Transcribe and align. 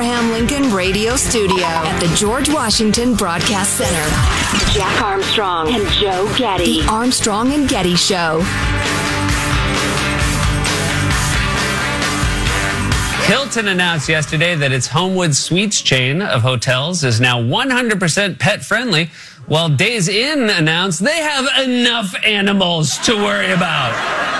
Abraham 0.00 0.30
Lincoln 0.30 0.72
Radio 0.72 1.14
Studio 1.14 1.66
at 1.66 2.00
the 2.00 2.06
George 2.16 2.48
Washington 2.48 3.14
Broadcast 3.14 3.76
Center, 3.76 4.72
Jack 4.72 5.02
Armstrong 5.02 5.68
and 5.74 5.86
Joe 5.90 6.26
Getty. 6.38 6.80
The 6.80 6.88
Armstrong 6.88 7.52
and 7.52 7.68
Getty 7.68 7.96
Show. 7.96 8.40
Hilton 13.26 13.68
announced 13.68 14.08
yesterday 14.08 14.54
that 14.54 14.72
its 14.72 14.86
Homewood 14.86 15.36
Suites 15.36 15.82
chain 15.82 16.22
of 16.22 16.40
hotels 16.40 17.04
is 17.04 17.20
now 17.20 17.38
100% 17.38 18.38
pet 18.38 18.64
friendly, 18.64 19.10
while 19.48 19.68
Days 19.68 20.08
Inn 20.08 20.48
announced 20.48 21.04
they 21.04 21.18
have 21.18 21.46
enough 21.68 22.14
animals 22.24 22.96
to 23.00 23.14
worry 23.16 23.52
about. 23.52 24.39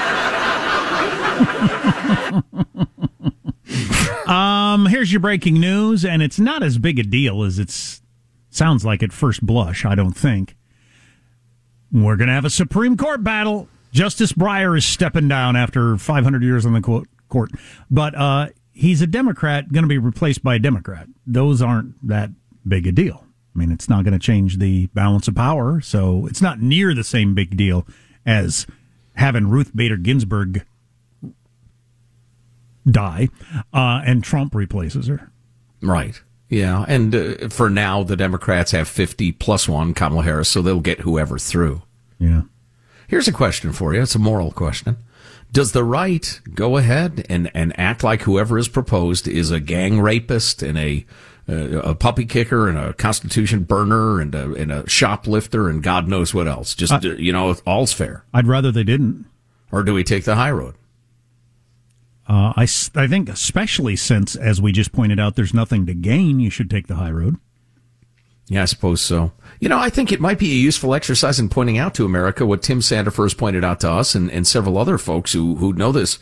Um, 4.31 4.87
here's 4.87 5.13
your 5.13 5.19
breaking 5.19 5.55
news, 5.55 6.05
and 6.05 6.23
it's 6.23 6.39
not 6.39 6.63
as 6.63 6.79
big 6.79 7.01
a 7.01 7.03
deal 7.03 7.43
as 7.43 7.59
it 7.59 8.01
sounds 8.49 8.85
like 8.85 9.03
at 9.03 9.13
first 9.13 9.45
blush, 9.45 9.85
I 9.85 9.97
don't 9.97 10.13
think. 10.13 10.57
We're 11.91 12.15
going 12.15 12.29
to 12.29 12.35
have 12.35 12.45
a 12.45 12.51
Supreme 12.51 12.97
Court 12.97 13.25
battle. 13.25 13.67
Justice 13.91 14.33
Breyer 14.33 14.79
is 14.79 14.85
stepping 14.85 15.27
down 15.27 15.57
after 15.57 15.97
500 15.97 16.45
years 16.45 16.65
on 16.65 16.75
the 16.75 17.05
court, 17.29 17.51
but 17.91 18.15
uh, 18.15 18.49
he's 18.71 19.03
a 19.03 19.07
Democrat, 19.09 19.73
going 19.73 19.83
to 19.83 19.89
be 19.89 19.99
replaced 19.99 20.45
by 20.45 20.55
a 20.55 20.61
Democrat. 20.61 21.09
Those 21.27 21.61
aren't 21.61 22.07
that 22.07 22.31
big 22.67 22.87
a 22.87 22.93
deal. 22.93 23.27
I 23.53 23.59
mean, 23.59 23.73
it's 23.73 23.89
not 23.89 24.05
going 24.05 24.13
to 24.13 24.21
change 24.21 24.59
the 24.59 24.87
balance 24.95 25.27
of 25.27 25.35
power, 25.35 25.81
so 25.81 26.27
it's 26.27 26.41
not 26.41 26.63
near 26.63 26.95
the 26.95 27.03
same 27.03 27.35
big 27.35 27.57
deal 27.57 27.85
as 28.25 28.65
having 29.15 29.49
Ruth 29.49 29.75
Bader 29.75 29.97
Ginsburg 29.97 30.65
die, 32.89 33.29
uh, 33.73 34.03
and 34.05 34.23
Trump 34.23 34.55
replaces 34.55 35.07
her. 35.07 35.31
Right. 35.83 36.21
Yeah. 36.49 36.85
And 36.89 37.15
uh, 37.15 37.49
for 37.49 37.71
now, 37.71 38.03
the 38.03 38.17
Democrats 38.17 38.73
have 38.73 38.89
50 38.89 39.33
plus 39.33 39.69
one 39.69 39.95
Kamala 39.95 40.23
Harris, 40.23 40.49
so 40.49 40.63
they'll 40.63 40.81
get 40.81 41.01
whoever 41.01 41.39
through. 41.39 41.83
Yeah. 42.19 42.43
Here's 43.09 43.29
a 43.29 43.33
question 43.33 43.73
for 43.73 43.95
you. 43.95 44.03
It's 44.03 44.15
a 44.15 44.21
moral 44.21 44.53
question. 44.53 44.97
Does 45.53 45.73
the 45.73 45.83
right 45.85 46.41
go 46.55 46.77
ahead 46.77 47.27
and, 47.29 47.51
and 47.55 47.79
act 47.79 48.05
like 48.05 48.23
whoever 48.23 48.57
is 48.57 48.69
proposed 48.69 49.27
is 49.27 49.51
a 49.51 49.59
gang 49.59 50.01
rapist 50.01 50.63
and 50.63 50.79
a 50.79 51.05
uh, 51.49 51.81
a 51.81 51.95
puppy 51.97 52.25
kicker 52.25 52.69
and 52.69 52.79
a 52.79 52.93
constitution 52.93 53.65
burner 53.65 54.21
and 54.21 54.35
a, 54.35 54.55
and 54.55 54.71
a 54.71 54.89
shoplifter 54.89 55.69
and 55.69 55.83
God 55.83 56.07
knows 56.07 56.33
what 56.33 56.47
else? 56.47 56.77
Just, 56.77 56.93
uh, 56.93 57.01
you 57.01 57.33
know, 57.33 57.57
all's 57.67 57.93
fair. 57.93 58.25
I'd 58.33 58.47
rather 58.47 58.71
they 58.71 58.85
didn't. 58.85 59.27
Or 59.73 59.83
do 59.83 59.95
we 59.95 60.05
take 60.05 60.25
the 60.25 60.37
high 60.37 60.53
road? 60.53 60.75
Uh, 62.31 62.53
I, 62.57 62.63
I 62.95 63.09
think, 63.09 63.29
especially 63.29 63.97
since, 63.97 64.37
as 64.37 64.63
we 64.63 64.71
just 64.71 64.93
pointed 64.93 65.19
out, 65.19 65.35
there's 65.35 65.53
nothing 65.53 65.85
to 65.87 65.95
gain, 65.95 66.39
you 66.39 66.49
should 66.49 66.71
take 66.71 66.87
the 66.87 66.95
high 66.95 67.11
road. 67.11 67.39
Yeah, 68.47 68.63
I 68.63 68.67
suppose 68.67 69.01
so. 69.01 69.33
You 69.59 69.69
know, 69.69 69.79
I 69.79 69.91
think 69.91 70.13
it 70.13 70.21
might 70.21 70.39
be 70.39 70.53
a 70.53 70.55
useful 70.55 70.95
exercise 70.95 71.41
in 71.41 71.49
pointing 71.49 71.77
out 71.77 71.93
to 71.95 72.05
America 72.05 72.47
what 72.47 72.63
Tim 72.63 72.79
Sandefur 72.79 73.25
has 73.25 73.35
pointed 73.35 73.65
out 73.65 73.81
to 73.81 73.91
us 73.91 74.15
and, 74.15 74.31
and 74.31 74.47
several 74.47 74.79
other 74.79 74.97
folks 74.97 75.33
who, 75.33 75.57
who 75.57 75.73
know 75.73 75.91
this, 75.91 76.21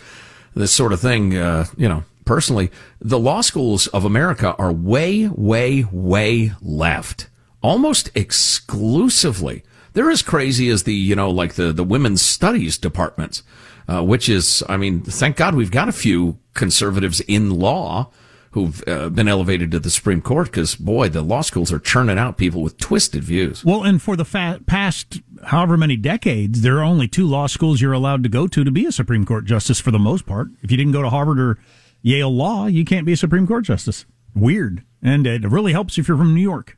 this 0.55 0.73
sort 0.73 0.95
of 0.95 1.01
thing, 1.01 1.37
uh, 1.37 1.67
you 1.77 1.91
know, 1.91 2.05
personally. 2.25 2.71
The 3.03 3.19
law 3.19 3.43
schools 3.43 3.87
of 3.89 4.07
America 4.07 4.55
are 4.55 4.73
way, 4.73 5.29
way, 5.29 5.85
way 5.93 6.53
left. 6.63 7.29
Almost 7.63 8.11
exclusively. 8.15 9.63
They're 9.93 10.11
as 10.11 10.23
crazy 10.23 10.71
as 10.71 10.85
the, 10.85 10.95
you 10.95 11.17
know, 11.17 11.31
like 11.31 11.55
the, 11.55 11.71
the 11.71 11.85
women's 11.85 12.23
studies 12.23 12.79
departments 12.79 13.43
uh, 13.89 14.03
which 14.03 14.29
is, 14.29 14.63
I 14.69 14.77
mean, 14.77 15.01
thank 15.01 15.37
God 15.37 15.55
we've 15.55 15.71
got 15.71 15.89
a 15.89 15.93
few 15.93 16.39
conservatives 16.55 17.21
in 17.21 17.59
law 17.59 18.11
who've 18.53 18.83
uh, 18.87 19.09
been 19.11 19.29
elevated 19.29 19.71
to 19.71 19.81
the 19.81 19.91
Supreme 19.91 20.21
Court 20.21 20.47
because, 20.47 20.75
boy, 20.75 21.09
the 21.09 21.23
law 21.23 21.43
schools 21.43 21.73
are 21.73 21.79
churning 21.79 22.19
out 22.19 22.37
people 22.37 22.63
with 22.63 22.79
twisted 22.79 23.23
views. 23.23 23.65
Well, 23.65 23.83
and 23.83 24.01
for 24.01 24.17
the 24.17 24.25
fa- 24.25 24.61
past 24.67 25.21
however 25.45 25.77
many 25.77 25.97
decades, 25.97 26.63
there 26.63 26.79
are 26.79 26.83
only 26.83 27.09
two 27.09 27.27
law 27.27 27.47
schools 27.47 27.81
you're 27.81 27.93
allowed 27.93 28.23
to 28.23 28.29
go 28.29 28.47
to 28.47 28.65
to 28.65 28.71
be 28.71 28.87
a 28.87 28.93
Supreme 28.93 29.25
Court 29.25 29.45
justice 29.45 29.81
for 29.81 29.91
the 29.91 29.99
most 29.99 30.27
part. 30.27 30.49
If 30.63 30.71
you 30.71 30.77
didn't 30.77 30.93
go 30.93 31.03
to 31.03 31.11
Harvard 31.11 31.39
or 31.39 31.59
Yale 32.03 32.35
Law, 32.35 32.67
you 32.67 32.85
can't 32.85 33.07
be 33.07 33.13
a 33.13 33.17
Supreme 33.17 33.47
Court 33.47 33.65
justice. 33.65 34.07
Weird. 34.35 34.83
And 35.03 35.27
it 35.27 35.45
really 35.45 35.73
helps 35.73 35.99
if 35.99 36.09
you're 36.09 36.17
from 36.17 36.35
New 36.35 36.41
York. 36.41 36.77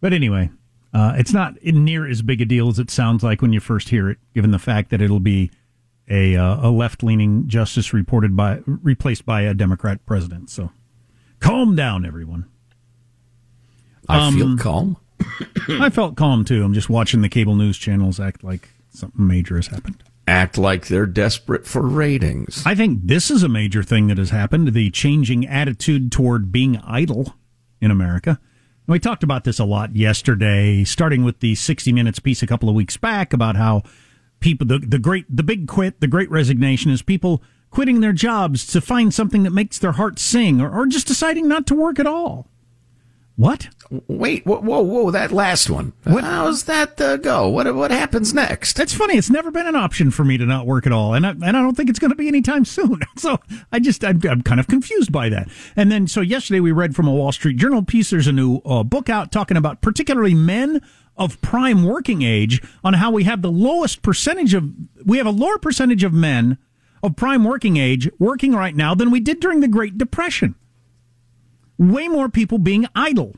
But 0.00 0.12
anyway, 0.12 0.50
uh, 0.92 1.14
it's 1.16 1.32
not 1.32 1.62
near 1.62 2.06
as 2.06 2.22
big 2.22 2.40
a 2.40 2.44
deal 2.44 2.68
as 2.68 2.78
it 2.78 2.90
sounds 2.90 3.22
like 3.22 3.40
when 3.40 3.52
you 3.52 3.60
first 3.60 3.88
hear 3.88 4.10
it, 4.10 4.18
given 4.34 4.50
the 4.50 4.58
fact 4.58 4.90
that 4.90 5.00
it'll 5.00 5.20
be 5.20 5.50
a 6.08 6.36
uh, 6.36 6.68
a 6.68 6.70
left 6.70 7.02
leaning 7.02 7.48
justice 7.48 7.92
reported 7.92 8.36
by 8.36 8.60
replaced 8.66 9.24
by 9.24 9.42
a 9.42 9.54
Democrat 9.54 10.04
president. 10.06 10.50
So 10.50 10.70
calm 11.40 11.76
down, 11.76 12.04
everyone. 12.04 12.48
I 14.08 14.26
um, 14.26 14.34
feel 14.34 14.56
calm. 14.56 14.96
I 15.68 15.90
felt 15.90 16.16
calm 16.16 16.44
too. 16.44 16.64
I'm 16.64 16.74
just 16.74 16.90
watching 16.90 17.22
the 17.22 17.28
cable 17.28 17.54
news 17.54 17.78
channels 17.78 18.18
act 18.18 18.42
like 18.42 18.70
something 18.90 19.26
major 19.26 19.56
has 19.56 19.68
happened. 19.68 20.02
Act 20.26 20.56
like 20.56 20.86
they're 20.86 21.06
desperate 21.06 21.66
for 21.66 21.82
ratings. 21.82 22.62
I 22.64 22.74
think 22.74 23.00
this 23.04 23.30
is 23.30 23.42
a 23.42 23.48
major 23.48 23.82
thing 23.82 24.06
that 24.06 24.18
has 24.18 24.30
happened 24.30 24.72
the 24.72 24.90
changing 24.90 25.46
attitude 25.46 26.12
toward 26.12 26.52
being 26.52 26.76
idle 26.78 27.34
in 27.80 27.90
America. 27.90 28.38
We 28.86 28.98
talked 28.98 29.22
about 29.22 29.44
this 29.44 29.58
a 29.58 29.64
lot 29.64 29.96
yesterday, 29.96 30.84
starting 30.84 31.24
with 31.24 31.40
the 31.40 31.54
60 31.54 31.92
Minutes 31.92 32.18
piece 32.18 32.42
a 32.42 32.46
couple 32.46 32.68
of 32.68 32.74
weeks 32.74 32.96
back 32.96 33.32
about 33.32 33.56
how 33.56 33.82
people, 34.42 34.66
the, 34.66 34.78
the 34.78 34.98
great, 34.98 35.24
the 35.34 35.42
big 35.42 35.66
quit, 35.66 36.00
the 36.00 36.06
great 36.06 36.30
resignation 36.30 36.90
is 36.90 37.00
people 37.00 37.42
quitting 37.70 38.00
their 38.00 38.12
jobs 38.12 38.66
to 38.66 38.80
find 38.80 39.14
something 39.14 39.44
that 39.44 39.50
makes 39.50 39.78
their 39.78 39.92
heart 39.92 40.18
sing 40.18 40.60
or, 40.60 40.70
or 40.70 40.86
just 40.86 41.06
deciding 41.06 41.48
not 41.48 41.66
to 41.66 41.74
work 41.74 41.98
at 41.98 42.06
all. 42.06 42.48
What? 43.36 43.68
Wait, 44.08 44.44
whoa, 44.44 44.60
whoa, 44.60 44.80
whoa! 44.80 45.10
That 45.10 45.32
last 45.32 45.70
one. 45.70 45.94
What? 46.04 46.22
How's 46.22 46.64
that 46.64 47.00
uh, 47.00 47.16
go? 47.16 47.48
What 47.48 47.74
what 47.74 47.90
happens 47.90 48.34
next? 48.34 48.76
That's 48.76 48.92
funny. 48.92 49.16
It's 49.16 49.30
never 49.30 49.50
been 49.50 49.66
an 49.66 49.74
option 49.74 50.10
for 50.10 50.22
me 50.22 50.36
to 50.36 50.44
not 50.44 50.66
work 50.66 50.86
at 50.86 50.92
all, 50.92 51.14
and 51.14 51.26
I, 51.26 51.30
and 51.30 51.44
I 51.44 51.52
don't 51.52 51.74
think 51.74 51.88
it's 51.88 51.98
going 51.98 52.10
to 52.10 52.16
be 52.16 52.28
anytime 52.28 52.64
soon. 52.64 53.00
So 53.16 53.38
I 53.70 53.78
just 53.78 54.04
I'm, 54.04 54.20
I'm, 54.28 54.42
kind 54.42 54.58
of 54.58 54.66
confused 54.66 55.12
by 55.12 55.28
that. 55.28 55.48
And 55.76 55.92
then 55.92 56.08
so 56.08 56.20
yesterday 56.22 56.60
we 56.60 56.72
read 56.72 56.96
from 56.96 57.06
a 57.06 57.12
Wall 57.12 57.30
Street 57.30 57.56
Journal 57.56 57.82
piece. 57.82 58.10
There's 58.10 58.26
a 58.26 58.32
new 58.32 58.56
uh, 58.64 58.82
book 58.82 59.08
out 59.08 59.30
talking 59.30 59.56
about 59.56 59.80
particularly 59.80 60.34
men 60.34 60.82
of 61.16 61.40
prime 61.40 61.84
working 61.84 62.22
age 62.22 62.60
on 62.82 62.94
how 62.94 63.10
we 63.12 63.24
have 63.24 63.42
the 63.42 63.50
lowest 63.50 64.02
percentage 64.02 64.54
of 64.54 64.72
we 65.04 65.18
have 65.18 65.26
a 65.26 65.30
lower 65.30 65.58
percentage 65.58 66.02
of 66.02 66.12
men 66.12 66.58
of 67.02 67.14
prime 67.14 67.44
working 67.44 67.76
age 67.76 68.10
working 68.18 68.54
right 68.54 68.74
now 68.74 68.94
than 68.94 69.10
we 69.10 69.20
did 69.20 69.38
during 69.38 69.60
the 69.60 69.68
Great 69.68 69.96
Depression 69.96 70.56
way 71.90 72.08
more 72.08 72.28
people 72.28 72.58
being 72.58 72.86
idle. 72.94 73.34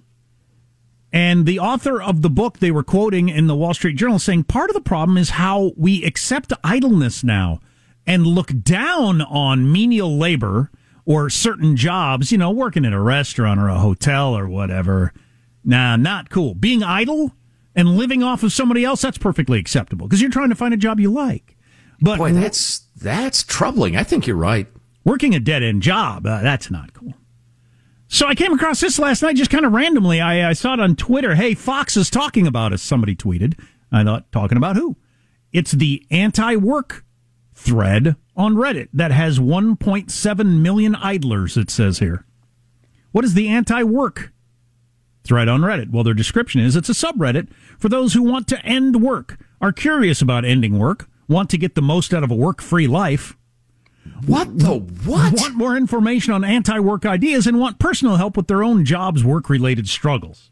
And 1.12 1.46
the 1.46 1.60
author 1.60 2.02
of 2.02 2.22
the 2.22 2.30
book 2.30 2.58
they 2.58 2.72
were 2.72 2.82
quoting 2.82 3.28
in 3.28 3.46
the 3.46 3.54
Wall 3.54 3.72
Street 3.72 3.96
Journal 3.96 4.18
saying 4.18 4.44
part 4.44 4.68
of 4.68 4.74
the 4.74 4.80
problem 4.80 5.16
is 5.16 5.30
how 5.30 5.72
we 5.76 6.04
accept 6.04 6.52
idleness 6.64 7.22
now 7.22 7.60
and 8.04 8.26
look 8.26 8.50
down 8.62 9.22
on 9.22 9.70
menial 9.70 10.18
labor 10.18 10.72
or 11.04 11.30
certain 11.30 11.76
jobs, 11.76 12.32
you 12.32 12.38
know, 12.38 12.50
working 12.50 12.84
at 12.84 12.92
a 12.92 13.00
restaurant 13.00 13.60
or 13.60 13.68
a 13.68 13.78
hotel 13.78 14.36
or 14.36 14.48
whatever. 14.48 15.12
Nah, 15.64 15.96
not 15.96 16.30
cool. 16.30 16.54
Being 16.54 16.82
idle 16.82 17.32
and 17.74 17.96
living 17.96 18.22
off 18.22 18.42
of 18.42 18.52
somebody 18.52 18.84
else, 18.84 19.02
that's 19.02 19.18
perfectly 19.18 19.58
acceptable 19.58 20.06
because 20.06 20.20
you're 20.20 20.30
trying 20.30 20.50
to 20.50 20.54
find 20.54 20.74
a 20.74 20.78
job 20.78 20.98
you 20.98 21.12
like. 21.12 21.56
But 22.00 22.18
boy, 22.18 22.32
that's 22.32 22.80
that's 22.96 23.42
troubling. 23.44 23.96
I 23.96 24.02
think 24.02 24.26
you're 24.26 24.36
right. 24.36 24.66
Working 25.04 25.34
a 25.34 25.40
dead 25.40 25.62
end 25.62 25.82
job, 25.82 26.26
uh, 26.26 26.42
that's 26.42 26.70
not 26.70 26.92
cool. 26.92 27.14
So 28.14 28.28
I 28.28 28.36
came 28.36 28.52
across 28.52 28.78
this 28.78 29.00
last 29.00 29.22
night 29.22 29.34
just 29.34 29.50
kind 29.50 29.66
of 29.66 29.72
randomly. 29.72 30.20
I, 30.20 30.50
I, 30.50 30.52
saw 30.52 30.74
it 30.74 30.78
on 30.78 30.94
Twitter. 30.94 31.34
Hey, 31.34 31.52
Fox 31.52 31.96
is 31.96 32.08
talking 32.08 32.46
about 32.46 32.72
us. 32.72 32.80
Somebody 32.80 33.16
tweeted. 33.16 33.58
I 33.90 34.04
thought, 34.04 34.30
talking 34.30 34.56
about 34.56 34.76
who? 34.76 34.96
It's 35.52 35.72
the 35.72 36.06
anti 36.12 36.54
work 36.54 37.04
thread 37.54 38.14
on 38.36 38.54
Reddit 38.54 38.86
that 38.92 39.10
has 39.10 39.40
1.7 39.40 40.60
million 40.60 40.94
idlers, 40.94 41.56
it 41.56 41.70
says 41.70 41.98
here. 41.98 42.24
What 43.10 43.24
is 43.24 43.34
the 43.34 43.48
anti 43.48 43.82
work 43.82 44.32
thread 45.24 45.48
on 45.48 45.62
Reddit? 45.62 45.90
Well, 45.90 46.04
their 46.04 46.14
description 46.14 46.60
is 46.60 46.76
it's 46.76 46.88
a 46.88 46.92
subreddit 46.92 47.48
for 47.80 47.88
those 47.88 48.12
who 48.12 48.22
want 48.22 48.46
to 48.46 48.64
end 48.64 49.02
work, 49.02 49.40
are 49.60 49.72
curious 49.72 50.22
about 50.22 50.44
ending 50.44 50.78
work, 50.78 51.08
want 51.26 51.50
to 51.50 51.58
get 51.58 51.74
the 51.74 51.82
most 51.82 52.14
out 52.14 52.22
of 52.22 52.30
a 52.30 52.36
work 52.36 52.62
free 52.62 52.86
life 52.86 53.36
what 54.26 54.58
the 54.58 54.78
what? 54.78 55.34
Want 55.40 55.54
more 55.54 55.76
information 55.76 56.32
on 56.32 56.44
anti 56.44 56.78
work 56.78 57.04
ideas 57.04 57.46
and 57.46 57.58
want 57.58 57.78
personal 57.78 58.16
help 58.16 58.36
with 58.36 58.46
their 58.46 58.62
own 58.62 58.84
jobs 58.84 59.22
work 59.24 59.50
related 59.50 59.88
struggles. 59.88 60.50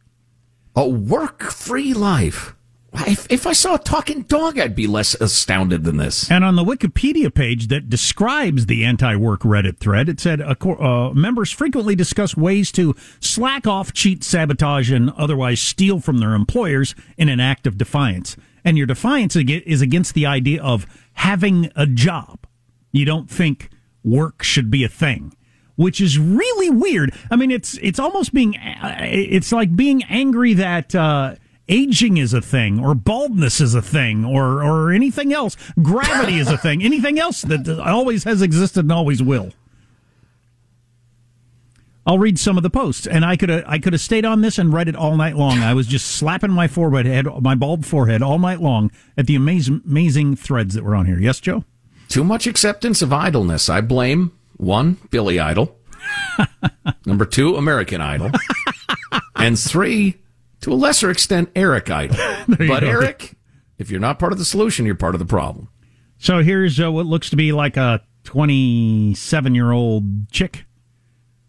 A 0.75 0.89
work 0.89 1.43
free 1.43 1.95
life. 1.95 2.55
If, 2.95 3.27
if 3.31 3.47
I 3.47 3.55
saw 3.55 3.77
a 3.77 3.79
talking 3.79 4.23
dog, 4.23 4.59
I'd 4.59 4.75
be 4.75 4.87
less 4.87 5.15
astounded 5.15 5.85
than 5.85 5.97
this. 5.97 6.31
And 6.31 6.45
on 6.45 6.57
the 6.57 6.65
Wikipedia 6.65 7.33
page 7.33 7.69
that 7.69 7.89
describes 7.89 8.67
the 8.67 8.85
anti 8.85 9.17
work 9.17 9.41
Reddit 9.41 9.79
thread, 9.79 10.11
it 10.11 10.21
said 10.21 10.43
uh, 10.43 11.11
members 11.15 11.51
frequently 11.51 11.95
discuss 11.95 12.37
ways 12.37 12.71
to 12.73 12.95
slack 13.21 13.67
off, 13.67 13.95
cheat, 13.95 14.23
sabotage, 14.23 14.91
and 14.91 15.11
otherwise 15.11 15.61
steal 15.61 16.01
from 16.01 16.19
their 16.19 16.35
employers 16.35 16.95
in 17.17 17.31
an 17.31 17.41
act 17.41 17.67
of 17.67 17.79
defiance. 17.79 18.37
And 18.65 18.77
your 18.77 18.87
defiance 18.87 19.35
is 19.37 19.81
against 19.81 20.15
the 20.15 20.27
idea 20.27 20.63
of 20.63 20.87
having 21.15 21.71
a 21.75 21.87
job 21.87 22.47
you 22.93 23.05
don't 23.05 23.29
think 23.29 23.71
work 24.05 24.43
should 24.43 24.71
be 24.71 24.85
a 24.85 24.89
thing 24.89 25.35
which 25.77 26.01
is 26.01 26.19
really 26.19 26.71
weird. 26.71 27.15
I 27.31 27.37
mean, 27.37 27.51
it's 27.51 27.79
it's 27.83 27.99
almost 27.99 28.33
being 28.33 28.55
it's 28.61 29.53
like 29.53 29.75
being 29.75 30.03
angry 30.05 30.55
that 30.55 30.95
uh, 30.95 31.37
aging 31.69 32.17
is 32.19 32.35
a 32.35 32.41
thing, 32.41 32.79
or 32.79 32.95
baldness 32.95 33.61
is 33.61 33.75
a 33.75 33.83
thing, 33.83 34.25
or 34.25 34.63
or 34.63 34.93
anything 34.93 35.33
else. 35.33 35.57
Gravity 35.81 36.39
is 36.39 36.49
a 36.49 36.59
thing. 36.59 36.83
Anything 36.93 37.19
else 37.19 37.43
that 37.43 37.69
always 37.81 38.25
has 38.25 38.43
existed 38.43 38.81
and 38.81 38.93
always 38.93 39.23
will. 39.23 39.53
I'll 42.05 42.19
read 42.19 42.37
some 42.37 42.57
of 42.57 42.65
the 42.65 42.71
posts, 42.71 43.07
and 43.07 43.25
I 43.25 43.37
could 43.37 43.49
have 43.49 43.65
I 43.67 43.79
could 43.79 43.93
have 43.93 44.03
stayed 44.03 44.25
on 44.25 44.41
this 44.41 44.59
and 44.59 44.73
read 44.73 44.89
it 44.89 44.97
all 44.97 45.17
night 45.17 45.37
long. 45.37 45.59
I 45.61 45.73
was 45.75 45.87
just 45.87 46.09
slapping 46.09 46.51
my 46.51 46.67
forehead, 46.67 47.27
my 47.41 47.55
bald 47.55 47.87
forehead, 47.87 48.23
all 48.23 48.39
night 48.39 48.61
long 48.61 48.91
at 49.17 49.27
the 49.27 49.37
amazing 49.37 49.83
amazing 49.87 50.37
threads 50.37 50.75
that 50.75 50.85
were 50.85 50.97
on 50.97 51.07
here. 51.07 51.19
Yes, 51.19 51.39
Joe. 51.41 51.65
Too 52.13 52.25
much 52.25 52.47
acceptance 52.47 53.01
of 53.01 53.11
idleness. 53.11 53.71
I 53.71 53.81
blame 53.81 54.33
one, 54.59 54.99
Billy 55.09 55.41
Idol. 55.41 55.79
Number 57.07 57.25
two, 57.25 57.57
American 57.57 58.03
Idol. 58.03 58.31
and 59.35 59.59
three, 59.59 60.21
to 60.61 60.75
a 60.75 60.75
lesser 60.75 61.11
extent, 61.11 61.49
Eric 61.57 61.91
Idle. 61.91 62.19
but 62.49 62.59
go. 62.59 62.75
Eric, 62.87 63.35
if 63.79 63.91
you're 63.91 63.99
not 63.99 64.19
part 64.19 64.33
of 64.33 64.39
the 64.39 64.45
solution, 64.45 64.85
you're 64.85 64.95
part 64.95 65.15
of 65.15 65.21
the 65.21 65.25
problem. 65.25 65.71
So 66.19 66.43
here's 66.43 66.79
uh, 66.79 66.93
what 66.93 67.07
looks 67.07 67.31
to 67.31 67.37
be 67.37 67.51
like 67.51 67.79
a 67.79 68.03
27 68.25 69.55
year 69.55 69.73
old 69.73 70.31
chick 70.31 70.67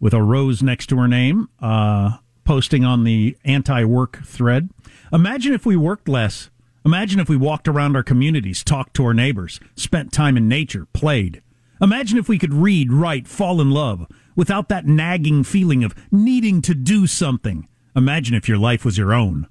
with 0.00 0.14
a 0.14 0.22
rose 0.22 0.62
next 0.62 0.86
to 0.86 0.96
her 0.96 1.08
name, 1.08 1.50
uh, 1.60 2.16
posting 2.44 2.86
on 2.86 3.04
the 3.04 3.36
anti 3.44 3.84
work 3.84 4.24
thread. 4.24 4.70
Imagine 5.12 5.52
if 5.52 5.66
we 5.66 5.76
worked 5.76 6.08
less. 6.08 6.48
Imagine 6.84 7.18
if 7.18 7.30
we 7.30 7.36
walked 7.36 7.66
around 7.66 7.96
our 7.96 8.02
communities, 8.02 8.62
talked 8.62 8.94
to 8.94 9.04
our 9.06 9.14
neighbors, 9.14 9.58
spent 9.74 10.12
time 10.12 10.36
in 10.36 10.48
nature, 10.48 10.86
played. 10.92 11.42
Imagine 11.80 12.18
if 12.18 12.28
we 12.28 12.38
could 12.38 12.52
read, 12.52 12.92
write, 12.92 13.26
fall 13.26 13.60
in 13.60 13.70
love 13.70 14.06
without 14.36 14.68
that 14.68 14.86
nagging 14.86 15.44
feeling 15.44 15.82
of 15.82 15.94
needing 16.12 16.60
to 16.60 16.74
do 16.74 17.06
something. 17.06 17.68
Imagine 17.96 18.34
if 18.34 18.48
your 18.48 18.58
life 18.58 18.84
was 18.84 18.98
your 18.98 19.14
own. 19.14 19.48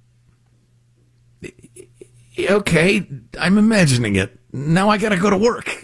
Okay, 2.39 3.07
I'm 3.39 3.57
imagining 3.57 4.15
it. 4.15 4.39
Now 4.51 4.89
I 4.89 4.97
gotta 4.97 5.17
go 5.17 5.31
to 5.31 5.37
work. 5.37 5.83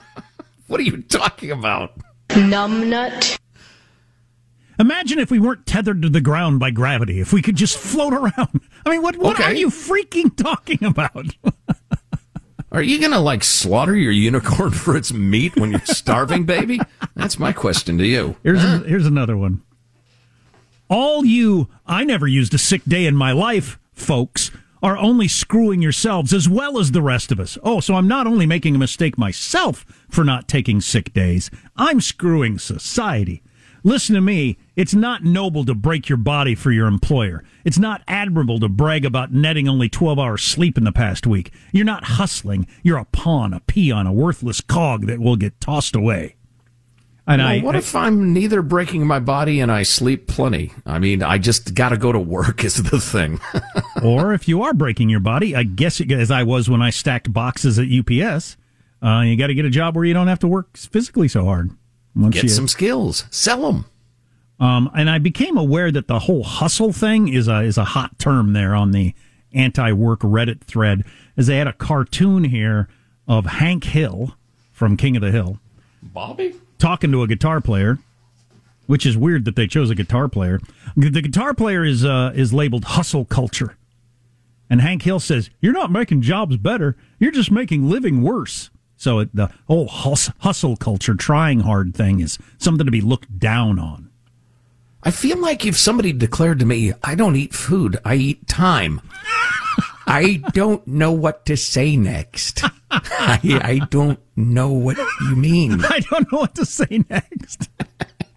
what 0.66 0.78
are 0.78 0.84
you 0.84 1.00
talking 1.02 1.50
about? 1.50 1.98
Numbnut. 2.28 3.38
Imagine 4.82 5.20
if 5.20 5.30
we 5.30 5.38
weren't 5.38 5.64
tethered 5.64 6.02
to 6.02 6.08
the 6.08 6.20
ground 6.20 6.58
by 6.58 6.72
gravity, 6.72 7.20
if 7.20 7.32
we 7.32 7.40
could 7.40 7.54
just 7.54 7.78
float 7.78 8.12
around. 8.12 8.60
I 8.84 8.90
mean, 8.90 9.00
what, 9.00 9.16
what 9.16 9.36
okay. 9.36 9.44
are 9.44 9.54
you 9.54 9.68
freaking 9.68 10.36
talking 10.36 10.82
about? 10.82 11.36
are 12.72 12.82
you 12.82 12.98
going 12.98 13.12
to 13.12 13.20
like 13.20 13.44
slaughter 13.44 13.94
your 13.94 14.10
unicorn 14.10 14.70
for 14.72 14.96
its 14.96 15.12
meat 15.12 15.54
when 15.54 15.70
you're 15.70 15.84
starving, 15.84 16.46
baby? 16.46 16.80
That's 17.14 17.38
my 17.38 17.52
question 17.52 17.96
to 17.98 18.04
you. 18.04 18.34
Here's, 18.42 18.64
a, 18.64 18.78
here's 18.78 19.06
another 19.06 19.36
one. 19.36 19.62
All 20.88 21.24
you, 21.24 21.68
I 21.86 22.02
never 22.02 22.26
used 22.26 22.52
a 22.52 22.58
sick 22.58 22.82
day 22.84 23.06
in 23.06 23.14
my 23.14 23.30
life, 23.30 23.78
folks, 23.92 24.50
are 24.82 24.96
only 24.96 25.28
screwing 25.28 25.80
yourselves 25.80 26.34
as 26.34 26.48
well 26.48 26.76
as 26.76 26.90
the 26.90 27.02
rest 27.02 27.30
of 27.30 27.38
us. 27.38 27.56
Oh, 27.62 27.78
so 27.78 27.94
I'm 27.94 28.08
not 28.08 28.26
only 28.26 28.46
making 28.46 28.74
a 28.74 28.80
mistake 28.80 29.16
myself 29.16 29.84
for 30.10 30.24
not 30.24 30.48
taking 30.48 30.80
sick 30.80 31.12
days, 31.12 31.52
I'm 31.76 32.00
screwing 32.00 32.58
society. 32.58 33.44
Listen 33.84 34.14
to 34.14 34.20
me. 34.20 34.58
It's 34.76 34.94
not 34.94 35.24
noble 35.24 35.64
to 35.64 35.74
break 35.74 36.08
your 36.08 36.18
body 36.18 36.54
for 36.54 36.70
your 36.70 36.86
employer. 36.86 37.42
It's 37.64 37.78
not 37.78 38.02
admirable 38.06 38.60
to 38.60 38.68
brag 38.68 39.04
about 39.04 39.32
netting 39.32 39.68
only 39.68 39.88
12 39.88 40.18
hours 40.18 40.42
sleep 40.42 40.78
in 40.78 40.84
the 40.84 40.92
past 40.92 41.26
week. 41.26 41.52
You're 41.72 41.84
not 41.84 42.04
hustling. 42.04 42.66
You're 42.82 42.98
a 42.98 43.04
pawn, 43.06 43.52
a 43.52 43.60
peon, 43.60 44.06
a 44.06 44.12
worthless 44.12 44.60
cog 44.60 45.06
that 45.06 45.18
will 45.18 45.36
get 45.36 45.60
tossed 45.60 45.96
away. 45.96 46.36
And 47.26 47.40
well, 47.40 47.48
I, 47.48 47.60
what 47.60 47.74
I, 47.74 47.78
if 47.78 47.94
I'm 47.94 48.32
neither 48.32 48.62
breaking 48.62 49.06
my 49.06 49.20
body 49.20 49.60
and 49.60 49.70
I 49.70 49.82
sleep 49.84 50.26
plenty? 50.26 50.72
I 50.86 50.98
mean, 50.98 51.22
I 51.22 51.38
just 51.38 51.74
got 51.74 51.90
to 51.90 51.96
go 51.96 52.12
to 52.12 52.18
work 52.18 52.64
is 52.64 52.82
the 52.82 53.00
thing. 53.00 53.40
or 54.02 54.32
if 54.32 54.48
you 54.48 54.62
are 54.62 54.74
breaking 54.74 55.08
your 55.08 55.20
body, 55.20 55.54
I 55.54 55.62
guess 55.64 56.00
as 56.00 56.30
I 56.30 56.42
was 56.42 56.68
when 56.68 56.82
I 56.82 56.90
stacked 56.90 57.32
boxes 57.32 57.78
at 57.78 57.86
UPS, 57.86 58.56
uh, 59.02 59.22
you 59.22 59.36
got 59.36 59.48
to 59.48 59.54
get 59.54 59.64
a 59.64 59.70
job 59.70 59.96
where 59.96 60.04
you 60.04 60.14
don't 60.14 60.28
have 60.28 60.40
to 60.40 60.48
work 60.48 60.76
physically 60.76 61.28
so 61.28 61.44
hard. 61.44 61.70
Once 62.14 62.34
Get 62.34 62.44
you, 62.44 62.48
some 62.50 62.68
skills, 62.68 63.24
sell 63.30 63.72
them. 63.72 63.86
Um, 64.60 64.90
and 64.94 65.10
I 65.10 65.18
became 65.18 65.56
aware 65.56 65.90
that 65.90 66.06
the 66.08 66.20
whole 66.20 66.44
hustle 66.44 66.92
thing 66.92 67.28
is 67.28 67.48
a 67.48 67.60
is 67.60 67.78
a 67.78 67.84
hot 67.84 68.18
term 68.18 68.52
there 68.52 68.74
on 68.74 68.92
the 68.92 69.14
anti-work 69.52 70.20
Reddit 70.20 70.62
thread, 70.62 71.04
as 71.36 71.46
they 71.46 71.56
had 71.56 71.66
a 71.66 71.72
cartoon 71.72 72.44
here 72.44 72.88
of 73.26 73.46
Hank 73.46 73.84
Hill 73.84 74.36
from 74.70 74.96
King 74.96 75.16
of 75.16 75.22
the 75.22 75.30
Hill, 75.30 75.58
Bobby 76.02 76.54
talking 76.78 77.10
to 77.12 77.22
a 77.22 77.26
guitar 77.26 77.60
player, 77.60 77.98
which 78.86 79.06
is 79.06 79.16
weird 79.16 79.44
that 79.46 79.56
they 79.56 79.66
chose 79.66 79.90
a 79.90 79.94
guitar 79.94 80.28
player. 80.28 80.60
The 80.96 81.22
guitar 81.22 81.54
player 81.54 81.84
is 81.84 82.04
uh, 82.04 82.32
is 82.34 82.52
labeled 82.52 82.84
hustle 82.84 83.24
culture, 83.24 83.76
and 84.68 84.80
Hank 84.80 85.02
Hill 85.02 85.20
says, 85.20 85.50
"You're 85.60 85.72
not 85.72 85.90
making 85.90 86.22
jobs 86.22 86.56
better; 86.56 86.96
you're 87.18 87.32
just 87.32 87.50
making 87.50 87.88
living 87.88 88.22
worse." 88.22 88.70
So 89.02 89.18
it, 89.18 89.34
the 89.34 89.50
whole 89.66 89.88
hustle 89.88 90.76
culture, 90.76 91.14
trying 91.14 91.58
hard 91.58 91.92
thing 91.92 92.20
is 92.20 92.38
something 92.58 92.86
to 92.86 92.92
be 92.92 93.00
looked 93.00 93.36
down 93.36 93.80
on. 93.80 94.10
I 95.02 95.10
feel 95.10 95.38
like 95.38 95.66
if 95.66 95.76
somebody 95.76 96.12
declared 96.12 96.60
to 96.60 96.66
me, 96.66 96.92
I 97.02 97.16
don't 97.16 97.34
eat 97.34 97.52
food, 97.52 97.98
I 98.04 98.14
eat 98.14 98.46
time. 98.46 99.00
I 100.06 100.40
don't 100.52 100.86
know 100.86 101.10
what 101.10 101.44
to 101.46 101.56
say 101.56 101.96
next. 101.96 102.62
I, 102.92 103.40
I 103.42 103.80
don't 103.90 104.20
know 104.36 104.70
what 104.70 104.98
you 105.22 105.34
mean. 105.34 105.84
I 105.84 105.98
don't 105.98 106.30
know 106.30 106.38
what 106.38 106.54
to 106.54 106.64
say 106.64 107.02
next. 107.10 107.70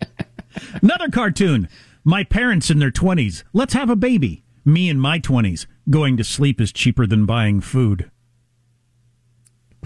Another 0.81 1.09
cartoon. 1.09 1.69
My 2.03 2.23
parents 2.23 2.71
in 2.71 2.79
their 2.79 2.89
20s. 2.89 3.43
Let's 3.53 3.75
have 3.75 3.91
a 3.91 3.95
baby. 3.95 4.43
Me 4.65 4.89
in 4.89 4.99
my 4.99 5.19
20s. 5.19 5.67
Going 5.91 6.17
to 6.17 6.23
sleep 6.23 6.59
is 6.59 6.71
cheaper 6.71 7.05
than 7.05 7.27
buying 7.27 7.61
food. 7.61 8.09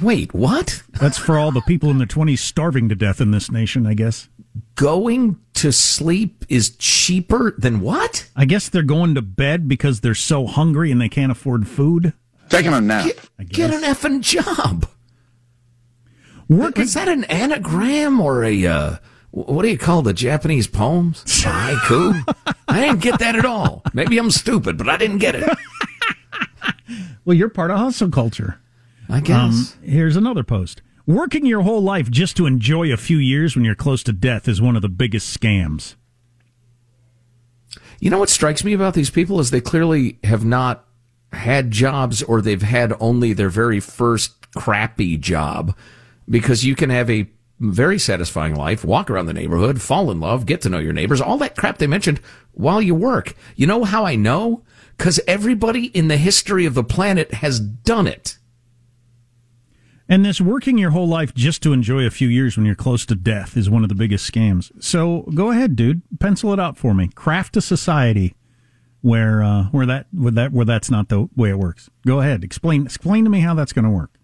Wait, 0.02 0.34
what? 0.34 0.84
That's 1.00 1.18
for 1.18 1.38
all 1.38 1.52
the 1.52 1.62
people 1.62 1.90
in 1.90 1.98
their 1.98 2.08
20s 2.08 2.40
starving 2.40 2.90
to 2.90 2.96
death 2.96 3.20
in 3.20 3.32
this 3.32 3.52
nation, 3.52 3.86
I 3.86 3.94
guess. 3.94 4.30
Going 4.76 5.40
to 5.56 5.72
sleep 5.72 6.46
is 6.48 6.76
cheaper 6.78 7.54
than 7.58 7.82
what? 7.82 8.30
I 8.36 8.46
guess 8.46 8.70
they're 8.70 8.82
going 8.84 9.16
to 9.16 9.22
bed 9.22 9.68
because 9.68 10.00
they're 10.00 10.16
so 10.16 10.48
hungry 10.48 10.92
and 10.92 11.02
they 11.02 11.10
can't 11.10 11.32
afford 11.32 11.68
food. 11.68 12.14
Taking 12.50 12.74
a 12.74 12.82
nap. 12.82 13.06
Get, 13.06 13.50
get 13.50 13.74
an 13.74 13.82
effing 13.82 14.22
job. 14.22 14.88
Working. 16.48 16.84
Is 16.84 16.94
that 16.94 17.08
an 17.08 17.26
anagram 17.26 18.20
or 18.20 18.44
a, 18.44 18.66
uh, 18.66 18.96
what 19.32 19.62
do 19.62 19.70
you 19.70 19.78
call 19.78 20.02
the 20.02 20.14
Japanese 20.14 20.68
poems? 20.68 21.24
Haiku? 21.26 22.24
I 22.68 22.82
didn't 22.82 23.02
get 23.02 23.20
that 23.20 23.36
at 23.36 23.46
all. 23.46 23.84
Maybe 23.94 24.18
I'm 24.18 24.32
stupid, 24.32 24.78
but 24.78 24.90
I 24.90 24.98
didn't 24.98 25.20
get 25.20 25.36
it. 25.36 25.50
well, 27.26 27.36
you're 27.36 27.50
part 27.50 27.70
of 27.70 27.78
hustle 27.78 28.10
culture. 28.10 28.60
I 29.10 29.20
guess. 29.22 29.76
Um, 29.76 29.84
here's 29.84 30.16
another 30.16 30.44
post. 30.44 30.82
Working 31.06 31.46
your 31.46 31.62
whole 31.62 31.82
life 31.82 32.12
just 32.12 32.38
to 32.38 32.46
enjoy 32.46 32.94
a 32.94 32.98
few 32.98 33.18
years 33.18 33.56
when 33.56 33.66
you're 33.66 33.74
close 33.74 34.04
to 34.04 34.14
death 34.14 34.48
is 34.48 34.62
one 34.62 34.76
of 34.76 34.84
the 34.84 34.90
biggest 34.90 35.38
scams. 35.38 35.96
You 38.00 38.10
know 38.10 38.20
what 38.20 38.30
strikes 38.30 38.64
me 38.64 38.74
about 38.74 38.94
these 38.94 39.10
people 39.10 39.40
is 39.40 39.52
they 39.52 39.60
clearly 39.60 40.20
have 40.24 40.46
not 40.46 40.86
had 41.34 41.72
jobs 41.72 42.24
or 42.24 42.42
they've 42.42 42.62
had 42.62 42.94
only 43.00 43.34
their 43.34 43.50
very 43.50 43.80
first 43.80 44.52
crappy 44.56 45.18
job 45.18 45.76
because 46.30 46.64
you 46.64 46.76
can 46.76 46.90
have 46.90 47.10
a 47.10 47.30
very 47.60 48.00
satisfying 48.00 48.56
life, 48.56 48.86
walk 48.86 49.10
around 49.10 49.26
the 49.26 49.34
neighborhood, 49.34 49.82
fall 49.82 50.12
in 50.12 50.20
love, 50.20 50.46
get 50.46 50.62
to 50.62 50.70
know 50.70 50.78
your 50.78 50.94
neighbors, 50.94 51.20
all 51.20 51.38
that 51.38 51.58
crap 51.58 51.78
they 51.78 51.88
mentioned 51.88 52.22
while 52.54 52.82
you 52.82 52.96
work. 52.96 53.36
You 53.56 53.68
know 53.68 53.84
how 53.84 54.06
I 54.06 54.16
know? 54.16 54.64
Because 54.98 55.20
everybody 55.28 55.86
in 55.88 56.08
the 56.08 56.18
history 56.18 56.66
of 56.66 56.74
the 56.74 56.84
planet 56.84 57.34
has 57.34 57.60
done 57.60 58.08
it. 58.08 58.38
And 60.12 60.26
this 60.26 60.42
working 60.42 60.80
your 60.80 60.90
whole 60.90 61.08
life 61.08 61.36
just 61.36 61.62
to 61.62 61.72
enjoy 61.72 62.04
a 62.04 62.10
few 62.10 62.28
years 62.28 62.58
when 62.58 62.66
you're 62.66 62.74
close 62.74 63.06
to 63.06 63.16
death 63.16 63.56
is 63.56 63.70
one 63.70 63.84
of 63.84 63.90
the 63.90 63.96
biggest 63.96 64.30
scams. 64.30 64.72
So 64.84 65.22
go 65.36 65.52
ahead, 65.52 65.76
dude, 65.76 66.02
pencil 66.20 66.52
it 66.52 66.60
out 66.60 66.78
for 66.78 66.96
me. 66.96 67.10
Craft 67.14 67.56
a 67.58 67.62
society 67.62 68.36
where 69.02 69.44
uh, 69.44 69.66
where 69.66 69.86
that 69.86 70.08
where 70.12 70.32
that 70.32 70.52
where 70.52 70.66
that's 70.66 70.90
not 70.90 71.10
the 71.10 71.30
way 71.36 71.52
it 71.52 71.60
works. 71.60 71.92
Go 72.08 72.22
ahead, 72.22 72.44
explain 72.44 72.86
explain 72.86 73.24
to 73.24 73.30
me 73.30 73.42
how 73.42 73.54
that's 73.54 73.72
going 73.72 73.86
to 73.86 73.92
work. 73.92 74.19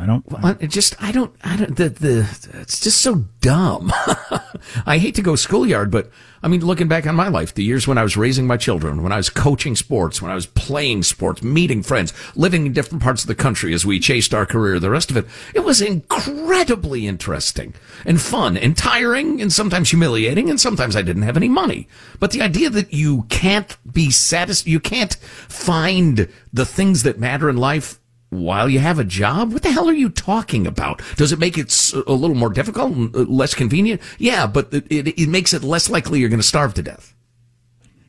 I 0.00 0.06
don't. 0.06 0.24
I 0.44 0.66
just 0.66 1.02
I 1.02 1.10
don't 1.10 1.34
I 1.42 1.56
don't 1.56 1.76
the 1.76 1.88
the 1.88 2.58
it's 2.60 2.78
just 2.78 3.00
so 3.00 3.24
dumb. 3.40 3.92
I 4.86 4.98
hate 4.98 5.16
to 5.16 5.22
go 5.22 5.34
schoolyard, 5.34 5.90
but 5.90 6.08
I 6.40 6.46
mean, 6.46 6.64
looking 6.64 6.86
back 6.86 7.04
on 7.08 7.16
my 7.16 7.26
life, 7.26 7.52
the 7.52 7.64
years 7.64 7.88
when 7.88 7.98
I 7.98 8.04
was 8.04 8.16
raising 8.16 8.46
my 8.46 8.56
children, 8.56 9.02
when 9.02 9.10
I 9.10 9.16
was 9.16 9.28
coaching 9.28 9.74
sports, 9.74 10.22
when 10.22 10.30
I 10.30 10.36
was 10.36 10.46
playing 10.46 11.02
sports, 11.02 11.42
meeting 11.42 11.82
friends, 11.82 12.12
living 12.36 12.64
in 12.64 12.72
different 12.72 13.02
parts 13.02 13.22
of 13.24 13.28
the 13.28 13.34
country 13.34 13.74
as 13.74 13.84
we 13.84 13.98
chased 13.98 14.32
our 14.32 14.46
career, 14.46 14.78
the 14.78 14.88
rest 14.90 15.10
of 15.10 15.16
it, 15.16 15.26
it 15.52 15.64
was 15.64 15.80
incredibly 15.80 17.08
interesting 17.08 17.74
and 18.04 18.20
fun 18.20 18.56
and 18.56 18.76
tiring 18.76 19.42
and 19.42 19.52
sometimes 19.52 19.90
humiliating 19.90 20.48
and 20.48 20.60
sometimes 20.60 20.94
I 20.94 21.02
didn't 21.02 21.22
have 21.22 21.36
any 21.36 21.48
money. 21.48 21.88
But 22.20 22.30
the 22.30 22.42
idea 22.42 22.70
that 22.70 22.92
you 22.92 23.22
can't 23.30 23.76
be 23.92 24.10
satisfied, 24.12 24.70
you 24.70 24.78
can't 24.78 25.14
find 25.16 26.28
the 26.52 26.66
things 26.66 27.02
that 27.02 27.18
matter 27.18 27.50
in 27.50 27.56
life 27.56 27.98
while 28.30 28.68
you 28.68 28.78
have 28.78 28.98
a 28.98 29.04
job? 29.04 29.52
What 29.52 29.62
the 29.62 29.70
hell 29.70 29.88
are 29.88 29.94
you 29.94 30.08
talking 30.08 30.66
about? 30.66 31.02
Does 31.16 31.32
it 31.32 31.38
make 31.38 31.56
it 31.56 31.92
a 32.06 32.12
little 32.12 32.36
more 32.36 32.50
difficult 32.50 32.92
and 32.92 33.14
uh, 33.14 33.20
less 33.20 33.54
convenient? 33.54 34.00
Yeah, 34.18 34.46
but 34.46 34.72
it, 34.72 34.86
it, 34.90 35.20
it 35.20 35.28
makes 35.28 35.52
it 35.52 35.62
less 35.62 35.88
likely 35.88 36.20
you're 36.20 36.28
going 36.28 36.40
to 36.40 36.46
starve 36.46 36.74
to 36.74 36.82
death. 36.82 37.14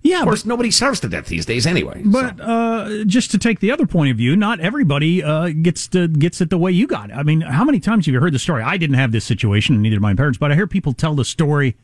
Yeah, 0.02 0.20
of 0.20 0.24
course, 0.24 0.44
but, 0.44 0.50
nobody 0.50 0.72
starves 0.72 1.02
to 1.02 1.10
death 1.10 1.26
these 1.26 1.46
days 1.46 1.68
anyway. 1.68 2.02
But 2.06 2.38
so. 2.38 2.44
uh, 2.44 3.04
just 3.04 3.32
to 3.32 3.38
take 3.38 3.60
the 3.60 3.72
other 3.72 3.86
point 3.86 4.12
of 4.12 4.18
view, 4.18 4.36
not 4.36 4.62
everybody 4.62 5.22
uh, 5.22 5.50
gets 5.50 5.88
to 5.90 6.08
gets 6.08 6.40
it 6.40 6.50
the 6.50 6.58
way 6.58 6.72
you 6.72 6.88
got 6.88 7.10
it. 7.10 7.14
I 7.14 7.24
mean, 7.24 7.42
how 7.42 7.66
many 7.66 7.82
times 7.82 8.06
have 8.06 8.14
you 8.14 8.22
heard 8.22 8.34
the 8.34 8.40
story? 8.40 8.64
I 8.64 8.78
didn't 8.78 8.96
have 8.96 9.12
this 9.12 9.26
situation, 9.26 9.76
and 9.76 9.84
neither 9.84 9.98
did 9.98 10.02
my 10.02 10.14
parents, 10.14 10.38
but 10.38 10.52
I 10.52 10.56
hear 10.56 10.68
people 10.68 10.94
tell 10.94 11.16
the 11.16 11.26
story 11.26 11.76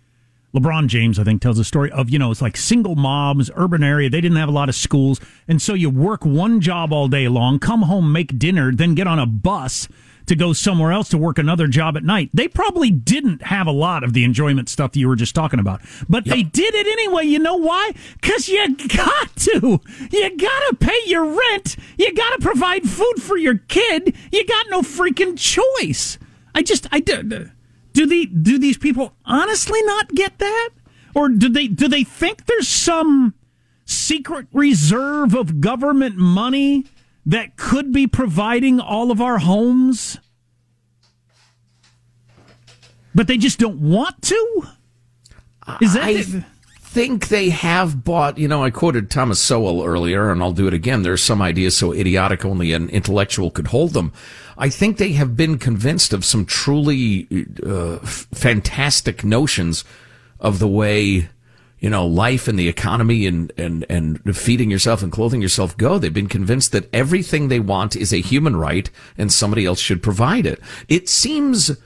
LeBron 0.56 0.88
James, 0.88 1.20
I 1.20 1.24
think, 1.24 1.42
tells 1.42 1.60
a 1.60 1.64
story 1.64 1.92
of, 1.92 2.10
you 2.10 2.18
know, 2.18 2.32
it's 2.32 2.42
like 2.42 2.56
single 2.56 2.96
moms, 2.96 3.52
urban 3.56 3.84
area. 3.84 4.10
They 4.10 4.22
didn't 4.22 4.38
have 4.38 4.50
a 4.50 4.54
lot 4.54 4.70
of 4.70 4.76
schools. 4.76 5.20
And 5.48 5.62
so 5.62 5.74
you 5.74 5.90
work 5.90 6.26
one 6.26 6.62
job 6.62 6.94
all 6.94 7.08
day 7.08 7.28
long, 7.28 7.60
come 7.60 7.84
home, 7.84 8.12
make 8.12 8.40
dinner, 8.40 8.72
then 8.72 8.96
get 8.96 9.06
on 9.06 9.20
a 9.20 9.26
bus 9.26 9.88
to 10.28 10.36
go 10.36 10.54
somewhere 10.54 10.92
else 10.92 11.10
to 11.10 11.18
work 11.18 11.38
another 11.38 11.68
job 11.68 11.96
at 11.98 12.04
night. 12.04 12.30
They 12.34 12.48
probably 12.48 12.90
didn't 12.90 13.44
have 13.44 13.68
a 13.68 13.72
lot 13.72 14.04
of 14.04 14.14
the 14.14 14.24
enjoyment 14.24 14.70
stuff 14.70 14.94
that 14.94 15.00
you 15.00 15.08
were 15.08 15.16
just 15.16 15.36
talking 15.36 15.60
about, 15.60 15.82
but 16.10 16.26
yep. 16.26 16.36
they 16.36 16.44
did 16.44 16.74
it 16.74 16.88
anyway. 16.88 17.26
You 17.26 17.40
know 17.40 17.56
why? 17.56 17.92
Because 18.20 18.48
you 18.48 18.76
got 18.76 19.36
to. 19.36 19.82
You 20.12 20.38
got 20.38 20.70
to 20.70 20.78
pay 20.80 21.00
your 21.06 21.26
rent. 21.26 21.76
You 21.98 22.14
got 22.14 22.36
to 22.36 22.42
provide 22.42 22.90
food 22.90 23.22
for 23.22 23.38
your 23.38 23.58
kid. 23.68 24.16
You 24.32 24.46
got 24.46 24.66
no 24.70 24.82
freaking 24.82 25.38
choice. 25.38 26.18
I 26.54 26.62
just, 26.62 26.88
I 26.92 27.02
did. 27.02 27.52
Do 27.96 28.06
the 28.06 28.26
do 28.26 28.60
these 28.60 28.78
people 28.78 29.14
honestly 29.24 29.82
not 29.84 30.10
get 30.10 30.38
that, 30.40 30.70
or 31.16 31.30
do 31.30 31.48
they 31.48 31.68
do 31.68 31.88
they 31.88 32.04
think 32.04 32.46
there's 32.46 32.68
some 32.68 33.34
secret 33.86 34.48
reserve 34.52 35.34
of 35.34 35.62
government 35.62 36.18
money 36.18 36.86
that 37.26 37.56
could 37.56 37.94
be 37.94 38.06
providing 38.06 38.82
all 38.82 39.12
of 39.12 39.22
our 39.22 39.38
homes, 39.38 40.18
but 43.16 43.28
they 43.28 43.38
just 43.38 43.60
don't 43.60 43.80
want 43.80 44.22
to? 44.24 44.64
Is 45.80 45.94
that? 45.94 46.04
I 46.04 46.46
think 46.96 47.28
they 47.28 47.50
have 47.50 48.06
bought. 48.06 48.38
You 48.38 48.48
know, 48.48 48.64
I 48.64 48.70
quoted 48.70 49.12
Thomas 49.12 49.38
Sowell 49.42 49.84
earlier, 49.84 50.32
and 50.32 50.42
I'll 50.42 50.54
do 50.54 50.66
it 50.66 50.74
again. 50.74 51.04
There's 51.04 51.22
some 51.22 51.42
ideas 51.42 51.76
so 51.76 51.92
idiotic 51.92 52.46
only 52.46 52.72
an 52.72 52.88
intellectual 52.90 53.52
could 53.52 53.68
hold 53.68 53.92
them. 53.92 54.14
I 54.58 54.70
think 54.70 54.96
they 54.96 55.12
have 55.12 55.36
been 55.36 55.58
convinced 55.58 56.14
of 56.14 56.24
some 56.24 56.46
truly 56.46 57.28
uh, 57.66 57.98
fantastic 57.98 59.26
notions 59.26 59.84
of 60.40 60.60
the 60.60 60.70
way 60.70 61.28
you 61.82 61.90
know 61.90 62.08
life 62.08 62.48
and 62.48 62.58
the 62.58 62.70
economy 62.70 63.28
and 63.28 63.52
and 63.58 63.86
and 63.90 64.38
feeding 64.38 64.72
yourself 64.72 65.04
and 65.04 65.12
clothing 65.12 65.42
yourself 65.42 65.76
go. 65.76 66.00
They've 66.00 66.14
been 66.14 66.30
convinced 66.30 66.72
that 66.72 66.88
everything 66.94 67.50
they 67.50 67.60
want 67.60 67.98
is 67.98 68.14
a 68.14 68.22
human 68.22 68.56
right 68.56 68.90
and 69.18 69.34
somebody 69.34 69.66
else 69.66 69.82
should 69.82 70.02
provide 70.02 70.46
it. 70.46 70.62
It 70.88 71.10
seems 71.10 71.78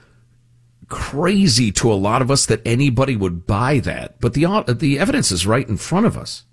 crazy 0.89 1.71
to 1.73 1.91
a 1.91 1.95
lot 1.95 2.21
of 2.21 2.29
us 2.29 2.45
that 2.47 2.61
anybody 2.65 3.15
would 3.15 3.45
buy 3.45 3.79
that, 3.79 4.19
but 4.19 4.33
the 4.33 4.45
the 4.79 4.99
evidence 4.99 5.31
is 5.31 5.47
right 5.47 5.67
in 5.67 5.77
front 5.77 6.05
of 6.05 6.17
us. 6.17 6.43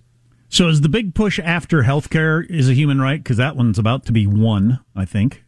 So 0.49 0.69
is 0.69 0.81
the 0.81 0.89
big 0.89 1.15
push 1.15 1.41
after 1.41 1.83
healthcare 1.83 2.49
is 2.49 2.69
a 2.69 2.75
human 2.75 3.01
right 3.01 3.23
because 3.23 3.39
that 3.39 3.57
one's 3.57 3.79
about 3.79 4.07
to 4.07 4.13
be 4.13 4.27
won, 4.27 4.81
I 4.95 5.05
think 5.05 5.45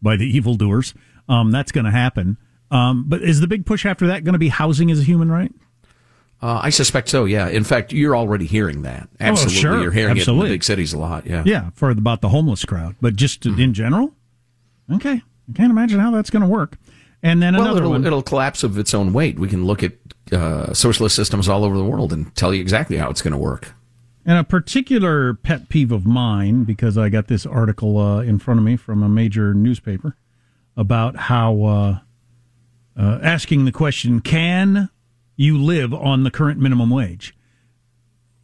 by 0.00 0.16
the 0.16 0.24
evildoers. 0.24 0.94
Um, 1.28 1.50
that's 1.50 1.72
going 1.72 1.86
to 1.86 1.90
happen. 1.90 2.38
Um, 2.70 3.04
but 3.08 3.22
is 3.22 3.40
the 3.40 3.46
big 3.46 3.66
push 3.66 3.84
after 3.84 4.06
that 4.08 4.24
going 4.24 4.34
to 4.34 4.38
be 4.38 4.48
housing 4.48 4.90
as 4.90 5.00
a 5.00 5.02
human 5.02 5.30
right? 5.30 5.52
Uh, 6.42 6.60
I 6.62 6.70
suspect 6.70 7.08
so. 7.08 7.24
Yeah. 7.24 7.48
In 7.48 7.64
fact, 7.64 7.92
you're 7.92 8.16
already 8.16 8.46
hearing 8.46 8.82
that. 8.82 9.08
Absolutely, 9.18 9.58
oh, 9.58 9.60
sure. 9.60 9.82
you're 9.82 9.90
hearing 9.90 10.18
Absolutely. 10.18 10.42
it 10.42 10.46
in 10.46 10.50
the 10.50 10.54
big 10.54 10.64
cities 10.64 10.92
a 10.92 10.98
lot. 10.98 11.26
Yeah. 11.26 11.42
Yeah, 11.46 11.70
for 11.74 11.90
about 11.90 12.20
the 12.20 12.28
homeless 12.28 12.64
crowd, 12.64 12.96
but 13.00 13.16
just 13.16 13.42
mm-hmm. 13.42 13.60
in 13.60 13.74
general. 13.74 14.12
Okay, 14.92 15.14
I 15.14 15.52
can't 15.54 15.70
imagine 15.70 15.98
how 15.98 16.12
that's 16.12 16.30
going 16.30 16.42
to 16.42 16.48
work. 16.48 16.76
And 17.22 17.42
then 17.42 17.54
well, 17.54 17.64
another 17.64 17.80
it'll, 17.80 17.90
one. 17.90 18.06
It'll 18.06 18.22
collapse 18.22 18.62
of 18.62 18.78
its 18.78 18.94
own 18.94 19.12
weight. 19.12 19.38
We 19.38 19.48
can 19.48 19.64
look 19.64 19.82
at 19.82 19.92
uh, 20.32 20.72
socialist 20.74 21.16
systems 21.16 21.48
all 21.48 21.64
over 21.64 21.76
the 21.76 21.84
world 21.84 22.12
and 22.12 22.34
tell 22.34 22.54
you 22.54 22.60
exactly 22.60 22.96
how 22.96 23.10
it's 23.10 23.22
going 23.22 23.32
to 23.32 23.38
work. 23.38 23.72
And 24.24 24.38
a 24.38 24.44
particular 24.44 25.34
pet 25.34 25.68
peeve 25.68 25.92
of 25.92 26.04
mine, 26.04 26.64
because 26.64 26.98
I 26.98 27.08
got 27.08 27.28
this 27.28 27.46
article 27.46 27.98
uh, 27.98 28.22
in 28.22 28.38
front 28.38 28.58
of 28.58 28.64
me 28.64 28.76
from 28.76 29.02
a 29.02 29.08
major 29.08 29.54
newspaper 29.54 30.16
about 30.76 31.16
how 31.16 31.62
uh, 31.62 31.98
uh, 32.98 33.18
asking 33.22 33.64
the 33.64 33.72
question, 33.72 34.20
can 34.20 34.90
you 35.36 35.56
live 35.56 35.94
on 35.94 36.24
the 36.24 36.30
current 36.30 36.58
minimum 36.58 36.90
wage? 36.90 37.34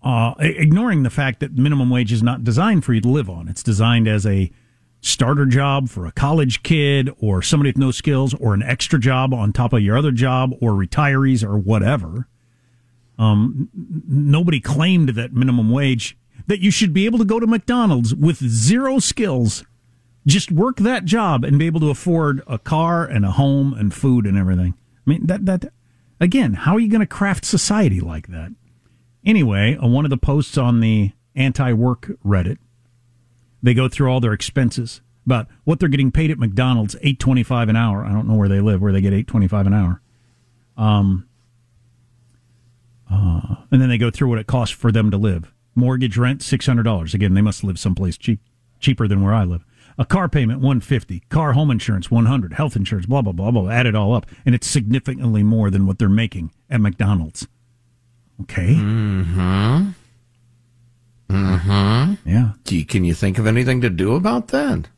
Uh, 0.04 0.34
ignoring 0.38 1.02
the 1.02 1.10
fact 1.10 1.40
that 1.40 1.52
minimum 1.56 1.90
wage 1.90 2.12
is 2.12 2.22
not 2.22 2.44
designed 2.44 2.84
for 2.84 2.92
you 2.92 3.00
to 3.00 3.08
live 3.08 3.30
on. 3.30 3.48
It's 3.48 3.62
designed 3.62 4.08
as 4.08 4.26
a 4.26 4.50
starter 5.02 5.44
job 5.44 5.88
for 5.88 6.06
a 6.06 6.12
college 6.12 6.62
kid 6.62 7.10
or 7.20 7.42
somebody 7.42 7.68
with 7.68 7.76
no 7.76 7.90
skills 7.90 8.32
or 8.34 8.54
an 8.54 8.62
extra 8.62 8.98
job 8.98 9.34
on 9.34 9.52
top 9.52 9.72
of 9.72 9.82
your 9.82 9.98
other 9.98 10.12
job 10.12 10.52
or 10.62 10.72
retirees 10.72 11.44
or 11.44 11.58
whatever. 11.58 12.28
Um, 13.18 13.68
nobody 14.08 14.60
claimed 14.60 15.10
that 15.10 15.34
minimum 15.34 15.70
wage 15.70 16.16
that 16.46 16.60
you 16.60 16.70
should 16.70 16.94
be 16.94 17.04
able 17.04 17.18
to 17.18 17.24
go 17.24 17.40
to 17.40 17.46
McDonald's 17.46 18.14
with 18.14 18.38
zero 18.38 19.00
skills, 19.00 19.64
just 20.26 20.50
work 20.50 20.78
that 20.78 21.04
job 21.04 21.44
and 21.44 21.58
be 21.58 21.66
able 21.66 21.80
to 21.80 21.90
afford 21.90 22.42
a 22.46 22.58
car 22.58 23.04
and 23.04 23.24
a 23.24 23.32
home 23.32 23.74
and 23.74 23.92
food 23.92 24.24
and 24.24 24.38
everything. 24.38 24.74
I 25.06 25.10
mean 25.10 25.26
that 25.26 25.46
that 25.46 25.72
again, 26.20 26.54
how 26.54 26.76
are 26.76 26.80
you 26.80 26.88
going 26.88 27.00
to 27.00 27.06
craft 27.06 27.44
society 27.44 28.00
like 28.00 28.28
that? 28.28 28.52
Anyway, 29.24 29.76
on 29.76 29.92
one 29.92 30.04
of 30.04 30.10
the 30.10 30.16
posts 30.16 30.56
on 30.56 30.80
the 30.80 31.10
anti-work 31.34 32.12
Reddit, 32.24 32.58
they 33.62 33.74
go 33.74 33.88
through 33.88 34.10
all 34.10 34.20
their 34.20 34.32
expenses 34.32 35.00
about 35.24 35.46
what 35.64 35.78
they're 35.78 35.88
getting 35.88 36.10
paid 36.10 36.30
at 36.30 36.38
McDonald's, 36.38 36.96
eight 37.02 37.18
twenty-five 37.18 37.68
an 37.68 37.76
hour. 37.76 38.04
I 38.04 38.12
don't 38.12 38.26
know 38.26 38.34
where 38.34 38.48
they 38.48 38.60
live, 38.60 38.82
where 38.82 38.92
they 38.92 39.00
get 39.00 39.12
eight 39.12 39.26
twenty-five 39.26 39.66
an 39.66 39.74
hour. 39.74 40.00
Um, 40.76 41.28
uh, 43.10 43.56
and 43.70 43.80
then 43.80 43.88
they 43.88 43.98
go 43.98 44.10
through 44.10 44.28
what 44.30 44.38
it 44.38 44.46
costs 44.46 44.74
for 44.74 44.90
them 44.90 45.10
to 45.10 45.16
live. 45.16 45.52
Mortgage 45.74 46.16
rent 46.16 46.42
six 46.42 46.66
hundred 46.66 46.82
dollars. 46.82 47.14
Again, 47.14 47.34
they 47.34 47.40
must 47.40 47.62
live 47.62 47.78
someplace 47.78 48.18
cheap, 48.18 48.40
cheaper 48.80 49.06
than 49.06 49.22
where 49.22 49.34
I 49.34 49.44
live. 49.44 49.64
A 49.98 50.04
car 50.04 50.28
payment 50.28 50.60
one 50.60 50.80
fifty. 50.80 51.20
Car 51.28 51.52
home 51.52 51.70
insurance 51.70 52.10
one 52.10 52.26
hundred. 52.26 52.54
Health 52.54 52.74
insurance 52.74 53.06
blah 53.06 53.22
blah 53.22 53.32
blah 53.32 53.50
blah. 53.50 53.70
Add 53.70 53.86
it 53.86 53.94
all 53.94 54.14
up, 54.14 54.26
and 54.44 54.54
it's 54.54 54.66
significantly 54.66 55.42
more 55.42 55.70
than 55.70 55.86
what 55.86 55.98
they're 55.98 56.08
making 56.08 56.50
at 56.68 56.80
McDonald's. 56.80 57.46
Okay. 58.40 58.74
Mm-hmm. 58.74 59.90
Mm-hmm. 61.32 62.28
Yeah. 62.28 62.52
Gee, 62.64 62.84
can 62.84 63.04
you 63.04 63.14
think 63.14 63.38
of 63.38 63.46
anything 63.46 63.80
to 63.80 63.90
do 63.90 64.14
about 64.14 64.48
that? 64.48 64.88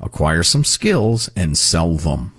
Acquire 0.00 0.42
some 0.42 0.64
skills 0.64 1.30
and 1.36 1.56
sell 1.56 1.94
them. 1.94 2.32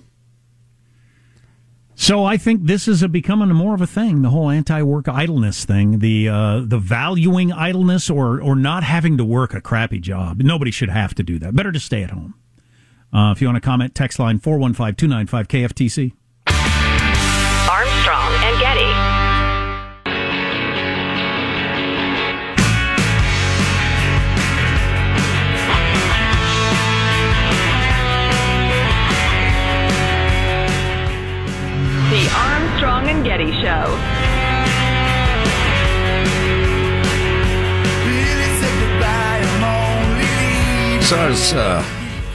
So 1.98 2.24
I 2.24 2.36
think 2.36 2.64
this 2.64 2.86
is 2.86 3.02
a 3.02 3.08
becoming 3.08 3.48
more 3.48 3.74
of 3.74 3.80
a 3.80 3.86
thing. 3.86 4.20
The 4.20 4.28
whole 4.28 4.50
anti-work 4.50 5.08
idleness 5.08 5.64
thing, 5.64 6.00
the 6.00 6.28
uh, 6.28 6.60
the 6.60 6.78
valuing 6.78 7.52
idleness 7.52 8.10
or 8.10 8.40
or 8.40 8.54
not 8.54 8.84
having 8.84 9.16
to 9.16 9.24
work 9.24 9.54
a 9.54 9.62
crappy 9.62 9.98
job. 9.98 10.42
Nobody 10.42 10.70
should 10.70 10.90
have 10.90 11.14
to 11.14 11.22
do 11.22 11.38
that. 11.38 11.56
Better 11.56 11.72
to 11.72 11.80
stay 11.80 12.02
at 12.02 12.10
home. 12.10 12.34
Uh, 13.14 13.32
if 13.34 13.40
you 13.40 13.48
want 13.48 13.56
to 13.56 13.62
comment, 13.62 13.94
text 13.94 14.18
line 14.18 14.38
415 14.38 15.26
KFTC. 15.26 16.12
Armstrong 17.70 18.32
and 18.44 18.60
Getty. 18.60 18.85
Armstrong 33.06 33.08
and 33.08 33.24
Getty 33.24 33.52
Show. 33.62 33.86
So 41.06 41.16
I 41.16 41.28
was 41.28 41.52
uh, 41.52 41.84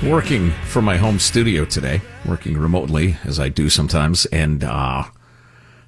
working 0.10 0.52
from 0.68 0.86
my 0.86 0.96
home 0.98 1.20
studio 1.20 1.66
today, 1.66 2.02
working 2.26 2.58
remotely 2.58 3.18
as 3.26 3.40
I 3.40 3.50
do 3.50 3.70
sometimes, 3.70 4.26
and 4.28 4.64
uh, 4.64 5.04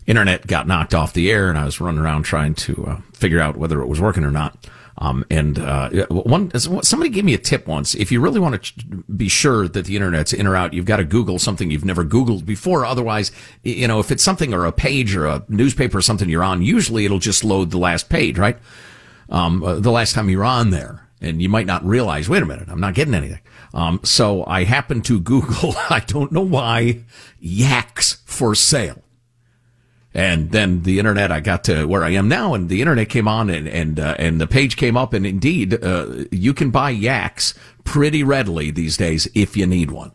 internet 0.06 0.48
got 0.48 0.68
knocked 0.68 0.94
off 0.94 1.14
the 1.14 1.32
air, 1.32 1.50
and 1.50 1.58
I 1.58 1.64
was 1.64 1.80
running 1.80 2.02
around 2.02 2.24
trying 2.24 2.56
to 2.56 2.86
uh, 2.86 3.02
figure 3.14 3.40
out 3.40 3.56
whether 3.56 3.82
it 3.82 3.88
was 3.88 4.02
working 4.02 4.26
or 4.26 4.32
not. 4.32 4.58
Um, 4.98 5.26
and 5.30 5.58
uh, 5.58 5.90
one 6.10 6.52
somebody 6.60 7.10
gave 7.10 7.26
me 7.26 7.34
a 7.34 7.40
tip 7.40 7.68
once. 7.68 7.96
If 7.96 8.12
you 8.12 8.22
really 8.22 8.40
want 8.40 8.64
to 8.64 9.04
be 9.16 9.28
sure 9.28 9.68
that 9.68 9.86
the 9.86 9.96
internet's 9.96 10.34
in 10.34 10.46
or 10.46 10.56
out, 10.56 10.74
you've 10.74 10.86
got 10.86 10.98
to 10.98 11.04
Google 11.04 11.40
something 11.40 11.72
you've 11.72 11.86
never 11.86 12.06
Googled 12.06 12.46
before. 12.46 12.86
Otherwise, 12.86 13.32
you 13.64 13.88
know, 13.88 14.00
if 14.00 14.12
it's 14.12 14.24
something 14.24 14.54
or 14.54 14.66
a 14.66 14.72
page 14.72 15.16
or 15.16 15.26
a 15.26 15.44
newspaper 15.50 15.98
or 15.98 16.02
something 16.02 16.30
you're 16.30 16.44
on, 16.44 16.62
usually 16.62 17.06
it'll 17.06 17.20
just 17.20 17.44
load 17.44 17.72
the 17.72 17.80
last 17.80 18.10
page, 18.10 18.38
right? 18.38 18.58
Um, 19.30 19.64
uh, 19.64 19.76
the 19.80 19.92
last 19.92 20.14
time 20.14 20.30
you're 20.30 20.44
on 20.44 20.70
there. 20.70 21.08
And 21.22 21.42
you 21.42 21.48
might 21.48 21.66
not 21.66 21.86
realize, 21.86 22.28
wait 22.28 22.44
a 22.44 22.46
minute, 22.46 22.68
I'm 22.70 22.82
not 22.82 22.96
getting 22.96 23.14
anything. 23.14 23.40
Um, 23.74 24.02
so 24.04 24.46
I 24.46 24.66
happened 24.66 25.06
to 25.06 25.20
Google, 25.20 25.74
I 25.90 26.02
don't 26.02 26.32
know 26.32 26.42
why, 26.42 27.04
yaks 27.40 28.22
for 28.26 28.54
sale. 28.56 29.03
And 30.16 30.52
then 30.52 30.84
the 30.84 31.00
internet, 31.00 31.32
I 31.32 31.40
got 31.40 31.64
to 31.64 31.86
where 31.86 32.04
I 32.04 32.12
am 32.12 32.28
now, 32.28 32.54
and 32.54 32.70
the 32.70 32.82
internet 32.82 33.10
came 33.10 33.28
on, 33.28 33.50
and 33.50 33.68
and 33.68 34.00
uh, 34.00 34.16
and 34.20 34.40
the 34.40 34.46
page 34.46 34.78
came 34.78 34.96
up, 34.96 35.12
and 35.12 35.26
indeed, 35.26 35.84
uh, 35.84 36.26
you 36.32 36.54
can 36.54 36.70
buy 36.70 36.92
yaks 36.92 37.56
pretty 37.84 38.24
readily 38.24 38.70
these 38.70 38.96
days 38.96 39.28
if 39.34 39.58
you 39.58 39.66
need 39.66 39.90
one. 39.90 40.12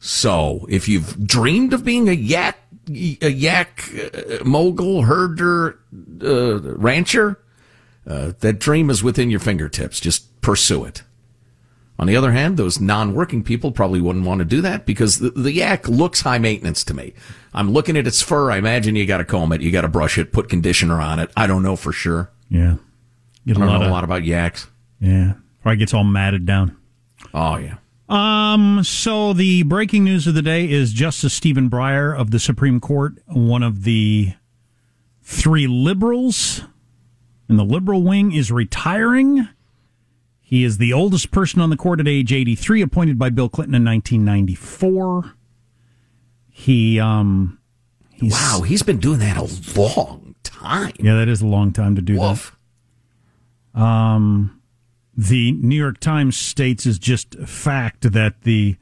So 0.00 0.66
if 0.68 0.88
you've 0.88 1.24
dreamed 1.24 1.72
of 1.72 1.84
being 1.84 2.08
a 2.08 2.12
yak, 2.12 2.58
a 2.88 3.30
yak 3.30 3.88
uh, 3.94 4.44
mogul, 4.44 5.02
herder, 5.02 5.78
uh, 6.20 6.60
rancher, 6.76 7.38
uh, 8.04 8.32
that 8.40 8.58
dream 8.58 8.90
is 8.90 9.04
within 9.04 9.30
your 9.30 9.38
fingertips. 9.38 10.00
Just 10.00 10.40
pursue 10.40 10.84
it. 10.84 11.04
On 12.02 12.08
the 12.08 12.16
other 12.16 12.32
hand, 12.32 12.56
those 12.56 12.80
non-working 12.80 13.44
people 13.44 13.70
probably 13.70 14.00
wouldn't 14.00 14.24
want 14.24 14.40
to 14.40 14.44
do 14.44 14.60
that 14.62 14.86
because 14.86 15.20
the, 15.20 15.30
the 15.30 15.52
yak 15.52 15.88
looks 15.88 16.22
high 16.22 16.38
maintenance 16.38 16.82
to 16.82 16.94
me. 16.94 17.14
I'm 17.54 17.70
looking 17.70 17.96
at 17.96 18.08
its 18.08 18.20
fur. 18.20 18.50
I 18.50 18.56
imagine 18.56 18.96
you 18.96 19.06
got 19.06 19.18
to 19.18 19.24
comb 19.24 19.52
it, 19.52 19.60
you 19.60 19.70
got 19.70 19.82
to 19.82 19.88
brush 19.88 20.18
it, 20.18 20.32
put 20.32 20.48
conditioner 20.48 21.00
on 21.00 21.20
it. 21.20 21.30
I 21.36 21.46
don't 21.46 21.62
know 21.62 21.76
for 21.76 21.92
sure. 21.92 22.32
Yeah. 22.48 22.74
Get 23.46 23.56
I 23.56 23.60
don't 23.60 23.68
know 23.68 23.82
of, 23.82 23.88
a 23.88 23.92
lot 23.92 24.02
about 24.02 24.24
yaks. 24.24 24.66
Yeah. 24.98 25.34
Probably 25.62 25.76
gets 25.76 25.94
all 25.94 26.02
matted 26.02 26.44
down. 26.44 26.76
Oh 27.32 27.56
yeah. 27.56 27.76
Um, 28.08 28.82
so 28.82 29.32
the 29.32 29.62
breaking 29.62 30.02
news 30.02 30.26
of 30.26 30.34
the 30.34 30.42
day 30.42 30.68
is 30.68 30.92
Justice 30.92 31.32
Stephen 31.32 31.70
Breyer 31.70 32.18
of 32.18 32.32
the 32.32 32.40
Supreme 32.40 32.80
Court, 32.80 33.12
one 33.26 33.62
of 33.62 33.84
the 33.84 34.32
three 35.22 35.68
liberals 35.68 36.62
in 37.48 37.58
the 37.58 37.64
liberal 37.64 38.02
wing, 38.02 38.32
is 38.32 38.50
retiring. 38.50 39.48
He 40.52 40.64
is 40.64 40.76
the 40.76 40.92
oldest 40.92 41.30
person 41.30 41.62
on 41.62 41.70
the 41.70 41.78
court 41.78 41.98
at 41.98 42.06
age 42.06 42.30
83, 42.30 42.82
appointed 42.82 43.18
by 43.18 43.30
Bill 43.30 43.48
Clinton 43.48 43.74
in 43.74 43.86
1994. 43.86 45.32
He, 46.50 47.00
um, 47.00 47.58
he's, 48.10 48.32
wow, 48.32 48.60
he's 48.60 48.82
been 48.82 48.98
doing 48.98 49.20
that 49.20 49.38
a 49.38 49.80
long 49.80 50.34
time. 50.42 50.92
Yeah, 51.00 51.14
that 51.14 51.28
is 51.30 51.40
a 51.40 51.46
long 51.46 51.72
time 51.72 51.96
to 51.96 52.02
do 52.02 52.18
Woof. 52.20 52.54
that. 53.74 53.80
Um, 53.80 54.60
the 55.16 55.52
New 55.52 55.74
York 55.74 56.00
Times 56.00 56.36
states 56.36 56.84
is 56.84 56.98
just 56.98 57.34
fact 57.46 58.12
that 58.12 58.42
the 58.42 58.76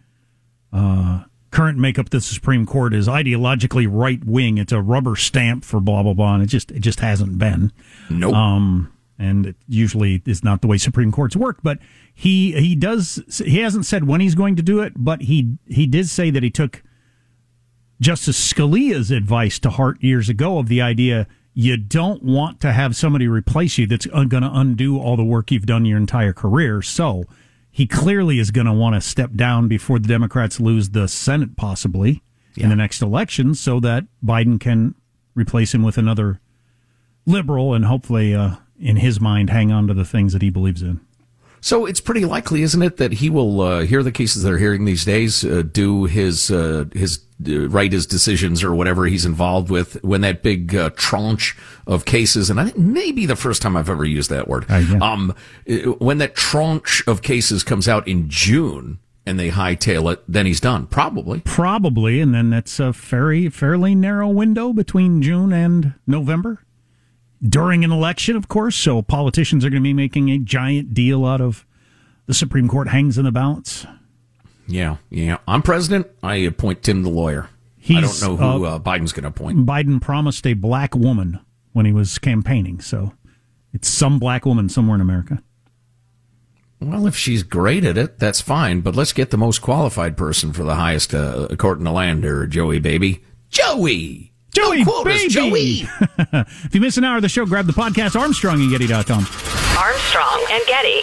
uh, 0.73 1.23
current 1.53 1.79
makeup 1.79 2.07
of 2.07 2.11
the 2.11 2.21
Supreme 2.21 2.67
Court 2.67 2.93
is 2.93 3.07
ideologically 3.07 3.87
right 3.89 4.25
wing. 4.25 4.59
It's 4.59 4.73
a 4.73 4.83
rubber 4.83 5.15
stamp 5.15 5.65
for 5.65 5.79
blah 5.79 6.03
blah 6.03 6.15
blah, 6.15 6.35
and 6.35 6.43
it 6.43 6.47
just 6.47 6.73
it 6.73 6.81
just 6.81 6.99
hasn't 6.99 7.39
been. 7.39 7.71
Nope. 8.11 8.35
Um, 8.35 8.93
and 9.21 9.47
it 9.47 9.57
usually 9.69 10.23
is 10.25 10.43
not 10.43 10.63
the 10.63 10.67
way 10.67 10.79
Supreme 10.79 11.13
Courts 11.13 11.37
work. 11.37 11.59
But 11.63 11.79
he 12.13 12.53
he 12.53 12.75
does 12.75 13.23
he 13.45 13.59
hasn't 13.59 13.87
said 13.87 14.07
when 14.07 14.21
he's 14.21 14.35
going 14.35 14.57
to 14.57 14.63
do 14.63 14.81
it, 14.81 14.95
but 14.97 15.23
he 15.23 15.59
he 15.67 15.87
did 15.87 16.09
say 16.09 16.31
that 16.31 16.43
he 16.43 16.51
took 16.51 16.83
Justice 18.01 18.53
Scalia's 18.53 19.11
advice 19.11 19.59
to 19.61 19.71
heart 19.71 20.03
years 20.03 20.29
ago 20.29 20.59
of 20.59 20.69
the 20.69 20.81
idea 20.81 21.27
you 21.53 21.77
don't 21.77 22.23
want 22.23 22.61
to 22.61 22.73
have 22.73 22.97
somebody 22.97 23.29
replace 23.29 23.77
you 23.77 23.87
that's 23.87 24.07
going 24.07 24.29
to 24.29 24.51
undo 24.53 24.99
all 24.99 25.17
the 25.17 25.25
work 25.25 25.51
you've 25.51 25.67
done 25.67 25.85
your 25.85 25.99
entire 25.99 26.33
career. 26.33 26.81
So 26.81 27.25
he 27.71 27.87
clearly 27.87 28.39
is 28.39 28.51
going 28.51 28.67
to 28.67 28.73
want 28.73 28.95
to 28.95 29.01
step 29.01 29.35
down 29.35 29.69
before 29.69 29.99
the 29.99 30.09
Democrats 30.09 30.61
lose 30.61 30.91
the 30.91 31.09
Senate, 31.09 31.57
possibly 31.57 32.23
yeah. 32.55 32.65
in 32.65 32.71
the 32.71 32.77
next 32.77 33.03
election, 33.03 33.55
so 33.55 33.81
that 33.81 34.05
Biden 34.25 34.59
can 34.59 34.95
replace 35.35 35.75
him 35.75 35.83
with 35.83 35.99
another 35.99 36.41
liberal 37.27 37.75
and 37.75 37.85
hopefully. 37.85 38.35
Uh, 38.35 38.57
in 38.81 38.97
his 38.97 39.21
mind, 39.21 39.51
hang 39.51 39.71
on 39.71 39.87
to 39.87 39.95
the 39.95 40.05
things 40.05 40.33
that 40.33 40.43
he 40.43 40.51
believes 40.51 40.83
in. 40.83 41.01
So 41.61 41.85
it's 41.85 42.01
pretty 42.01 42.25
likely, 42.25 42.63
isn't 42.63 42.83
it, 42.83 42.97
that 42.97 43.13
he 43.13 43.29
will 43.29 43.61
uh, 43.61 43.81
hear 43.83 44.03
the 44.03 44.13
cases 44.13 44.43
they're 44.43 44.59
hearing 44.59 44.87
these 44.87 45.05
days, 45.05 45.45
uh, 45.45 45.63
do 45.71 46.07
his 46.07 46.51
uh, 46.51 46.87
his 46.95 47.21
uh, 47.47 47.69
write 47.69 47.93
his 47.93 48.07
decisions 48.07 48.65
or 48.65 48.75
whatever 48.75 49.07
he's 49.07 49.27
involved 49.27 49.71
with 49.71 50.03
when 50.03 50.23
that 50.23 50.43
big 50.43 50.75
uh, 50.75 50.91
tranche 50.97 51.57
of 51.87 52.07
cases, 52.07 52.49
and 52.49 52.59
I 52.59 52.65
think 52.65 52.79
maybe 52.79 53.27
the 53.27 53.37
first 53.37 53.61
time 53.61 53.77
I've 53.77 53.91
ever 53.91 54.07
used 54.07 54.31
that 54.31 54.49
word, 54.49 54.65
yeah. 54.71 54.99
um, 55.03 55.35
when 55.99 56.19
that 56.19 56.35
tranche 56.35 57.03
of 57.07 57.21
cases 57.21 57.63
comes 57.63 57.89
out 57.89 58.09
in 58.09 58.31
June 58.31 58.99
and 59.27 59.39
they 59.39 59.51
hightail 59.51 60.11
it, 60.11 60.23
then 60.27 60.47
he's 60.47 60.61
done, 60.61 60.87
probably, 60.87 61.41
probably, 61.41 62.21
and 62.21 62.35
then 62.35 62.49
that's 62.49 62.81
a 62.81 62.93
very 62.93 63.51
fairly 63.51 63.95
narrow 63.95 64.29
window 64.29 64.73
between 64.73 65.21
June 65.21 65.53
and 65.53 65.93
November 66.07 66.65
during 67.43 67.85
an 67.85 67.93
election, 67.93 68.37
of 68.37 68.49
course. 68.49 68.77
So 68.77 69.03
politicians 69.03 69.65
are 69.65 69.71
going 69.71 69.83
to 69.83 69.87
be 69.87 69.95
making 69.95 70.31
a 70.31 70.39
giant 70.39 70.95
deal 70.95 71.25
out 71.25 71.41
of 71.41 71.67
the 72.27 72.35
Supreme 72.35 72.69
Court 72.69 72.89
hangs 72.89 73.19
in 73.19 73.25
the 73.25 73.33
balance. 73.33 73.87
Yeah, 74.67 74.97
yeah. 75.11 75.39
I'm 75.49 75.63
president. 75.63 76.07
I 76.23 76.37
appoint 76.37 76.83
Tim 76.83 77.03
the 77.03 77.11
lawyer. 77.11 77.49
He's, 77.77 77.97
I 77.97 78.01
don't 78.01 78.39
know 78.39 78.59
who 78.59 78.67
uh, 78.67 78.77
uh, 78.77 78.79
Biden's 78.79 79.13
going 79.13 79.23
to 79.23 79.29
appoint. 79.31 79.67
Biden 79.67 80.01
promised 80.01 80.47
a 80.47 80.53
black 80.55 80.95
woman 80.95 81.41
when 81.73 81.87
he 81.87 81.93
was 81.93 82.19
campaigning, 82.19 82.81
so 82.81 83.15
it's 83.73 83.89
some 83.89 84.19
black 84.19 84.45
woman 84.45 84.69
somewhere 84.69 84.95
in 84.95 85.01
America. 85.01 85.43
Well, 86.79 87.07
if 87.07 87.17
she's 87.17 87.43
great 87.43 87.85
at 87.85 87.99
it, 87.99 88.19
that's 88.19 88.41
fine. 88.41 88.81
But 88.81 88.97
let's 88.97 89.13
get 89.13 89.31
the 89.31 89.37
most 89.37 89.61
qualified 89.61 90.17
person 90.17 90.53
for 90.53 90.63
the 90.63 90.77
highest 90.77 91.15
uh, 91.15 91.49
court 91.57 91.79
in 91.79 91.85
the 91.85 91.93
land, 91.93 92.25
or 92.25 92.47
Joey, 92.47 92.79
baby, 92.79 93.23
Joey. 93.49 94.30
Joey, 94.53 94.85
no 94.85 95.05
baby. 95.05 95.29
Joey. 95.29 95.89
if 96.19 96.75
you 96.75 96.81
miss 96.81 96.97
an 96.97 97.05
hour 97.05 97.17
of 97.17 97.23
the 97.23 97.29
show, 97.29 97.47
grab 97.47 97.67
the 97.67 97.73
podcast, 97.73 98.19
Armstrong 98.19 98.61
and 98.61 98.71
Getty.com. 98.71 99.27
Armstrong 99.79 100.47
and 100.51 100.67
Getty. 100.67 101.03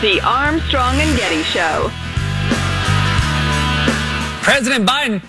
The 0.00 0.20
Armstrong 0.20 0.94
and 1.00 1.18
Getty 1.18 1.42
Show. 1.42 1.90
President 4.44 4.88
Biden 4.88 5.20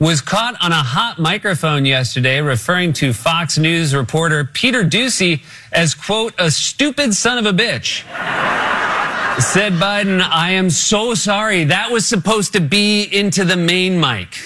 was 0.00 0.20
caught 0.20 0.56
on 0.60 0.72
a 0.72 0.82
hot 0.82 1.20
microphone 1.20 1.84
yesterday 1.84 2.40
referring 2.40 2.92
to 2.94 3.12
Fox 3.12 3.56
News 3.56 3.94
reporter 3.94 4.44
Peter 4.52 4.82
Doocy 4.82 5.44
as, 5.70 5.94
quote, 5.94 6.34
a 6.38 6.50
stupid 6.50 7.14
son 7.14 7.38
of 7.38 7.46
a 7.46 7.56
bitch. 7.56 8.02
Said 9.40 9.74
Biden, 9.74 10.20
I 10.20 10.50
am 10.50 10.70
so 10.70 11.14
sorry. 11.14 11.62
That 11.62 11.92
was 11.92 12.04
supposed 12.04 12.52
to 12.54 12.60
be 12.60 13.04
into 13.04 13.44
the 13.44 13.56
main 13.56 14.00
mic. 14.00 14.36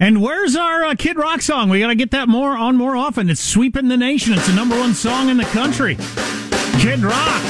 And 0.00 0.22
where's 0.22 0.54
our 0.54 0.84
uh, 0.84 0.94
Kid 0.94 1.16
Rock 1.16 1.42
song? 1.42 1.68
We 1.70 1.80
got 1.80 1.88
to 1.88 1.94
get 1.96 2.12
that 2.12 2.28
more 2.28 2.56
on 2.56 2.76
more 2.76 2.94
often. 2.96 3.28
It's 3.28 3.40
sweeping 3.40 3.88
the 3.88 3.96
nation. 3.96 4.32
It's 4.34 4.46
the 4.46 4.54
number 4.54 4.78
one 4.78 4.94
song 4.94 5.28
in 5.28 5.36
the 5.36 5.44
country. 5.44 5.96
Kid 6.80 7.00
Rock. 7.00 7.42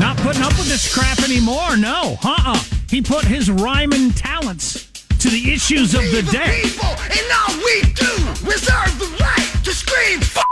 Not 0.00 0.16
putting 0.18 0.42
up 0.42 0.50
with 0.58 0.68
this 0.68 0.92
crap 0.92 1.20
anymore. 1.20 1.76
No. 1.76 2.16
Uh-uh. 2.24 2.58
He 2.90 3.02
put 3.02 3.24
his 3.24 3.50
rhyming 3.50 4.10
talents 4.12 4.90
to 5.20 5.28
the 5.28 5.52
issues 5.52 5.94
of 5.94 6.02
the 6.10 6.22
day. 6.32 6.62
People, 6.64 6.88
and 6.88 7.26
all 7.38 7.54
we 7.64 7.82
do 7.94 8.12
reserve 8.42 8.98
the 8.98 9.16
right 9.20 9.64
to 9.64 9.72
scream. 9.72 10.20
F- 10.20 10.42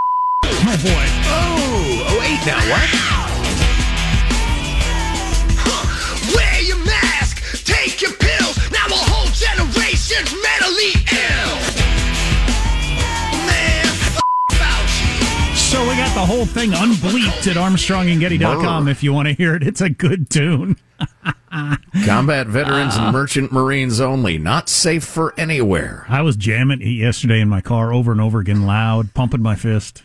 Oh, 0.46 0.76
boy. 0.82 1.06
Oh, 1.26 2.06
oh, 2.08 2.18
wait 2.20 2.40
now, 2.46 2.60
what? 2.70 3.33
Generation's 10.14 10.42
mentally 10.42 10.92
ill. 11.12 11.56
Man, 13.46 13.86
f- 13.86 14.20
Fauci. 14.52 15.56
So 15.56 15.80
we 15.82 15.96
got 15.96 16.14
the 16.14 16.24
whole 16.26 16.46
thing 16.46 16.70
unbleeped 16.70 17.46
at 17.48 17.56
armstrongandgetty.com 17.56 18.88
if 18.88 19.02
you 19.02 19.12
want 19.12 19.28
to 19.28 19.34
hear 19.34 19.54
it. 19.54 19.62
It's 19.62 19.80
a 19.80 19.90
good 19.90 20.30
tune. 20.30 20.76
Combat 22.04 22.46
veterans 22.48 22.96
and 22.96 23.12
merchant 23.12 23.52
marines 23.52 24.00
only. 24.00 24.38
Not 24.38 24.68
safe 24.68 25.04
for 25.04 25.32
anywhere. 25.38 26.04
I 26.08 26.22
was 26.22 26.36
jamming 26.36 26.80
it 26.82 26.86
yesterday 26.88 27.40
in 27.40 27.48
my 27.48 27.60
car 27.60 27.92
over 27.92 28.10
and 28.12 28.20
over 28.20 28.40
again, 28.40 28.66
loud, 28.66 29.14
pumping 29.14 29.42
my 29.42 29.54
fist. 29.54 30.02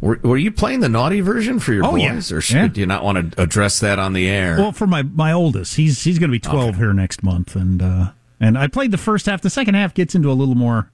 Were, 0.00 0.20
were 0.22 0.36
you 0.36 0.52
playing 0.52 0.78
the 0.80 0.88
naughty 0.88 1.20
version 1.20 1.58
for 1.58 1.72
your 1.72 1.84
Oh, 1.84 1.96
yeah. 1.96 2.14
boys, 2.14 2.30
or 2.30 2.40
should, 2.40 2.56
Yeah. 2.56 2.68
do 2.68 2.80
you 2.80 2.86
not 2.86 3.02
want 3.02 3.32
to 3.32 3.42
address 3.42 3.80
that 3.80 3.98
on 3.98 4.12
the 4.12 4.28
air? 4.28 4.56
Well, 4.56 4.70
for 4.70 4.86
my 4.86 5.02
my 5.02 5.32
oldest, 5.32 5.74
he's 5.74 6.04
he's 6.04 6.20
going 6.20 6.30
to 6.30 6.32
be 6.32 6.38
twelve 6.38 6.76
here 6.76 6.92
next 6.92 7.24
month, 7.24 7.56
and 7.56 7.82
uh, 7.82 8.10
and 8.40 8.58
I 8.58 8.68
played 8.68 8.90
the 8.90 8.98
first 8.98 9.26
half. 9.26 9.40
The 9.40 9.50
second 9.50 9.74
half 9.74 9.94
gets 9.94 10.14
into 10.14 10.30
a 10.30 10.34
little 10.34 10.54
more 10.54 10.90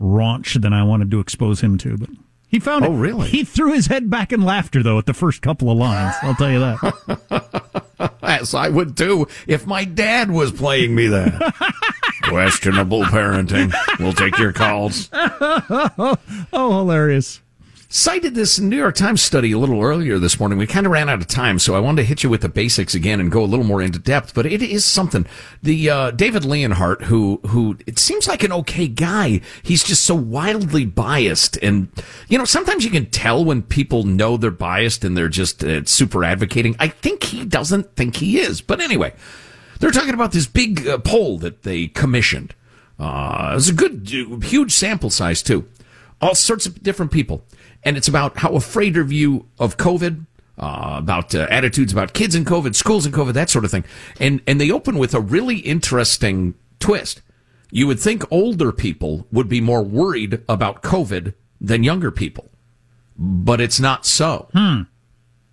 raunch 0.00 0.60
than 0.60 0.72
I 0.72 0.82
wanted 0.82 1.10
to 1.10 1.20
expose 1.20 1.60
him 1.60 1.78
to, 1.78 1.96
but 1.98 2.10
he 2.50 2.58
found 2.58 2.84
it. 2.84 2.88
Oh, 2.88 2.94
really? 2.94 3.28
He 3.28 3.44
threw 3.44 3.72
his 3.72 3.86
head 3.86 4.10
back 4.10 4.32
in 4.32 4.42
laughter 4.42 4.82
though 4.82 4.98
at 4.98 5.06
the 5.06 5.14
first 5.14 5.40
couple 5.40 5.70
of 5.70 5.78
lines. 5.78 6.16
I'll 6.22 6.34
tell 6.34 6.50
you 6.50 6.58
that. 6.58 8.14
As 8.22 8.54
I 8.54 8.68
would 8.68 8.96
too 8.96 9.28
if 9.46 9.66
my 9.66 9.84
dad 9.84 10.30
was 10.30 10.50
playing 10.50 10.94
me 10.94 11.06
that. 11.08 11.54
Questionable 12.22 13.02
parenting. 13.04 13.72
We'll 13.98 14.12
take 14.12 14.38
your 14.38 14.52
calls. 14.52 15.08
oh, 15.12 16.16
hilarious! 16.52 17.40
Cited 17.92 18.36
this 18.36 18.60
New 18.60 18.76
York 18.76 18.94
Times 18.94 19.20
study 19.20 19.50
a 19.50 19.58
little 19.58 19.82
earlier 19.82 20.20
this 20.20 20.38
morning. 20.38 20.58
We 20.58 20.68
kind 20.68 20.86
of 20.86 20.92
ran 20.92 21.08
out 21.08 21.20
of 21.20 21.26
time, 21.26 21.58
so 21.58 21.74
I 21.74 21.80
wanted 21.80 22.02
to 22.02 22.06
hit 22.06 22.22
you 22.22 22.30
with 22.30 22.42
the 22.42 22.48
basics 22.48 22.94
again 22.94 23.18
and 23.18 23.32
go 23.32 23.42
a 23.42 23.44
little 23.44 23.64
more 23.66 23.82
into 23.82 23.98
depth. 23.98 24.32
But 24.32 24.46
it 24.46 24.62
is 24.62 24.84
something. 24.84 25.26
The 25.60 25.90
uh, 25.90 26.10
David 26.12 26.44
Leonhardt, 26.44 27.02
who 27.02 27.40
who 27.48 27.76
it 27.88 27.98
seems 27.98 28.28
like 28.28 28.44
an 28.44 28.52
okay 28.52 28.86
guy, 28.86 29.40
he's 29.64 29.82
just 29.82 30.04
so 30.04 30.14
wildly 30.14 30.84
biased, 30.84 31.56
and 31.64 31.88
you 32.28 32.38
know 32.38 32.44
sometimes 32.44 32.84
you 32.84 32.92
can 32.92 33.06
tell 33.06 33.44
when 33.44 33.60
people 33.60 34.04
know 34.04 34.36
they're 34.36 34.52
biased 34.52 35.04
and 35.04 35.16
they're 35.16 35.28
just 35.28 35.64
uh, 35.64 35.84
super 35.84 36.22
advocating. 36.22 36.76
I 36.78 36.86
think 36.86 37.24
he 37.24 37.44
doesn't 37.44 37.96
think 37.96 38.14
he 38.14 38.38
is, 38.38 38.60
but 38.60 38.80
anyway, 38.80 39.14
they're 39.80 39.90
talking 39.90 40.14
about 40.14 40.30
this 40.30 40.46
big 40.46 40.86
uh, 40.86 40.98
poll 40.98 41.38
that 41.38 41.64
they 41.64 41.88
commissioned. 41.88 42.54
Uh, 43.00 43.48
it 43.50 43.54
was 43.56 43.68
a 43.68 43.72
good, 43.72 44.08
huge 44.44 44.70
sample 44.70 45.10
size 45.10 45.42
too 45.42 45.66
all 46.20 46.34
sorts 46.34 46.66
of 46.66 46.82
different 46.82 47.12
people. 47.12 47.44
And 47.82 47.96
it's 47.96 48.08
about 48.08 48.38
how 48.38 48.50
afraid 48.54 48.96
are 48.96 49.04
you 49.04 49.46
of 49.58 49.76
COVID, 49.76 50.26
uh, 50.58 50.96
about 50.98 51.34
uh, 51.34 51.46
attitudes 51.50 51.92
about 51.92 52.12
kids 52.12 52.34
and 52.34 52.46
COVID, 52.46 52.74
schools 52.74 53.06
and 53.06 53.14
COVID, 53.14 53.32
that 53.32 53.50
sort 53.50 53.64
of 53.64 53.70
thing. 53.70 53.84
And 54.18 54.42
and 54.46 54.60
they 54.60 54.70
open 54.70 54.98
with 54.98 55.14
a 55.14 55.20
really 55.20 55.58
interesting 55.58 56.54
twist. 56.78 57.22
You 57.70 57.86
would 57.86 58.00
think 58.00 58.24
older 58.30 58.72
people 58.72 59.26
would 59.32 59.48
be 59.48 59.60
more 59.60 59.82
worried 59.82 60.42
about 60.48 60.82
COVID 60.82 61.34
than 61.60 61.82
younger 61.82 62.10
people, 62.10 62.50
but 63.16 63.60
it's 63.60 63.80
not 63.80 64.04
so. 64.04 64.48
Hmm. 64.52 64.82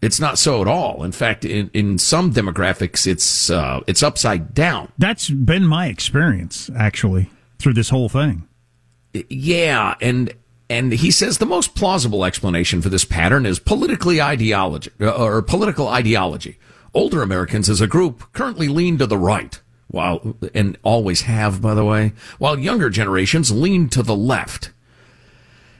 It's 0.02 0.20
not 0.20 0.38
so 0.38 0.62
at 0.62 0.68
all. 0.68 1.04
In 1.04 1.12
fact, 1.12 1.44
in, 1.44 1.72
in 1.74 1.98
some 1.98 2.32
demographics, 2.32 3.08
it's 3.08 3.50
uh, 3.50 3.82
it's 3.88 4.04
upside 4.04 4.54
down. 4.54 4.92
That's 4.98 5.30
been 5.30 5.66
my 5.66 5.88
experience 5.88 6.70
actually 6.76 7.30
through 7.60 7.74
this 7.74 7.90
whole 7.90 8.10
thing. 8.10 8.48
Yeah, 9.30 9.96
and 10.02 10.34
and 10.70 10.92
he 10.92 11.12
says 11.12 11.38
the 11.38 11.46
most 11.46 11.76
plausible 11.76 12.26
explanation 12.26 12.82
for 12.82 12.90
this 12.90 13.06
pattern 13.06 13.46
is 13.46 13.60
politically 13.60 14.22
ideology 14.22 14.92
uh, 15.00 15.12
or 15.12 15.42
political 15.42 15.88
ideology. 15.88 16.58
Older 16.94 17.22
Americans 17.22 17.70
as 17.70 17.82
a 17.82 17.88
group 17.88 18.32
currently 18.34 18.68
lean 18.68 18.98
to 18.98 19.06
the 19.06 19.18
right, 19.18 19.60
while 19.88 20.36
and 20.54 20.78
always 20.84 21.22
have, 21.22 21.62
by 21.62 21.74
the 21.74 21.86
way, 21.86 22.14
while 22.38 22.58
younger 22.58 22.90
generations 22.90 23.52
lean 23.52 23.88
to 23.90 24.04
the 24.04 24.16
left. 24.16 24.72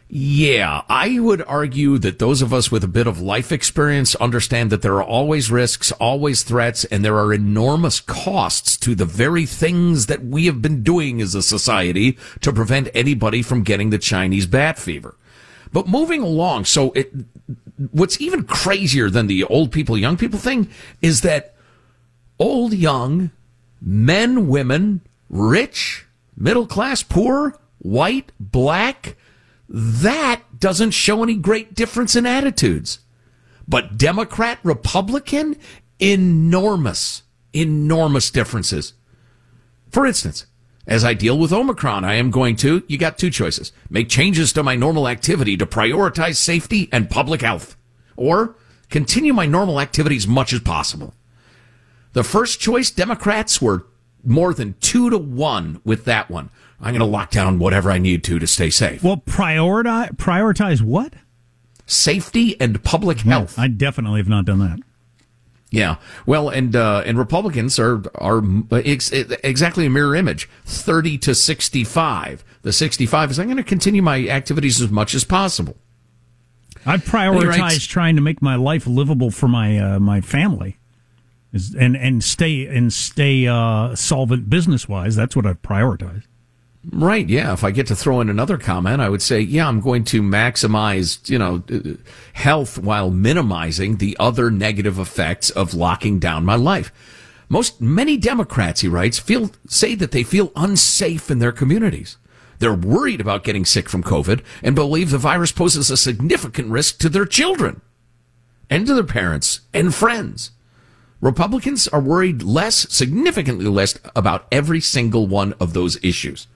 Yeah, 0.10 0.84
I 0.88 1.20
would 1.20 1.42
argue 1.42 1.98
that 1.98 2.18
those 2.18 2.42
of 2.42 2.54
us 2.54 2.72
with 2.72 2.82
a 2.82 2.88
bit 2.88 3.08
of 3.08 3.20
life 3.20 3.52
experience 3.52 4.16
understand 4.16 4.70
that 4.70 4.82
there 4.82 4.96
are 4.96 5.04
always 5.04 5.52
risks, 5.52 5.92
always 5.94 6.44
threats, 6.44 6.86
and 6.86 7.04
there 7.04 7.18
are 7.18 7.34
enormous 7.34 8.00
costs 8.00 8.78
to 8.78 8.96
the 8.96 9.04
very 9.04 9.46
things 9.46 10.06
that 10.06 10.24
we 10.24 10.46
have 10.46 10.62
been 10.62 10.82
doing 10.82 11.22
as 11.22 11.36
a 11.36 11.44
society 11.44 12.18
to 12.40 12.54
prevent 12.54 12.88
anybody 12.94 13.42
from 13.42 13.64
getting 13.64 13.90
the 13.90 13.98
Chinese 13.98 14.48
bat 14.48 14.80
fever. 14.80 15.18
But 15.74 15.90
moving 15.90 16.22
along, 16.22 16.66
so 16.66 16.94
it, 16.94 17.12
what's 17.92 18.22
even 18.22 18.44
crazier 18.44 19.10
than 19.10 19.28
the 19.28 19.44
old 19.44 19.74
people, 19.74 19.98
young 19.98 20.16
people 20.16 20.40
thing 20.40 20.70
is 21.02 21.20
that 21.22 21.54
old, 22.40 22.74
young, 22.74 23.32
men, 23.82 24.48
women, 24.48 25.02
rich, 25.30 26.06
middle 26.38 26.66
class, 26.66 27.04
poor, 27.04 27.60
white, 27.80 28.32
black, 28.40 29.18
that 29.70 30.42
doesn't 30.60 30.92
show 30.92 31.24
any 31.24 31.36
great 31.36 31.74
difference 31.74 32.16
in 32.16 32.26
attitudes. 32.26 33.00
But 33.68 33.98
Democrat, 33.98 34.60
Republican, 34.64 35.58
enormous, 36.00 37.24
enormous 37.54 38.32
differences. 38.32 38.94
For 39.90 40.06
instance, 40.06 40.46
as 40.86 41.04
I 41.04 41.14
deal 41.14 41.38
with 41.38 41.52
Omicron, 41.52 42.06
I 42.06 42.14
am 42.14 42.32
going 42.32 42.56
to, 42.58 42.84
you 42.88 42.98
got 42.98 43.18
two 43.18 43.30
choices. 43.30 43.74
Make 43.90 44.08
changes 44.08 44.54
to 44.54 44.64
my 44.64 44.76
normal 44.76 45.08
activity 45.08 45.58
to 45.58 45.66
prioritize 45.66 46.38
safety 46.38 46.88
and 46.94 47.10
public 47.10 47.42
health. 47.42 47.76
Or 48.16 48.56
continue 48.90 49.34
my 49.34 49.46
normal 49.46 49.82
activity 49.82 50.16
as 50.16 50.28
much 50.28 50.54
as 50.54 50.62
possible. 50.62 51.14
The 52.14 52.24
first 52.24 52.62
choice, 52.62 52.90
Democrats 52.90 53.62
were 53.62 53.86
more 54.24 54.54
than 54.54 54.76
two 54.80 55.10
to 55.10 55.18
one 55.18 55.82
with 55.84 56.06
that 56.06 56.30
one. 56.30 56.50
I'm 56.80 56.92
going 56.94 57.00
to 57.00 57.06
lock 57.06 57.32
down 57.32 57.60
whatever 57.60 57.90
I 57.90 57.98
need 57.98 58.24
to 58.26 58.40
to 58.40 58.48
stay 58.48 58.70
safe. 58.70 59.04
Well, 59.04 59.18
prioritize 59.18 60.16
prioritize 60.16 60.82
what? 60.82 61.14
Safety 61.86 62.60
and 62.60 62.84
public 62.84 63.20
health. 63.22 63.58
I 63.58 63.68
definitely 63.68 64.20
have 64.20 64.30
not 64.30 64.46
done 64.46 64.60
that. 64.60 64.80
Yeah. 65.70 65.98
Well, 66.26 66.50
and 66.50 66.76
uh, 66.76 67.04
and 67.06 67.18
Republicans 67.18 67.80
are 67.80 68.04
are 68.16 68.42
ex- 68.72 69.12
exactly 69.12 69.86
a 69.86 69.90
mirror 69.90 70.16
image. 70.16 70.50
Thirty 70.66 71.18
to 71.20 71.36
sixty 71.36 71.84
five. 71.84 72.44
The 72.62 72.72
sixty 72.72 73.06
five 73.06 73.32
is 73.32 73.40
I'm 73.40 73.48
going 73.48 73.58
to 73.58 73.64
continue 73.64 74.02
my 74.02 74.28
activities 74.28 74.82
as 74.82 74.90
much 74.90 75.14
as 75.14 75.24
possible. 75.24 75.76
I 76.86 76.98
prioritize 76.98 77.88
trying 77.88 78.16
to 78.16 78.22
make 78.22 78.42
my 78.42 78.56
life 78.56 78.88
livable 78.88 79.30
for 79.30 79.48
my 79.50 79.78
uh, 79.78 80.00
my 80.00 80.22
family, 80.22 80.78
is, 81.54 81.76
and 81.76 81.96
and 81.96 82.24
stay 82.24 82.66
and 82.66 82.92
stay 82.92 83.48
uh, 83.48 83.96
solvent 83.96 84.50
business 84.50 84.88
wise. 84.88 85.16
That's 85.16 85.36
what 85.36 85.46
I 85.46 85.54
prioritize. 85.54 86.24
Right. 86.92 87.28
Yeah. 87.28 87.52
If 87.52 87.64
I 87.64 87.72
get 87.72 87.88
to 87.88 87.96
throw 87.96 88.22
in 88.22 88.30
another 88.30 88.58
comment, 88.58 89.02
I 89.02 89.10
would 89.10 89.22
say, 89.22 89.42
yeah, 89.42 89.68
I'm 89.68 89.82
going 89.82 90.06
to 90.06 90.22
maximize, 90.22 91.28
you 91.30 91.38
know, 91.38 91.64
health 92.34 92.78
while 92.78 93.12
minimizing 93.12 93.98
the 93.98 94.16
other 94.20 94.50
negative 94.50 94.98
effects 94.98 95.50
of 95.50 95.74
locking 95.74 96.18
down 96.20 96.46
my 96.46 96.56
life. 96.56 96.94
Most, 97.50 97.82
many 97.82 98.16
Democrats, 98.16 98.82
he 98.82 98.88
writes, 98.88 99.20
feel, 99.20 99.52
say 99.68 99.96
that 99.96 100.12
they 100.12 100.24
feel 100.24 100.52
unsafe 100.56 101.30
in 101.30 101.40
their 101.40 101.52
communities. 101.52 102.18
They're 102.60 102.74
worried 102.74 103.22
about 103.22 103.44
getting 103.44 103.66
sick 103.66 103.90
from 103.90 104.04
COVID 104.04 104.44
and 104.64 104.76
believe 104.76 105.12
the 105.12 105.18
virus 105.18 105.52
poses 105.52 105.92
a 105.92 105.98
significant 105.98 106.70
risk 106.70 107.00
to 107.00 107.10
their 107.10 107.26
children 107.26 107.82
and 108.70 108.88
to 108.88 108.94
their 108.94 109.04
parents 109.04 109.62
and 109.74 109.94
friends. 109.94 110.52
Republicans 111.22 111.88
are 111.88 112.02
worried 112.02 112.44
less, 112.44 112.88
significantly 112.94 113.66
less 113.66 113.98
about 114.16 114.48
every 114.52 114.82
single 114.82 115.28
one 115.28 115.54
of 115.60 115.74
those 115.74 116.04
issues. 116.04 116.48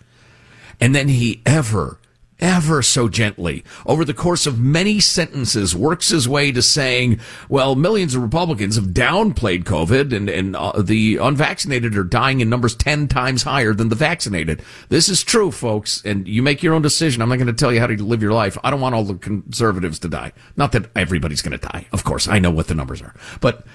And 0.80 0.95
then 0.95 1.08
he 1.10 1.41
ever, 1.45 2.00
ever 2.39 2.82
so 2.82 3.08
gently, 3.08 3.63
over 3.86 4.04
the 4.04 4.13
course 4.13 4.45
of 4.47 4.60
many 4.60 5.00
sentences, 5.00 5.76
works 5.76 6.10
his 6.10 6.28
way 6.28 6.52
to 6.52 6.62
saying, 6.62 7.19
well, 7.50 7.76
millions 7.76 8.15
of 8.15 8.21
Republicans 8.21 8.76
have 8.76 8.88
downplayed 8.88 9.63
COVID 9.63 10.13
and, 10.15 10.30
and 10.30 10.56
uh, 10.56 10.82
the 10.82 11.17
unvaccinated 11.17 11.95
are 11.95 12.04
dying 12.04 12.39
in 12.39 12.50
numbers 12.50 12.76
10 12.76 13.08
times 13.08 13.43
higher 13.43 13.74
than 13.74 13.89
the 13.89 13.95
vaccinated. 13.95 14.63
This 14.89 15.08
is 15.08 15.24
true, 15.24 15.52
folks, 15.52 16.04
and 16.04 16.28
you 16.28 16.41
make 16.41 16.63
your 16.63 16.74
own 16.74 16.82
decision. 16.82 17.21
I'm 17.21 17.30
not 17.30 17.38
going 17.38 17.47
to 17.47 17.54
tell 17.54 17.71
you 17.71 17.80
how 17.80 17.88
to 17.88 18.04
live 18.04 18.24
your 18.24 18.34
life. 18.34 18.58
I 18.63 18.71
don't 18.71 18.82
want 18.82 18.95
all 18.95 19.04
the 19.04 19.15
conservatives 19.15 20.00
to 20.00 20.10
die. 20.10 20.34
Not 20.58 20.71
that 20.71 20.89
everybody's 20.95 21.43
going 21.43 21.58
to 21.58 21.67
die. 21.67 21.88
Of 21.91 22.04
course, 22.04 22.28
I 22.28 22.39
know 22.39 22.52
what 22.52 22.67
the 22.67 22.76
numbers 22.76 23.02
are. 23.02 23.13
But 23.39 23.65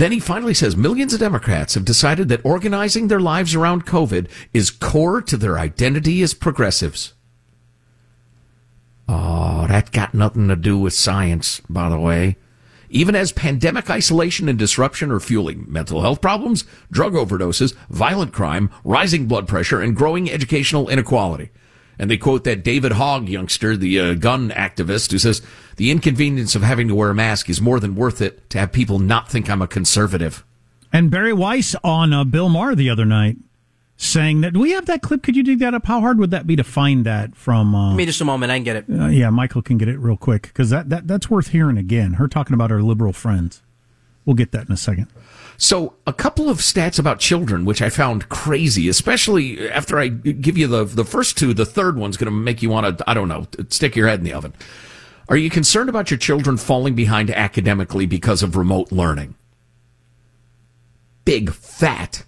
then 0.00 0.12
he 0.12 0.20
finally 0.20 0.54
says 0.54 0.76
millions 0.76 1.12
of 1.12 1.20
Democrats 1.20 1.74
have 1.74 1.84
decided 1.84 2.28
that 2.28 2.44
organizing 2.44 3.08
their 3.08 3.20
lives 3.20 3.54
around 3.54 3.86
COVID 3.86 4.28
is 4.52 4.70
core 4.70 5.20
to 5.22 5.36
their 5.36 5.58
identity 5.58 6.22
as 6.22 6.34
progressives. 6.34 7.14
Oh, 9.08 9.66
that 9.68 9.90
got 9.90 10.14
nothing 10.14 10.48
to 10.48 10.56
do 10.56 10.78
with 10.78 10.92
science, 10.92 11.60
by 11.68 11.88
the 11.88 11.98
way. 11.98 12.36
Even 12.90 13.14
as 13.14 13.32
pandemic 13.32 13.90
isolation 13.90 14.48
and 14.48 14.58
disruption 14.58 15.10
are 15.10 15.20
fueling 15.20 15.64
mental 15.68 16.02
health 16.02 16.20
problems, 16.20 16.64
drug 16.90 17.14
overdoses, 17.14 17.74
violent 17.90 18.32
crime, 18.32 18.70
rising 18.84 19.26
blood 19.26 19.46
pressure, 19.46 19.80
and 19.80 19.96
growing 19.96 20.30
educational 20.30 20.88
inequality. 20.88 21.50
And 21.98 22.10
they 22.10 22.16
quote 22.16 22.44
that 22.44 22.62
David 22.62 22.92
Hogg 22.92 23.28
youngster, 23.28 23.76
the 23.76 23.98
uh, 23.98 24.14
gun 24.14 24.50
activist, 24.50 25.10
who 25.10 25.18
says, 25.18 25.42
the 25.76 25.90
inconvenience 25.90 26.54
of 26.54 26.62
having 26.62 26.88
to 26.88 26.94
wear 26.94 27.10
a 27.10 27.14
mask 27.14 27.50
is 27.50 27.60
more 27.60 27.80
than 27.80 27.96
worth 27.96 28.20
it 28.20 28.48
to 28.50 28.58
have 28.58 28.72
people 28.72 28.98
not 28.98 29.28
think 29.28 29.50
I'm 29.50 29.62
a 29.62 29.66
conservative. 29.66 30.44
And 30.92 31.10
Bari 31.10 31.32
Weiss 31.32 31.74
on 31.82 32.12
uh, 32.12 32.24
Bill 32.24 32.48
Maher 32.48 32.74
the 32.74 32.88
other 32.88 33.04
night 33.04 33.36
saying 33.96 34.42
that, 34.42 34.52
do 34.52 34.60
we 34.60 34.70
have 34.70 34.86
that 34.86 35.02
clip? 35.02 35.24
Could 35.24 35.36
you 35.36 35.42
dig 35.42 35.58
that 35.58 35.74
up? 35.74 35.86
How 35.86 36.00
hard 36.00 36.18
would 36.18 36.30
that 36.30 36.46
be 36.46 36.54
to 36.56 36.64
find 36.64 37.04
that 37.04 37.34
from? 37.34 37.74
Uh, 37.74 37.90
Give 37.90 37.96
me 37.96 38.06
just 38.06 38.20
a 38.20 38.24
moment. 38.24 38.52
I 38.52 38.56
can 38.56 38.64
get 38.64 38.76
it. 38.76 38.84
Uh, 38.88 39.06
yeah, 39.06 39.28
Michael 39.30 39.60
can 39.60 39.76
get 39.76 39.88
it 39.88 39.98
real 39.98 40.16
quick 40.16 40.42
because 40.42 40.70
that, 40.70 40.88
that, 40.88 41.08
that's 41.08 41.28
worth 41.28 41.48
hearing 41.48 41.76
again. 41.76 42.14
Her 42.14 42.28
talking 42.28 42.54
about 42.54 42.70
her 42.70 42.80
liberal 42.80 43.12
friends. 43.12 43.60
We'll 44.24 44.36
get 44.36 44.52
that 44.52 44.66
in 44.66 44.72
a 44.72 44.76
second. 44.76 45.08
So, 45.60 45.94
a 46.06 46.12
couple 46.12 46.48
of 46.48 46.58
stats 46.58 47.00
about 47.00 47.18
children, 47.18 47.64
which 47.64 47.82
I 47.82 47.90
found 47.90 48.28
crazy, 48.28 48.88
especially 48.88 49.68
after 49.68 49.98
I 49.98 50.06
give 50.06 50.56
you 50.56 50.68
the 50.68 50.84
the 50.84 51.04
first 51.04 51.36
two. 51.36 51.52
The 51.52 51.66
third 51.66 51.96
one's 51.98 52.16
going 52.16 52.32
to 52.32 52.38
make 52.38 52.62
you 52.62 52.70
want 52.70 52.98
to, 52.98 53.10
I 53.10 53.12
don't 53.12 53.26
know, 53.26 53.48
stick 53.68 53.96
your 53.96 54.06
head 54.06 54.20
in 54.20 54.24
the 54.24 54.32
oven. 54.32 54.54
Are 55.28 55.36
you 55.36 55.50
concerned 55.50 55.88
about 55.88 56.12
your 56.12 56.18
children 56.18 56.58
falling 56.58 56.94
behind 56.94 57.30
academically 57.32 58.06
because 58.06 58.44
of 58.44 58.56
remote 58.56 58.92
learning? 58.92 59.34
Big 61.24 61.52
fat 61.52 62.24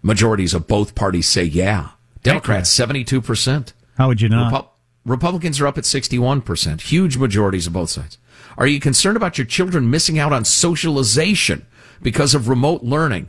majorities 0.00 0.54
of 0.54 0.66
both 0.66 0.94
parties 0.94 1.28
say 1.28 1.44
yeah. 1.44 1.90
Democrats 2.22 2.70
seventy 2.70 3.04
two 3.04 3.20
percent. 3.20 3.74
How 3.98 4.08
would 4.08 4.22
you 4.22 4.30
not? 4.30 4.50
Repu- 4.50 4.68
Republicans 5.04 5.60
are 5.60 5.66
up 5.66 5.76
at 5.76 5.84
sixty 5.84 6.18
one 6.18 6.40
percent. 6.40 6.80
Huge 6.80 7.18
majorities 7.18 7.66
of 7.66 7.74
both 7.74 7.90
sides. 7.90 8.16
Are 8.56 8.66
you 8.66 8.80
concerned 8.80 9.18
about 9.18 9.36
your 9.36 9.46
children 9.46 9.90
missing 9.90 10.18
out 10.18 10.32
on 10.32 10.46
socialization? 10.46 11.66
Because 12.02 12.34
of 12.34 12.48
remote 12.48 12.82
learning. 12.82 13.28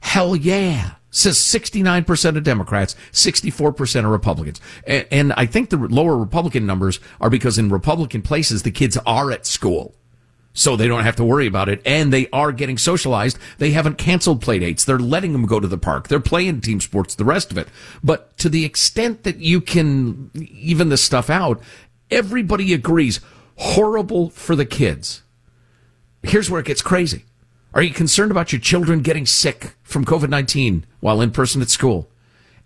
Hell 0.00 0.36
yeah. 0.36 0.92
Says 1.10 1.38
69% 1.38 2.36
of 2.36 2.42
Democrats, 2.42 2.94
64% 3.12 4.04
of 4.04 4.10
Republicans. 4.10 4.60
And, 4.86 5.06
and, 5.10 5.32
I 5.32 5.46
think 5.46 5.70
the 5.70 5.78
lower 5.78 6.16
Republican 6.16 6.66
numbers 6.66 7.00
are 7.18 7.30
because 7.30 7.56
in 7.56 7.70
Republican 7.70 8.20
places, 8.20 8.62
the 8.62 8.70
kids 8.70 8.98
are 9.06 9.30
at 9.30 9.46
school. 9.46 9.94
So 10.52 10.76
they 10.76 10.86
don't 10.88 11.04
have 11.04 11.16
to 11.16 11.24
worry 11.24 11.46
about 11.46 11.68
it. 11.68 11.80
And 11.86 12.12
they 12.12 12.28
are 12.30 12.52
getting 12.52 12.76
socialized. 12.76 13.38
They 13.58 13.70
haven't 13.70 13.96
canceled 13.96 14.42
play 14.42 14.58
dates. 14.58 14.84
They're 14.84 14.98
letting 14.98 15.32
them 15.32 15.46
go 15.46 15.60
to 15.60 15.68
the 15.68 15.78
park. 15.78 16.08
They're 16.08 16.20
playing 16.20 16.60
team 16.60 16.80
sports, 16.80 17.14
the 17.14 17.24
rest 17.24 17.50
of 17.50 17.58
it. 17.58 17.68
But 18.02 18.36
to 18.38 18.48
the 18.48 18.64
extent 18.64 19.22
that 19.22 19.38
you 19.38 19.60
can 19.60 20.30
even 20.34 20.88
this 20.88 21.02
stuff 21.02 21.30
out, 21.30 21.62
everybody 22.10 22.74
agrees 22.74 23.20
horrible 23.56 24.30
for 24.30 24.56
the 24.56 24.66
kids. 24.66 25.22
Here's 26.22 26.50
where 26.50 26.60
it 26.60 26.66
gets 26.66 26.82
crazy. 26.82 27.24
Are 27.74 27.82
you 27.82 27.92
concerned 27.92 28.30
about 28.30 28.52
your 28.52 28.60
children 28.60 29.00
getting 29.00 29.26
sick 29.26 29.74
from 29.82 30.04
COVID 30.04 30.28
19 30.28 30.86
while 31.00 31.20
in 31.20 31.30
person 31.30 31.62
at 31.62 31.70
school? 31.70 32.08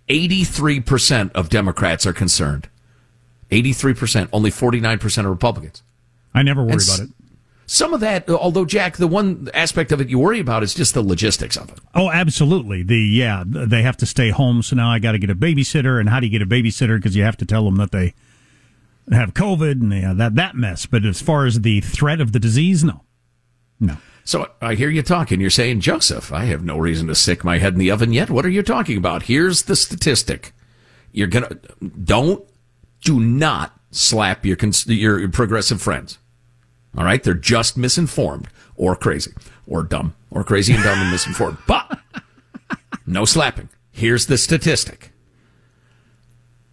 83% 0.09 1.33
of 1.33 1.49
Democrats 1.49 2.07
are 2.07 2.13
concerned. 2.13 2.69
83%, 3.51 4.29
only 4.33 4.51
49% 4.51 5.19
of 5.19 5.27
Republicans. 5.27 5.83
I 6.35 6.43
never 6.43 6.63
worry 6.63 6.73
And 6.73 6.83
about 6.83 7.01
it. 7.01 7.09
Some 7.67 7.95
of 7.95 8.01
that, 8.01 8.29
although 8.29 8.65
Jack, 8.65 8.97
the 8.97 9.07
one 9.07 9.49
aspect 9.55 9.93
of 9.93 10.01
it 10.01 10.09
you 10.09 10.19
worry 10.19 10.41
about 10.41 10.63
is 10.63 10.75
just 10.75 10.95
the 10.95 11.03
logistics 11.03 11.57
of 11.57 11.71
it. 11.71 11.79
Oh, 11.95 12.11
absolutely. 12.11 12.83
The 12.83 12.99
yeah, 12.99 13.45
they 13.47 13.83
have 13.83 13.97
to 13.99 14.07
stay 14.07 14.31
home, 14.31 14.63
so 14.63 14.77
now 14.77 14.91
I 14.91 14.99
got 14.99 15.13
to 15.13 15.19
get 15.19 15.31
a 15.31 15.35
babysitter. 15.35 15.99
And 16.01 16.09
how 16.09 16.21
do 16.21 16.27
you 16.27 16.33
get 16.33 16.43
a 16.43 16.47
babysitter? 16.47 16.99
Because 16.99 17.17
you 17.17 17.23
have 17.23 17.37
to 17.39 17.47
tell 17.47 17.65
them 17.65 17.77
that 17.77 17.93
they 17.93 18.15
have 19.11 19.33
COVID 19.33 19.81
and 19.81 19.93
yeah, 19.93 20.13
that 20.13 20.35
that 20.35 20.55
mess. 20.55 20.87
But 20.87 21.05
as 21.07 21.23
far 21.23 21.47
as 21.47 21.61
the 21.61 21.81
threat 21.81 22.21
of 22.21 22.33
the 22.33 22.41
disease, 22.41 22.85
no, 22.85 23.05
no. 23.81 23.97
So 24.25 24.51
I 24.61 24.75
hear 24.75 24.89
you 24.89 25.03
talking. 25.03 25.41
You're 25.41 25.51
saying, 25.51 25.81
Joseph, 25.81 26.33
I 26.33 26.45
have 26.45 26.65
no 26.65 26.79
reason 26.79 27.09
to 27.09 27.15
stick 27.15 27.43
my 27.45 27.59
head 27.59 27.73
in 27.73 27.79
the 27.79 27.91
oven 27.91 28.13
yet. 28.13 28.31
What 28.31 28.47
are 28.47 28.51
you 28.51 28.63
talking 28.63 28.97
about? 28.97 29.25
Here's 29.25 29.63
the 29.63 29.77
statistic. 29.77 30.53
You're 31.11 31.27
gonna 31.27 31.59
don't 32.05 32.45
do 33.03 33.21
not 33.21 33.79
slap 33.91 34.47
your 34.47 34.57
your 34.87 35.29
progressive 35.29 35.83
friends. 35.83 36.19
All 36.97 37.05
right, 37.05 37.23
they're 37.23 37.35
just 37.35 37.77
misinformed 37.77 38.49
or 38.77 38.97
crazy 38.97 39.33
or 39.67 39.83
dumb 39.83 40.15
or 40.31 40.45
crazy 40.45 40.75
and 40.75 40.83
dumb 40.83 41.01
and 41.01 41.11
misinformed. 41.11 41.59
But 41.67 41.99
no 43.07 43.25
slapping. 43.25 43.69
Here's 43.91 44.27
the 44.27 44.39
statistic. 44.39 45.13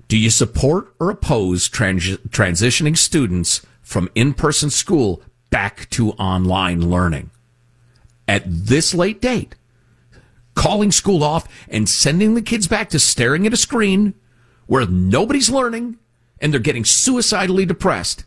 Do 0.08 0.18
you 0.18 0.30
support 0.30 0.94
or 1.00 1.10
oppose 1.10 1.68
trans- 1.70 2.18
transitioning 2.30 2.98
students 2.98 3.66
from 3.82 4.10
in-person 4.16 4.70
school 4.70 5.22
back 5.50 5.90
to 5.92 6.12
online 6.14 6.90
learning? 6.90 7.32
At 8.30 8.44
this 8.46 8.94
late 8.94 9.20
date, 9.22 9.56
calling 10.54 10.92
school 10.92 11.24
off 11.24 11.48
and 11.68 11.89
sending 11.89 12.36
the 12.36 12.44
kids 12.44 12.68
back 12.68 12.89
to 12.92 13.00
staring 13.00 13.48
at 13.48 13.54
a 13.54 13.58
screen 13.58 14.13
where 14.68 14.86
nobody's 14.86 15.50
learning 15.50 15.98
and 16.39 16.54
they're 16.54 16.60
getting 16.60 16.86
suicidally 16.86 17.65
depressed. 17.65 18.26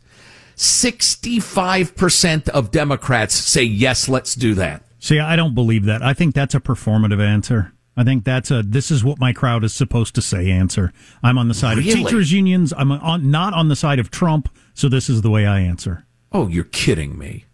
65% 0.57 2.49
of 2.49 2.71
Democrats 2.73 3.35
say, 3.35 3.63
yes, 3.63 4.09
let's 4.09 4.35
do 4.35 4.55
that. 4.55 4.83
See, 4.99 5.21
I 5.21 5.37
don't 5.37 5.55
believe 5.55 5.85
that. 5.85 6.03
I 6.03 6.15
think 6.15 6.35
that's 6.35 6.55
a 6.57 6.61
performative 6.61 7.21
answer. 7.25 7.73
I 7.97 8.03
think 8.03 8.25
that's 8.25 8.51
a 8.51 8.63
this 8.63 8.91
is 8.91 9.05
what 9.05 9.21
my 9.21 9.33
crowd 9.33 9.63
is 9.63 9.73
supposed 9.73 10.15
to 10.17 10.23
say 10.23 10.51
answer. 10.51 10.93
I'm 11.23 11.39
on 11.39 11.47
the 11.49 11.55
side 11.55 11.77
Really? 11.79 11.91
of 11.93 11.97
teachers 11.97 12.33
unions. 12.33 12.73
I'm 12.77 12.91
on, 12.91 13.31
not 13.31 13.55
on 13.55 13.69
the 13.69 13.77
side 13.77 13.99
of 14.01 14.11
Trump, 14.11 14.49
so 14.75 14.89
this 14.89 15.09
is 15.09 15.23
the 15.23 15.31
way 15.31 15.47
I 15.47 15.61
answer. 15.61 16.07
Oh, 16.33 16.49
you're 16.49 16.65
kidding 16.65 17.17
me. 17.19 17.45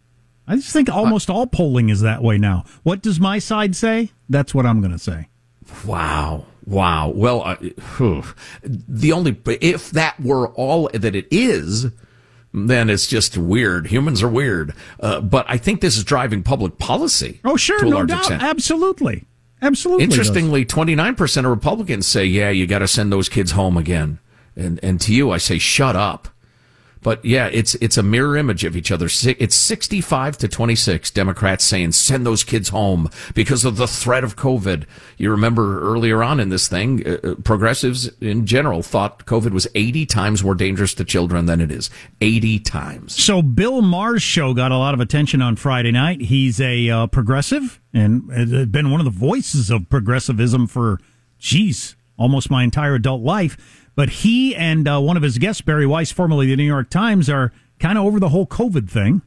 I 0.49 0.57
just 0.57 0.73
think 0.73 0.89
almost 0.89 1.29
all 1.29 1.47
polling 1.47 1.91
is 1.91 2.01
that 2.01 2.23
way 2.23 2.39
now. 2.39 2.65
What 2.83 3.03
does 3.03 3.21
my 3.21 3.39
side 3.39 3.77
say? 3.77 4.13
That's 4.31 4.55
what 4.55 4.65
I'm 4.65 4.81
going 4.81 4.93
to 4.93 4.99
say. 4.99 5.29
Wow. 5.85 6.47
Wow. 6.67 7.13
Well, 7.15 7.43
uh, 7.43 7.57
the 8.67 9.13
only, 9.13 9.39
if 9.61 9.91
that 9.91 10.19
were 10.19 10.49
all 10.49 10.89
that 10.95 11.15
it 11.15 11.29
is, 11.31 11.89
then 12.53 12.89
it's 12.89 13.07
just 13.07 13.37
weird. 13.37 13.89
Humans 13.89 14.23
are 14.23 14.29
weird. 14.29 14.75
Uh, 14.99 15.21
but 15.21 15.45
I 15.49 15.59
think 15.59 15.83
this 15.83 15.97
is 15.97 16.05
driving 16.05 16.43
public 16.43 16.79
policy. 16.79 17.41
Oh, 17.45 17.57
sure, 17.57 17.81
to 17.81 17.87
a 17.87 17.91
no 17.91 17.97
large 17.97 18.09
doubt, 18.09 18.21
extent. 18.21 18.43
absolutely, 18.43 19.27
absolutely. 19.61 20.07
does. 20.07 20.15
Interestingly, 20.19 20.65
29% 20.65 21.39
of 21.39 21.45
Republicans 21.45 22.07
say, 22.07 22.25
yeah, 22.25 22.49
you 22.49 22.67
got 22.67 22.79
to 22.79 22.89
send 22.89 23.13
those 23.13 23.29
kids 23.29 23.53
home 23.53 23.77
again. 23.77 24.19
And, 24.57 24.81
and 24.83 25.01
to 25.03 25.15
you, 25.15 25.31
I 25.31 25.39
say, 25.39 25.59
shut 25.59 25.95
up. 25.95 26.29
But 27.03 27.25
yeah, 27.25 27.47
it's, 27.47 27.75
it's 27.77 27.97
a 27.97 28.03
mirror 28.03 28.37
image 28.37 28.65
of 28.65 28.77
each 28.77 28.91
other. 28.91 29.07
It's 29.07 29.55
65 29.55 30.39
to 30.39 30.49
26 30.49 31.11
Democrats 31.11 31.65
saying, 31.65 31.93
send 31.93 32.27
those 32.27 32.45
kids 32.45 32.71
home 32.71 33.11
because 33.35 33.65
of 33.65 33.77
the 33.77 33.87
threat 33.87 34.25
of 34.25 34.37
COVID. 34.37 34.85
You 35.17 35.31
remember 35.31 35.81
earlier 35.81 36.23
on 36.23 36.41
in 36.41 36.49
this 36.49 36.69
thing, 36.69 37.07
uh, 37.07 37.19
uh, 37.23 37.35
progressives 37.37 38.09
in 38.21 38.47
general 38.47 38.83
thought 38.83 39.27
COVID 39.27 39.51
was 39.51 39.67
80 39.75 40.07
times 40.07 40.45
more 40.45 40.55
dangerous 40.55 40.95
to 40.95 41.05
children 41.05 41.47
than 41.47 41.61
it 41.61 41.71
is. 41.71 41.91
80 42.21 42.61
times. 42.61 43.23
So 43.23 43.43
Bill 43.43 43.83
Maher's 43.83 44.23
show 44.23 44.55
got 44.55 44.73
a 44.73 44.79
lot 44.79 44.95
of 44.95 45.01
attention 45.01 45.43
on 45.43 45.57
Friday 45.57 45.93
night. 45.93 46.21
He's 46.23 46.61
a 46.61 46.91
uh, 46.91 47.07
progressive 47.07 47.81
and 47.93 48.31
has 48.33 48.67
been 48.67 48.91
one 48.91 49.01
of 49.01 49.05
the 49.05 49.11
voices 49.11 49.71
of 49.71 49.89
progressivism 49.89 50.67
for, 50.67 51.01
geez, 51.39 51.97
almost 52.19 52.51
my 52.51 52.65
entire 52.65 52.95
adult 52.95 53.23
life. 53.23 53.87
But 53.99 54.11
he 54.11 54.55
and 54.55 54.87
uh, 54.87 55.01
one 55.01 55.17
of 55.17 55.25
his 55.25 55.39
guests, 55.39 55.61
Bari 55.61 55.85
Weiss, 55.85 56.13
formerly 56.13 56.47
the 56.47 56.55
New 56.55 56.63
York 56.63 56.89
Times, 56.89 57.29
are 57.29 57.53
kind 57.81 57.99
of 57.99 58.05
over 58.05 58.21
the 58.21 58.29
whole 58.29 58.47
COVID 58.47 58.89
thing. 58.89 59.23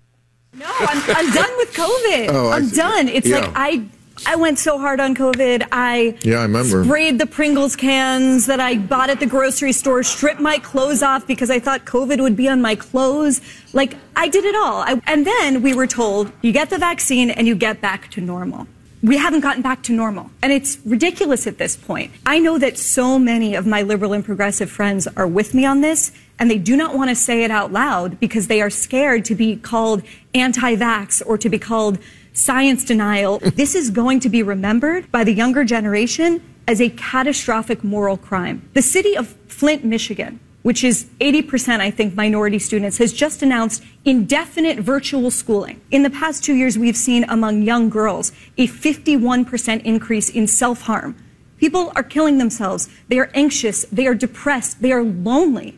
No, 0.53 0.65
I'm, 0.65 0.97
I'm 1.13 1.33
done 1.33 1.51
with 1.57 1.73
COVID. 1.73 2.27
Oh, 2.29 2.47
I 2.47 2.55
I'm 2.55 2.65
see. 2.67 2.75
done. 2.77 3.09
It's 3.09 3.27
Yeah. 3.27 3.39
like 3.39 3.51
I 3.53 3.83
I 4.25 4.37
went 4.37 4.59
so 4.59 4.79
hard 4.79 5.01
on 5.01 5.13
COVID. 5.13 5.67
I 5.73 6.15
Yeah, 6.23 6.37
I 6.37 6.43
remember. 6.43 6.85
sprayed 6.85 7.19
the 7.19 7.25
Pringles 7.25 7.75
cans 7.75 8.45
that 8.45 8.61
I 8.61 8.77
bought 8.77 9.09
at 9.09 9.19
the 9.19 9.25
grocery 9.25 9.73
store, 9.73 10.03
stripped 10.03 10.39
my 10.39 10.57
clothes 10.57 11.03
off 11.03 11.27
because 11.27 11.49
I 11.51 11.59
thought 11.59 11.83
COVID 11.85 12.21
would 12.21 12.37
be 12.37 12.47
on 12.47 12.61
my 12.61 12.75
clothes. 12.75 13.41
Like 13.73 13.95
I 14.15 14.29
did 14.29 14.45
it 14.45 14.55
all. 14.55 14.83
I, 14.83 15.01
and 15.05 15.27
then 15.27 15.63
we 15.63 15.73
were 15.73 15.87
told 15.87 16.31
you 16.43 16.53
get 16.53 16.69
the 16.69 16.77
vaccine 16.77 17.29
and 17.29 17.45
you 17.45 17.55
get 17.55 17.81
back 17.81 18.09
to 18.11 18.21
normal. 18.21 18.67
We 19.03 19.17
haven't 19.17 19.39
gotten 19.39 19.63
back 19.63 19.81
to 19.83 19.93
normal. 19.93 20.29
And 20.43 20.51
it's 20.51 20.77
ridiculous 20.85 21.47
at 21.47 21.57
this 21.57 21.75
point. 21.75 22.11
I 22.25 22.37
know 22.37 22.59
that 22.59 22.77
so 22.77 23.17
many 23.17 23.55
of 23.55 23.65
my 23.65 23.81
liberal 23.81 24.13
and 24.13 24.23
progressive 24.23 24.69
friends 24.69 25.07
are 25.17 25.27
with 25.27 25.55
me 25.55 25.65
on 25.65 25.81
this, 25.81 26.11
and 26.37 26.51
they 26.51 26.59
do 26.59 26.77
not 26.77 26.95
want 26.95 27.09
to 27.09 27.15
say 27.15 27.43
it 27.43 27.49
out 27.49 27.71
loud 27.71 28.19
because 28.19 28.47
they 28.47 28.61
are 28.61 28.69
scared 28.69 29.25
to 29.25 29.35
be 29.35 29.55
called 29.55 30.03
anti 30.35 30.75
vax 30.75 31.21
or 31.25 31.37
to 31.39 31.49
be 31.49 31.57
called 31.57 31.97
science 32.33 32.85
denial. 32.85 33.39
this 33.55 33.73
is 33.73 33.89
going 33.89 34.19
to 34.19 34.29
be 34.29 34.43
remembered 34.43 35.11
by 35.11 35.23
the 35.23 35.33
younger 35.33 35.63
generation 35.63 36.41
as 36.67 36.79
a 36.79 36.89
catastrophic 36.91 37.83
moral 37.83 38.17
crime. 38.17 38.69
The 38.73 38.83
city 38.83 39.17
of 39.17 39.29
Flint, 39.47 39.83
Michigan, 39.83 40.39
which 40.61 40.83
is 40.83 41.05
80%, 41.19 41.79
I 41.79 41.89
think, 41.89 42.15
minority 42.15 42.59
students, 42.59 42.97
has 42.97 43.13
just 43.13 43.41
announced 43.41 43.83
indefinite 44.05 44.79
virtual 44.79 45.31
schooling. 45.31 45.81
In 45.91 46.03
the 46.03 46.09
past 46.09 46.43
two 46.43 46.55
years, 46.55 46.77
we've 46.77 46.97
seen 46.97 47.23
among 47.25 47.63
young 47.63 47.89
girls 47.89 48.31
a 48.57 48.67
51% 48.67 49.81
increase 49.83 50.29
in 50.29 50.47
self 50.47 50.81
harm. 50.81 51.15
People 51.57 51.91
are 51.95 52.03
killing 52.03 52.37
themselves. 52.37 52.89
They 53.07 53.19
are 53.19 53.29
anxious. 53.33 53.85
They 53.85 54.07
are 54.07 54.15
depressed. 54.15 54.81
They 54.81 54.91
are 54.91 55.03
lonely. 55.03 55.77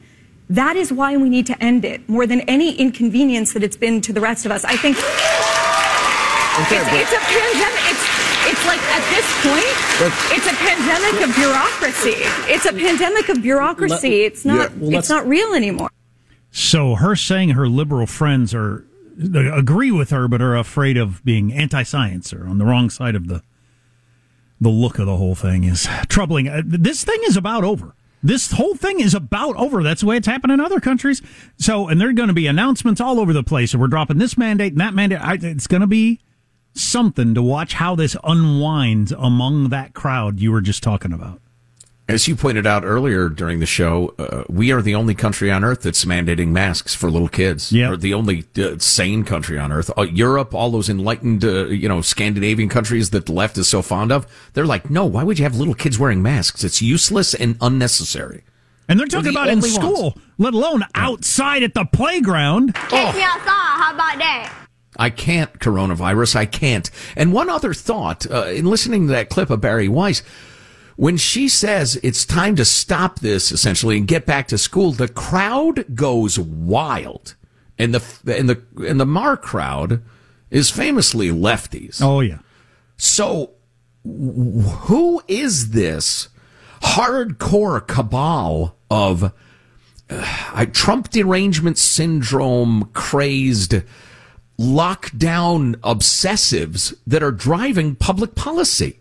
That 0.49 0.75
is 0.75 0.91
why 0.91 1.17
we 1.17 1.29
need 1.29 1.45
to 1.47 1.63
end 1.63 1.83
it 1.83 2.07
more 2.07 2.27
than 2.27 2.41
any 2.41 2.75
inconvenience 2.75 3.53
that 3.53 3.63
it's 3.63 3.77
been 3.77 4.01
to 4.01 4.13
the 4.13 4.21
rest 4.21 4.45
of 4.45 4.51
us. 4.51 4.63
I 4.65 4.75
think 4.77 4.97
it's, 4.97 6.71
it's 6.71 7.13
a 7.13 7.23
pandemic. 7.25 7.83
It's, 7.89 8.05
it's 8.47 8.65
like 8.67 8.79
at 8.91 9.03
this 9.11 9.27
point, 9.41 9.92
it's 10.01 10.47
a 10.47 10.56
pandemic 10.56 11.29
of 11.29 11.36
bureaucracy. 11.36 12.15
It's 12.51 12.65
a 12.65 12.73
pandemic 12.73 13.29
of 13.29 13.41
bureaucracy. 13.41 14.21
It's 14.23 14.45
not. 14.45 14.71
Yeah, 14.71 14.77
well, 14.79 14.99
it's 14.99 15.10
not 15.10 15.27
real 15.27 15.53
anymore. 15.53 15.89
So 16.51 16.95
her 16.95 17.15
saying 17.15 17.49
her 17.49 17.67
liberal 17.67 18.08
friends 18.08 18.53
are 18.53 18.86
agree 19.17 19.91
with 19.91 20.10
her, 20.10 20.27
but 20.27 20.41
are 20.41 20.56
afraid 20.56 20.97
of 20.97 21.23
being 21.23 21.53
anti-science 21.53 22.34
or 22.34 22.47
on 22.47 22.58
the 22.58 22.65
wrong 22.65 22.89
side 22.89 23.15
of 23.15 23.27
the 23.27 23.43
the 24.60 24.69
look 24.69 24.97
of 24.97 25.06
the 25.06 25.17
whole 25.17 25.36
thing 25.36 25.63
is 25.63 25.88
troubling. 26.08 26.47
Uh, 26.47 26.62
This 26.65 27.03
thing 27.03 27.19
is 27.27 27.36
about 27.38 27.63
over. 27.63 27.95
This 28.23 28.53
whole 28.53 28.75
thing 28.75 29.01
is 29.01 29.13
about 29.13 29.56
over. 29.58 29.84
That's 29.84 30.01
the 30.01 30.08
way 30.08 30.15
it's 30.17 30.27
happened 30.27 30.53
in 30.53 30.62
other 30.62 30.79
countries. 30.79 31.21
So, 31.58 31.89
and 31.89 31.99
there 31.99 32.08
are 32.08 32.13
going 32.13 32.29
to 32.29 32.34
be 32.34 32.47
announcements 32.47 33.01
all 33.01 33.19
over 33.19 33.34
the 33.34 33.43
place. 33.43 33.75
We're 33.75 33.88
dropping 33.88 34.17
this 34.17 34.38
mandate 34.38 34.71
and 34.71 34.79
that 34.82 34.93
mandate. 34.93 35.19
I, 35.19 35.38
it's 35.41 35.67
going 35.67 35.82
to 35.82 35.88
be 35.88 36.21
something 36.73 37.33
to 37.36 37.41
watch 37.41 37.73
how 37.73 37.95
this 37.95 38.15
unwinds 38.23 39.12
among 39.12 39.69
that 39.69 39.93
crowd 39.93 40.39
you 40.39 40.51
were 40.51 40.62
just 40.62 40.83
talking 40.83 41.13
about. 41.13 41.39
As 42.09 42.27
you 42.27 42.36
pointed 42.36 42.67
out 42.67 42.83
earlier 42.83 43.29
during 43.29 43.59
the 43.59 43.65
show, 43.65 44.13
uh, 44.19 44.43
we 44.49 44.73
are 44.73 44.81
the 44.81 44.93
only 44.93 45.15
country 45.15 45.49
on 45.49 45.63
earth 45.63 45.83
that's 45.83 46.03
mandating 46.03 46.49
masks 46.49 46.93
for 46.93 47.09
little 47.09 47.29
kids. 47.29 47.71
Yeah. 47.71 47.91
We're 47.91 47.95
the 47.97 48.13
only 48.13 48.43
uh, 48.57 48.77
sane 48.79 49.23
country 49.23 49.57
on 49.57 49.71
earth. 49.71 49.89
Uh, 49.97 50.01
Europe, 50.01 50.53
all 50.53 50.69
those 50.69 50.89
enlightened, 50.89 51.45
uh, 51.45 51.67
you 51.67 51.88
know, 51.88 52.01
Scandinavian 52.01 52.67
countries 52.67 53.12
that 53.12 53.25
the 53.25 53.31
left 53.31 53.57
is 53.57 53.69
so 53.69 53.81
fond 53.81 54.12
of, 54.12 54.27
they're 54.53 54.65
like, 54.65 54.89
no, 54.89 55.05
why 55.05 55.23
would 55.23 55.39
you 55.39 55.43
have 55.45 55.55
little 55.55 55.73
kids 55.73 55.97
wearing 55.97 56.21
masks? 56.21 56.65
It's 56.65 56.81
useless 56.81 57.33
and 57.33 57.55
unnecessary. 57.62 58.43
And 58.89 58.99
they're 58.99 59.05
We're 59.05 59.21
talking 59.23 59.33
the 59.33 59.39
about 59.39 59.47
in 59.47 59.59
only 59.59 59.71
ones. 59.71 59.75
school, 59.75 60.17
let 60.38 60.53
alone 60.53 60.83
outside 60.95 61.63
at 61.63 61.73
the 61.73 61.86
playground. 61.86 62.75
Take 62.75 63.15
me 63.15 63.21
outside. 63.23 63.45
How 63.45 63.93
about 63.93 64.17
that? 64.17 64.53
I 64.97 65.10
can't 65.10 65.60
coronavirus. 65.60 66.36
I 66.36 66.45
can't. 66.45 66.89
And 67.15 67.34
one 67.34 67.49
other 67.49 67.73
thought, 67.73 68.29
uh, 68.29 68.45
in 68.47 68.65
listening 68.65 69.08
to 69.08 69.13
that 69.13 69.29
clip 69.29 69.49
of 69.49 69.62
Bari 69.62 69.88
Weiss, 69.88 70.21
when 70.95 71.17
she 71.17 71.49
says 71.49 71.99
it's 72.03 72.25
time 72.25 72.56
to 72.56 72.65
stop 72.65 73.20
this 73.20 73.51
essentially 73.51 73.97
and 73.97 74.07
get 74.07 74.26
back 74.26 74.47
to 74.49 74.57
school, 74.57 74.91
the 74.91 75.07
crowd 75.07 75.95
goes 75.95 76.38
wild. 76.38 77.36
And 77.80 77.95
the, 77.95 78.38
and 78.38 78.47
the, 78.49 78.61
and 78.88 78.99
the 78.99 79.05
Maher 79.05 79.36
crowd 79.36 80.03
is 80.51 80.70
famously 80.70 81.30
lefties. 81.30 81.99
Oh, 82.01 82.20
yeah. 82.20 82.39
So 82.97 83.55
wh- 84.05 84.86
who 84.86 85.24
is 85.28 85.72
this 85.72 86.30
hardcore 86.82 87.88
cabal 87.88 88.76
of 88.91 89.34
uh, 90.09 90.65
Trump 90.72 91.09
derangement 91.09 91.80
syndrome 91.80 92.89
crazed 92.93 93.82
lockdown 94.60 95.76
obsessives 95.78 96.93
that 97.08 97.24
are 97.24 97.32
driving 97.32 97.95
public 97.95 98.36
policy? 98.36 98.99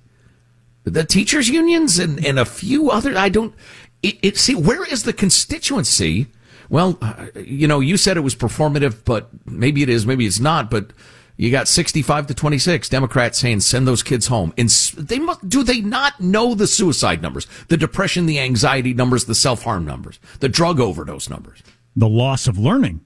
The 0.84 1.04
teachers 1.04 1.48
unions 1.48 1.98
and, 1.98 2.24
and 2.24 2.38
a 2.38 2.44
few 2.44 2.90
other, 2.90 3.16
I 3.16 3.28
don't, 3.28 3.54
it, 4.02 4.18
it, 4.22 4.36
see, 4.36 4.54
where 4.54 4.84
is 4.84 5.04
the 5.04 5.12
constituency 5.12 6.26
Well, 6.68 6.98
uh, 7.00 7.26
you 7.36 7.68
know, 7.68 7.80
you 7.80 7.96
said 7.96 8.16
it 8.16 8.20
was 8.20 8.34
performative, 8.34 9.04
but 9.04 9.28
maybe 9.46 9.82
it 9.82 9.88
is, 9.88 10.06
maybe 10.06 10.26
it's 10.26 10.40
not. 10.40 10.70
But 10.70 10.92
you 11.36 11.50
got 11.50 11.68
65 11.68 12.26
to 12.28 12.34
26 12.34 12.88
Democrats 12.88 13.38
saying 13.38 13.60
send 13.60 13.86
those 13.86 14.02
kids 14.02 14.26
home. 14.26 14.52
And 14.58 14.68
they 14.70 15.18
must, 15.18 15.48
do 15.48 15.62
they 15.62 15.80
not 15.80 16.20
know 16.20 16.54
the 16.54 16.66
suicide 16.66 17.22
numbers, 17.22 17.46
the 17.68 17.76
depression, 17.76 18.26
the 18.26 18.40
anxiety 18.40 18.94
numbers, 18.94 19.26
the 19.26 19.34
self 19.34 19.62
harm 19.62 19.84
numbers, 19.84 20.18
the 20.40 20.48
drug 20.48 20.80
overdose 20.80 21.30
numbers, 21.30 21.62
the 21.94 22.08
loss 22.08 22.48
of 22.48 22.58
learning? 22.58 23.02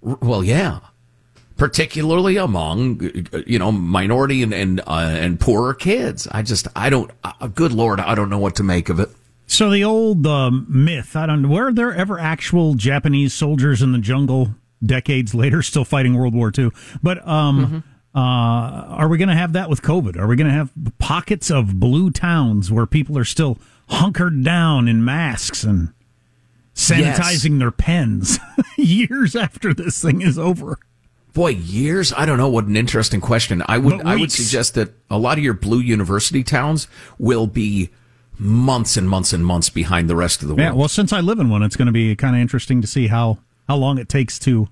Well, 0.00 0.42
yeah 0.42 0.80
particularly 1.56 2.36
among 2.36 3.00
you 3.46 3.58
know 3.58 3.72
minority 3.72 4.42
and 4.42 4.52
and, 4.52 4.80
uh, 4.80 5.10
and 5.10 5.40
poorer 5.40 5.74
kids. 5.74 6.26
I 6.30 6.42
just 6.42 6.68
I 6.74 6.90
don't. 6.90 7.10
Uh, 7.22 7.48
good 7.48 7.72
lord, 7.72 8.00
I 8.00 8.14
don't 8.14 8.30
know 8.30 8.38
what 8.38 8.56
to 8.56 8.62
make 8.62 8.88
of 8.88 9.00
it. 9.00 9.10
So 9.46 9.70
the 9.70 9.84
old 9.84 10.26
uh, 10.26 10.50
myth, 10.50 11.16
I 11.16 11.26
don't 11.26 11.42
know, 11.42 11.48
were 11.48 11.72
there 11.72 11.94
ever 11.94 12.18
actual 12.18 12.74
Japanese 12.74 13.34
soldiers 13.34 13.82
in 13.82 13.92
the 13.92 13.98
jungle 13.98 14.54
decades 14.84 15.34
later 15.34 15.62
still 15.62 15.84
fighting 15.84 16.14
World 16.14 16.34
War 16.34 16.50
II? 16.56 16.70
But 17.02 17.26
um, 17.26 17.84
mm-hmm. 18.14 18.18
uh, 18.18 18.96
are 18.96 19.08
we 19.08 19.18
going 19.18 19.28
to 19.28 19.34
have 19.34 19.52
that 19.52 19.68
with 19.68 19.82
COVID? 19.82 20.16
Are 20.18 20.26
we 20.26 20.36
going 20.36 20.48
to 20.48 20.54
have 20.54 20.72
pockets 20.98 21.50
of 21.50 21.78
blue 21.78 22.10
towns 22.10 22.72
where 22.72 22.86
people 22.86 23.18
are 23.18 23.24
still 23.24 23.58
hunkered 23.88 24.42
down 24.42 24.88
in 24.88 25.04
masks 25.04 25.62
and 25.62 25.92
sanitizing 26.74 27.50
yes. 27.50 27.58
their 27.58 27.70
pens 27.70 28.38
years 28.76 29.36
after 29.36 29.74
this 29.74 30.00
thing 30.00 30.22
is 30.22 30.38
over? 30.38 30.78
Boy, 31.34 31.48
years? 31.50 32.12
I 32.16 32.26
don't 32.26 32.38
know. 32.38 32.48
What 32.48 32.66
an 32.66 32.76
interesting 32.76 33.20
question. 33.20 33.62
I 33.66 33.76
would 33.76 34.02
I 34.06 34.14
would 34.16 34.30
suggest 34.32 34.74
that 34.74 34.94
a 35.10 35.18
lot 35.18 35.36
of 35.36 35.44
your 35.44 35.52
blue 35.52 35.80
university 35.80 36.44
towns 36.44 36.86
will 37.18 37.48
be 37.48 37.90
months 38.38 38.96
and 38.96 39.08
months 39.08 39.32
and 39.32 39.44
months 39.44 39.68
behind 39.68 40.08
the 40.08 40.16
rest 40.16 40.42
of 40.42 40.48
the 40.48 40.54
world. 40.54 40.64
Yeah, 40.64 40.72
well, 40.72 40.88
since 40.88 41.12
I 41.12 41.20
live 41.20 41.40
in 41.40 41.50
one, 41.50 41.62
it's 41.64 41.76
going 41.76 41.86
to 41.86 41.92
be 41.92 42.14
kind 42.14 42.36
of 42.36 42.40
interesting 42.40 42.80
to 42.80 42.86
see 42.86 43.08
how 43.08 43.38
how 43.68 43.76
long 43.76 43.98
it 43.98 44.08
takes 44.08 44.38
to 44.40 44.68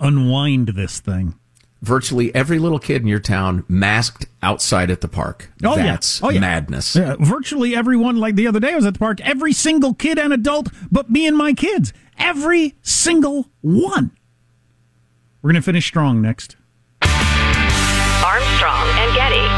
unwind 0.00 0.68
this 0.68 0.98
thing. 0.98 1.34
Virtually 1.82 2.34
every 2.34 2.58
little 2.58 2.78
kid 2.78 3.02
in 3.02 3.08
your 3.08 3.20
town 3.20 3.64
masked 3.68 4.26
outside 4.42 4.90
at 4.90 5.02
the 5.02 5.08
park. 5.08 5.50
Oh, 5.62 5.76
That's 5.76 6.20
yeah. 6.20 6.26
Oh, 6.26 6.30
yeah. 6.30 6.40
madness. 6.40 6.96
Yeah, 6.96 7.16
virtually 7.20 7.76
everyone, 7.76 8.16
like 8.16 8.34
the 8.34 8.46
other 8.46 8.60
day, 8.60 8.72
I 8.72 8.76
was 8.76 8.86
at 8.86 8.94
the 8.94 8.98
park. 8.98 9.20
Every 9.20 9.52
single 9.52 9.94
kid 9.94 10.18
and 10.18 10.32
adult, 10.32 10.68
but 10.90 11.10
me 11.10 11.26
and 11.26 11.36
my 11.36 11.52
kids. 11.52 11.92
Every 12.18 12.76
single 12.82 13.48
one. 13.60 14.10
We're 15.48 15.52
going 15.52 15.62
to 15.62 15.64
finish 15.64 15.86
strong 15.86 16.20
next. 16.20 16.56
Armstrong 17.00 18.86
and 18.98 19.14
Getty. 19.14 19.57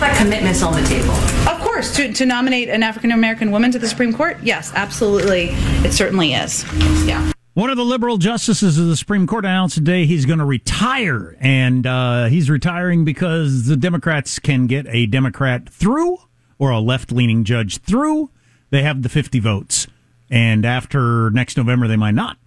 That 0.00 0.16
commitment's 0.16 0.62
on 0.62 0.72
the 0.72 0.88
table. 0.88 1.12
Of 1.46 1.60
course, 1.60 1.94
to, 1.96 2.10
to 2.10 2.24
nominate 2.24 2.70
an 2.70 2.82
African 2.82 3.12
American 3.12 3.50
woman 3.50 3.70
to 3.72 3.78
the 3.78 3.86
Supreme 3.86 4.14
Court, 4.14 4.38
yes, 4.42 4.72
absolutely. 4.74 5.50
It 5.84 5.92
certainly 5.92 6.32
is. 6.32 6.64
Yeah. 7.06 7.32
One 7.52 7.68
of 7.68 7.76
the 7.76 7.84
liberal 7.84 8.16
justices 8.16 8.78
of 8.78 8.86
the 8.86 8.96
Supreme 8.96 9.26
Court 9.26 9.44
announced 9.44 9.74
today 9.74 10.06
he's 10.06 10.24
going 10.24 10.38
to 10.38 10.46
retire, 10.46 11.36
and 11.38 11.86
uh, 11.86 12.26
he's 12.26 12.48
retiring 12.48 13.04
because 13.04 13.66
the 13.66 13.76
Democrats 13.76 14.38
can 14.38 14.66
get 14.66 14.86
a 14.88 15.04
Democrat 15.04 15.68
through 15.68 16.16
or 16.58 16.70
a 16.70 16.80
left 16.80 17.12
leaning 17.12 17.44
judge 17.44 17.76
through. 17.78 18.30
They 18.70 18.82
have 18.82 19.02
the 19.02 19.10
50 19.10 19.38
votes, 19.40 19.86
and 20.30 20.64
after 20.64 21.28
next 21.28 21.58
November, 21.58 21.88
they 21.88 21.96
might 21.96 22.14
not. 22.14 22.38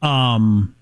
Um, 0.00 0.76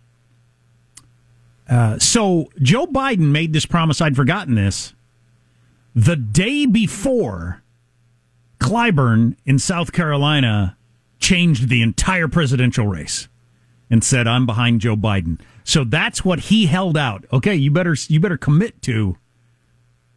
uh, 1.70 1.98
so 1.98 2.50
Joe 2.60 2.86
Biden 2.86 3.30
made 3.30 3.54
this 3.54 3.64
promise. 3.64 4.02
I'd 4.02 4.14
forgotten 4.14 4.56
this. 4.56 4.92
The 5.98 6.14
day 6.14 6.64
before 6.64 7.64
Clyburn 8.60 9.34
in 9.44 9.58
South 9.58 9.90
Carolina 9.90 10.76
changed 11.18 11.68
the 11.68 11.82
entire 11.82 12.28
presidential 12.28 12.86
race 12.86 13.26
and 13.90 14.04
said, 14.04 14.28
"I'm 14.28 14.46
behind 14.46 14.80
Joe 14.80 14.96
Biden." 14.96 15.40
So 15.64 15.82
that's 15.82 16.24
what 16.24 16.38
he 16.38 16.66
held 16.66 16.96
out. 16.96 17.24
Okay, 17.32 17.56
you 17.56 17.72
better 17.72 17.96
you 18.06 18.20
better 18.20 18.36
commit 18.36 18.80
to 18.82 19.16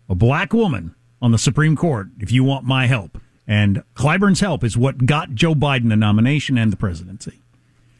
a 0.07 0.13
black 0.13 0.53
woman 0.53 0.93
on 1.19 1.31
the 1.31 1.39
Supreme 1.39 1.75
Court 1.75 2.09
if 2.19 2.31
you 2.31 2.43
want 2.43 2.63
my 2.63 2.85
help. 2.85 3.19
And 3.47 3.81
Clyburn's 3.95 4.41
help 4.41 4.63
is 4.63 4.77
what 4.77 5.07
got 5.07 5.33
Joe 5.33 5.55
Biden 5.55 5.89
the 5.89 5.95
nomination 5.95 6.59
and 6.59 6.71
the 6.71 6.77
presidency. 6.77 7.41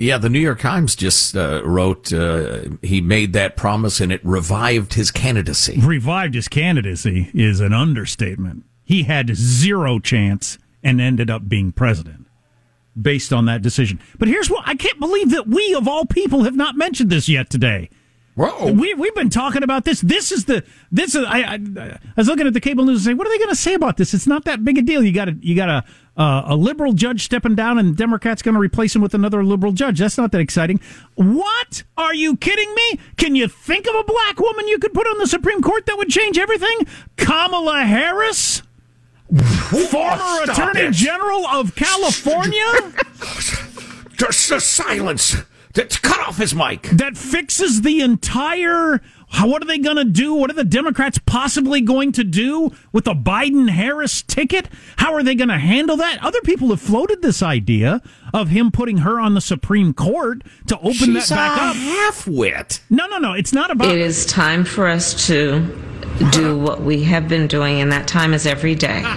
Yeah, 0.02 0.18
the 0.18 0.30
New 0.30 0.40
York 0.40 0.60
Times 0.60 0.96
just 0.96 1.38
uh, 1.38 1.62
wrote 1.64 2.12
uh, 2.12 2.62
he 2.82 3.02
made 3.02 3.34
that 3.34 3.56
promise 3.56 4.02
and 4.02 4.12
it 4.12 4.20
revived 4.26 4.96
his 4.96 5.12
candidacy. 5.12 5.80
Revived 5.80 6.34
his 6.34 6.48
candidacy 6.48 7.30
is 7.36 7.60
an 7.60 7.72
understatement. 7.72 8.66
He 8.84 9.04
had 9.04 9.36
zero 9.36 10.00
chance 10.00 10.58
and 10.84 11.00
ended 11.00 11.30
up 11.30 11.48
being 11.48 11.72
president 11.72 12.26
based 13.00 13.32
on 13.32 13.46
that 13.46 13.62
decision. 13.62 14.00
But 14.18 14.28
here's 14.28 14.50
what 14.50 14.68
I 14.68 14.74
can't 14.74 15.00
believe 15.00 15.30
that 15.30 15.48
we, 15.48 15.76
of 15.76 15.88
all 15.88 16.08
people, 16.08 16.46
have 16.46 16.56
not 16.56 16.76
mentioned 16.76 17.12
this 17.12 17.30
yet 17.30 17.52
today. 17.52 17.92
Whoa. 18.34 18.72
We 18.72 18.96
we've 18.96 19.14
been 19.14 19.30
talking 19.30 19.62
about 19.62 19.86
this. 19.86 20.02
This 20.02 20.32
is 20.32 20.46
the 20.46 20.64
this 20.92 21.14
is 21.14 21.26
I 21.26 21.42
I, 21.42 21.54
I 21.56 22.00
was 22.18 22.28
looking 22.28 22.48
at 22.48 22.54
the 22.54 22.62
cable 22.62 22.86
news 22.86 23.00
and 23.00 23.06
saying, 23.06 23.18
what 23.18 23.28
are 23.28 23.30
they 23.30 23.38
going 23.38 23.50
to 23.50 23.56
say 23.56 23.76
about 23.76 23.98
this? 23.98 24.16
It's 24.16 24.26
not 24.26 24.46
that 24.46 24.64
big 24.64 24.78
a 24.78 24.82
deal. 24.82 25.04
You 25.04 25.12
got 25.12 25.30
a 25.30 25.38
you 25.42 25.56
got 25.56 25.70
a 25.70 25.84
uh, 26.18 26.44
a 26.46 26.56
liberal 26.56 26.94
judge 26.94 27.24
stepping 27.24 27.56
down, 27.56 27.80
and 27.80 27.96
Democrats 27.96 28.42
going 28.42 28.54
to 28.56 28.60
replace 28.60 28.96
him 28.96 29.02
with 29.02 29.14
another 29.14 29.44
liberal 29.44 29.72
judge. 29.72 30.00
That's 30.00 30.18
not 30.18 30.32
that 30.34 30.42
exciting. 30.42 30.80
What 31.16 31.84
are 31.98 32.14
you 32.14 32.36
kidding 32.38 32.74
me? 32.76 33.00
Can 33.18 33.36
you 33.36 33.48
think 33.48 33.88
of 33.88 33.96
a 33.96 34.04
black 34.04 34.40
woman 34.40 34.68
you 34.68 34.78
could 34.78 34.94
put 34.94 35.08
on 35.08 35.18
the 35.20 35.28
Supreme 35.28 35.62
Court 35.62 35.86
that 35.86 35.98
would 35.98 36.10
change 36.10 36.38
everything? 36.38 36.86
Kamala 37.18 37.84
Harris, 37.84 38.62
former 39.90 40.44
Attorney 40.44 40.82
it. 40.82 40.94
General 40.94 41.46
of 41.48 41.76
California. 41.76 42.94
Just 44.18 44.50
the 44.50 44.60
silence. 44.60 45.38
Cut 45.74 46.20
off 46.28 46.38
his 46.38 46.54
mic. 46.54 46.84
that 46.92 47.16
fixes 47.16 47.82
the 47.82 48.02
entire. 48.02 49.02
How, 49.34 49.48
what 49.48 49.62
are 49.64 49.66
they 49.66 49.78
going 49.78 49.96
to 49.98 50.04
do? 50.04 50.34
What 50.36 50.50
are 50.52 50.54
the 50.54 50.64
Democrats 50.64 51.18
possibly 51.26 51.80
going 51.82 52.12
to 52.14 52.24
do 52.24 52.72
with 52.92 53.06
the 53.06 53.14
Biden 53.14 53.70
Harris 53.70 54.22
ticket? 54.22 54.68
How 54.98 55.14
are 55.14 55.24
they 55.24 55.36
going 55.36 55.48
to 55.50 55.58
handle 55.58 55.98
that? 55.98 56.20
Other 56.22 56.42
people 56.42 56.68
have 56.70 56.82
floated 56.82 57.22
this 57.22 57.42
idea 57.42 58.02
of 58.34 58.50
him 58.50 58.72
putting 58.72 58.98
her 59.00 59.20
on 59.20 59.34
the 59.34 59.42
Supreme 59.42 59.94
Court 59.94 60.44
to 60.68 60.78
open 60.80 60.92
She's 60.94 61.30
that 61.30 61.36
back 61.36 61.60
a 61.60 61.64
up. 61.70 61.76
half-wit. 61.76 62.82
No, 62.90 63.08
no, 63.08 63.18
no. 63.18 63.34
It's 63.34 63.54
not 63.54 63.72
about. 63.72 63.92
It 63.92 64.02
is 64.02 64.26
time 64.26 64.64
for 64.66 64.88
us 64.88 65.28
to 65.28 65.66
do 66.32 66.58
what 66.58 66.82
we 66.82 67.04
have 67.04 67.28
been 67.28 67.48
doing, 67.48 67.82
and 67.82 67.92
that 67.92 68.08
time 68.08 68.34
is 68.34 68.46
every 68.46 68.76
day. 68.76 69.04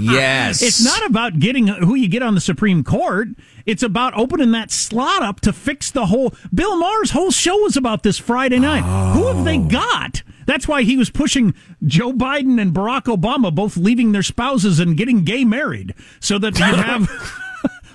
Yes. 0.00 0.62
It's 0.62 0.82
not 0.82 1.04
about 1.04 1.38
getting 1.38 1.66
who 1.66 1.94
you 1.94 2.08
get 2.08 2.22
on 2.22 2.34
the 2.34 2.40
Supreme 2.40 2.82
Court. 2.82 3.28
It's 3.66 3.82
about 3.82 4.16
opening 4.16 4.52
that 4.52 4.70
slot 4.70 5.22
up 5.22 5.40
to 5.40 5.52
fix 5.52 5.90
the 5.90 6.06
whole. 6.06 6.34
Bill 6.54 6.76
Maher's 6.76 7.10
whole 7.10 7.30
show 7.30 7.58
was 7.58 7.76
about 7.76 8.02
this 8.02 8.18
Friday 8.18 8.58
night. 8.58 8.84
Who 9.12 9.26
have 9.26 9.44
they 9.44 9.58
oh. 9.58 9.68
got? 9.68 10.22
That's 10.46 10.66
why 10.66 10.82
he 10.82 10.96
was 10.96 11.10
pushing 11.10 11.54
Joe 11.84 12.12
Biden 12.12 12.60
and 12.60 12.72
Barack 12.72 13.02
Obama 13.02 13.54
both 13.54 13.76
leaving 13.76 14.12
their 14.12 14.22
spouses 14.22 14.80
and 14.80 14.96
getting 14.96 15.24
gay 15.24 15.44
married 15.44 15.94
so 16.20 16.38
that 16.38 16.58
you 16.58 16.64
have. 16.64 17.10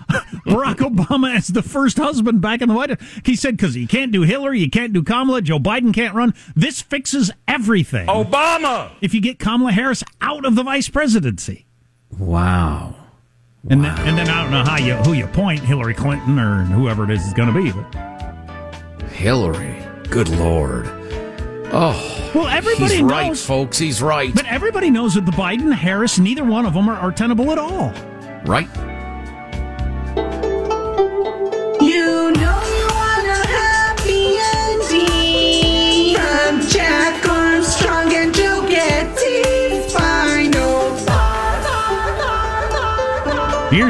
Barack 0.47 0.75
Obama 0.77 1.35
as 1.35 1.47
the 1.47 1.61
first 1.61 1.97
husband 1.97 2.41
back 2.41 2.61
in 2.61 2.69
the 2.69 2.75
White 2.75 2.89
House. 2.91 2.99
He 3.25 3.35
said, 3.35 3.57
because 3.57 3.75
you 3.75 3.87
can't 3.87 4.11
do 4.11 4.21
Hillary, 4.21 4.59
you 4.59 4.69
can't 4.69 4.93
do 4.93 5.03
Kamala, 5.03 5.41
Joe 5.41 5.59
Biden 5.59 5.93
can't 5.93 6.15
run. 6.15 6.33
This 6.55 6.81
fixes 6.81 7.31
everything. 7.47 8.07
Obama! 8.07 8.91
If 9.01 9.13
you 9.13 9.21
get 9.21 9.39
Kamala 9.39 9.71
Harris 9.71 10.03
out 10.21 10.45
of 10.45 10.55
the 10.55 10.63
vice 10.63 10.89
presidency. 10.89 11.65
Wow. 12.17 12.95
And 13.69 13.83
then, 13.83 13.99
and 14.07 14.17
then 14.17 14.29
I 14.29 14.43
don't 14.43 14.51
know 14.51 14.63
how 14.63 14.77
you 14.77 14.93
who 14.95 15.11
you 15.11 15.27
point 15.27 15.59
Hillary 15.59 15.93
Clinton 15.93 16.39
or 16.39 16.63
whoever 16.63 17.03
it 17.03 17.09
is 17.09 17.25
is 17.25 17.33
going 17.33 17.53
to 17.53 17.61
be. 17.61 17.71
But 17.71 19.11
Hillary. 19.11 19.75
Good 20.09 20.29
Lord. 20.29 20.85
Oh. 21.73 22.31
well, 22.33 22.47
everybody 22.47 22.93
He's 22.93 23.01
knows, 23.01 23.11
right, 23.11 23.37
folks. 23.37 23.77
He's 23.77 24.01
right. 24.01 24.33
but 24.33 24.45
everybody 24.45 24.89
knows 24.89 25.15
that 25.15 25.25
the 25.25 25.33
Biden 25.33 25.73
Harris, 25.73 26.17
neither 26.17 26.45
one 26.45 26.65
of 26.65 26.73
them 26.73 26.87
are, 26.87 26.95
are 26.95 27.11
tenable 27.11 27.51
at 27.51 27.57
all. 27.57 27.91
right? 28.45 28.69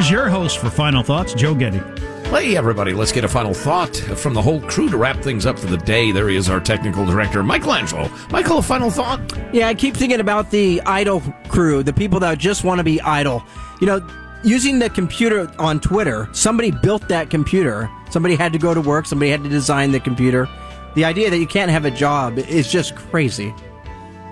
Here's 0.07 0.21
your 0.21 0.29
host 0.29 0.59
for 0.59 0.69
final 0.69 1.03
thoughts, 1.03 1.33
Joe 1.33 1.53
Getty. 1.53 1.79
Hey, 2.29 2.55
everybody, 2.55 2.93
let's 2.93 3.11
get 3.11 3.25
a 3.25 3.27
final 3.27 3.53
thought 3.53 3.93
from 3.93 4.33
the 4.33 4.41
whole 4.41 4.61
crew 4.61 4.89
to 4.89 4.95
wrap 4.95 5.17
things 5.17 5.45
up 5.45 5.59
for 5.59 5.67
the 5.67 5.75
day. 5.75 6.13
There 6.13 6.29
he 6.29 6.37
is, 6.37 6.49
our 6.49 6.61
technical 6.61 7.05
director, 7.05 7.43
Michael 7.43 7.73
Angelo. 7.73 8.09
Michael, 8.31 8.59
a 8.59 8.61
final 8.61 8.89
thought? 8.89 9.19
Yeah, 9.53 9.67
I 9.67 9.73
keep 9.73 9.97
thinking 9.97 10.21
about 10.21 10.49
the 10.49 10.81
idle 10.85 11.21
crew, 11.49 11.83
the 11.83 11.91
people 11.91 12.21
that 12.21 12.37
just 12.37 12.63
want 12.63 12.77
to 12.77 12.85
be 12.85 13.01
idle. 13.01 13.43
You 13.81 13.87
know, 13.87 14.09
using 14.45 14.79
the 14.79 14.89
computer 14.89 15.51
on 15.59 15.81
Twitter, 15.81 16.29
somebody 16.31 16.71
built 16.71 17.09
that 17.09 17.29
computer. 17.29 17.89
Somebody 18.09 18.37
had 18.37 18.53
to 18.53 18.59
go 18.59 18.73
to 18.73 18.79
work, 18.79 19.07
somebody 19.07 19.29
had 19.29 19.43
to 19.43 19.49
design 19.49 19.91
the 19.91 19.99
computer. 19.99 20.47
The 20.95 21.03
idea 21.03 21.29
that 21.29 21.37
you 21.37 21.47
can't 21.47 21.69
have 21.69 21.83
a 21.83 21.91
job 21.91 22.37
is 22.37 22.71
just 22.71 22.95
crazy. 22.95 23.53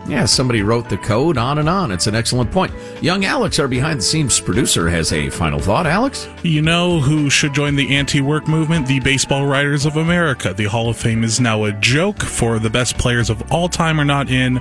Yeah, 0.07 0.25
somebody 0.25 0.61
wrote 0.61 0.87
the 0.87 0.97
code 0.97 1.37
on 1.37 1.57
and 1.57 1.67
on. 1.67 1.91
It's 1.91 2.05
an 2.05 2.13
excellent 2.13 2.51
point. 2.51 2.71
Young 3.01 3.25
Alex, 3.25 3.57
our 3.57 3.67
behind 3.67 3.99
the 3.99 4.03
scenes 4.03 4.39
producer, 4.39 4.87
has 4.87 5.11
a 5.11 5.29
final 5.29 5.59
thought. 5.59 5.87
Alex? 5.87 6.27
You 6.43 6.61
know 6.61 6.99
who 6.99 7.29
should 7.29 7.53
join 7.53 7.75
the 7.75 7.95
anti 7.95 8.21
work 8.21 8.47
movement? 8.47 8.87
The 8.87 8.99
Baseball 8.99 9.47
Writers 9.47 9.85
of 9.85 9.97
America. 9.97 10.53
The 10.53 10.65
Hall 10.65 10.89
of 10.89 10.97
Fame 10.97 11.23
is 11.23 11.39
now 11.39 11.63
a 11.63 11.71
joke 11.73 12.21
for 12.21 12.59
the 12.59 12.69
best 12.69 12.97
players 12.99 13.31
of 13.31 13.51
all 13.51 13.67
time 13.67 13.99
are 13.99 14.05
not 14.05 14.29
in. 14.29 14.59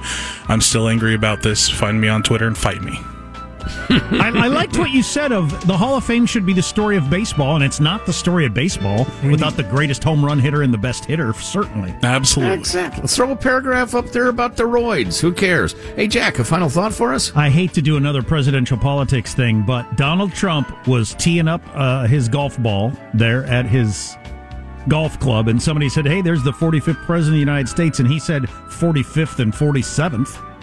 I'm 0.49 0.63
still 0.63 0.89
angry 0.89 1.15
about 1.15 1.43
this. 1.43 1.69
Find 1.69 2.01
me 2.01 2.09
on 2.09 2.23
Twitter 2.23 2.47
and 2.47 2.57
fight 2.57 2.83
me. 2.83 2.99
I, 3.91 4.31
I 4.35 4.47
liked 4.49 4.79
what 4.79 4.91
you 4.91 5.03
said 5.03 5.33
of 5.33 5.67
the 5.67 5.77
Hall 5.77 5.97
of 5.97 6.05
Fame 6.05 6.27
should 6.27 6.47
be 6.47 6.53
the 6.53 6.63
story 6.63 6.97
of 6.97 7.09
baseball, 7.11 7.57
and 7.57 7.65
it's 7.65 7.81
not 7.81 8.07
the 8.07 8.13
story 8.13 8.47
of 8.47 8.55
baseball 8.55 9.07
without 9.25 9.57
the 9.57 9.63
greatest 9.63 10.03
home 10.05 10.25
run 10.25 10.39
hitter 10.39 10.63
and 10.63 10.73
the 10.73 10.79
best 10.79 11.05
hitter, 11.05 11.33
certainly. 11.35 11.95
Absolutely. 12.03 12.55
Exactly. 12.55 13.03
Let's 13.03 13.17
throw 13.17 13.31
a 13.31 13.37
paragraph 13.37 13.95
up 13.95 14.07
there 14.07 14.29
about 14.29 14.57
the 14.57 14.65
roids. 14.65 15.21
Who 15.21 15.33
cares? 15.33 15.73
Hey, 15.97 16.09
Jack, 16.09 16.39
a 16.39 16.45
final 16.45 16.69
thought 16.69 16.93
for 16.93 17.13
us? 17.15 17.33
I 17.35 17.51
hate 17.51 17.73
to 17.75 17.83
do 17.83 17.97
another 17.97 18.23
presidential 18.23 18.77
politics 18.77 19.35
thing, 19.35 19.63
but 19.63 19.97
Donald 19.97 20.33
Trump 20.33 20.87
was 20.87 21.15
teeing 21.15 21.49
up 21.49 21.63
uh, 21.75 22.07
his 22.07 22.29
golf 22.29 22.61
ball 22.63 22.93
there 23.13 23.45
at 23.45 23.67
his 23.67 24.17
golf 24.89 25.19
club, 25.19 25.49
and 25.49 25.63
somebody 25.63 25.89
said, 25.89 26.07
Hey, 26.07 26.21
there's 26.21 26.43
the 26.43 26.53
45th 26.53 27.05
president 27.07 27.29
of 27.29 27.33
the 27.33 27.39
United 27.39 27.69
States, 27.69 27.99
and 28.01 28.09
he 28.09 28.19
said 28.19 28.43
45th 28.43 29.39
and 29.39 29.53
47th. 29.53 30.54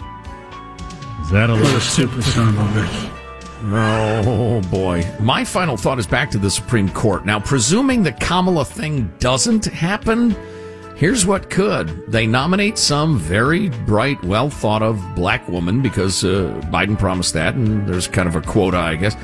Is 1.22 1.30
that 1.30 1.50
a 1.50 1.54
little 1.54 1.80
super 1.80 2.20
son 2.20 2.48
of 2.48 2.58
a 2.58 2.80
bitch? 2.80 3.18
Oh 3.64 4.60
boy. 4.70 5.08
My 5.20 5.44
final 5.44 5.76
thought 5.76 5.98
is 5.98 6.06
back 6.06 6.30
to 6.32 6.38
the 6.38 6.50
Supreme 6.50 6.88
Court. 6.88 7.24
Now, 7.24 7.38
presuming 7.38 8.02
the 8.02 8.12
Kamala 8.12 8.64
thing 8.64 9.12
doesn't 9.20 9.66
happen, 9.66 10.36
here's 10.96 11.24
what 11.24 11.48
could. 11.48 12.10
They 12.10 12.26
nominate 12.26 12.76
some 12.76 13.18
very 13.18 13.68
bright, 13.68 14.22
well 14.24 14.50
thought 14.50 14.82
of 14.82 15.00
black 15.14 15.48
woman 15.48 15.80
because 15.80 16.24
uh, 16.24 16.60
Biden 16.72 16.98
promised 16.98 17.34
that, 17.34 17.54
and 17.54 17.86
there's 17.86 18.08
kind 18.08 18.28
of 18.28 18.34
a 18.34 18.42
quota, 18.42 18.78
I 18.78 18.96
guess. 18.96 19.16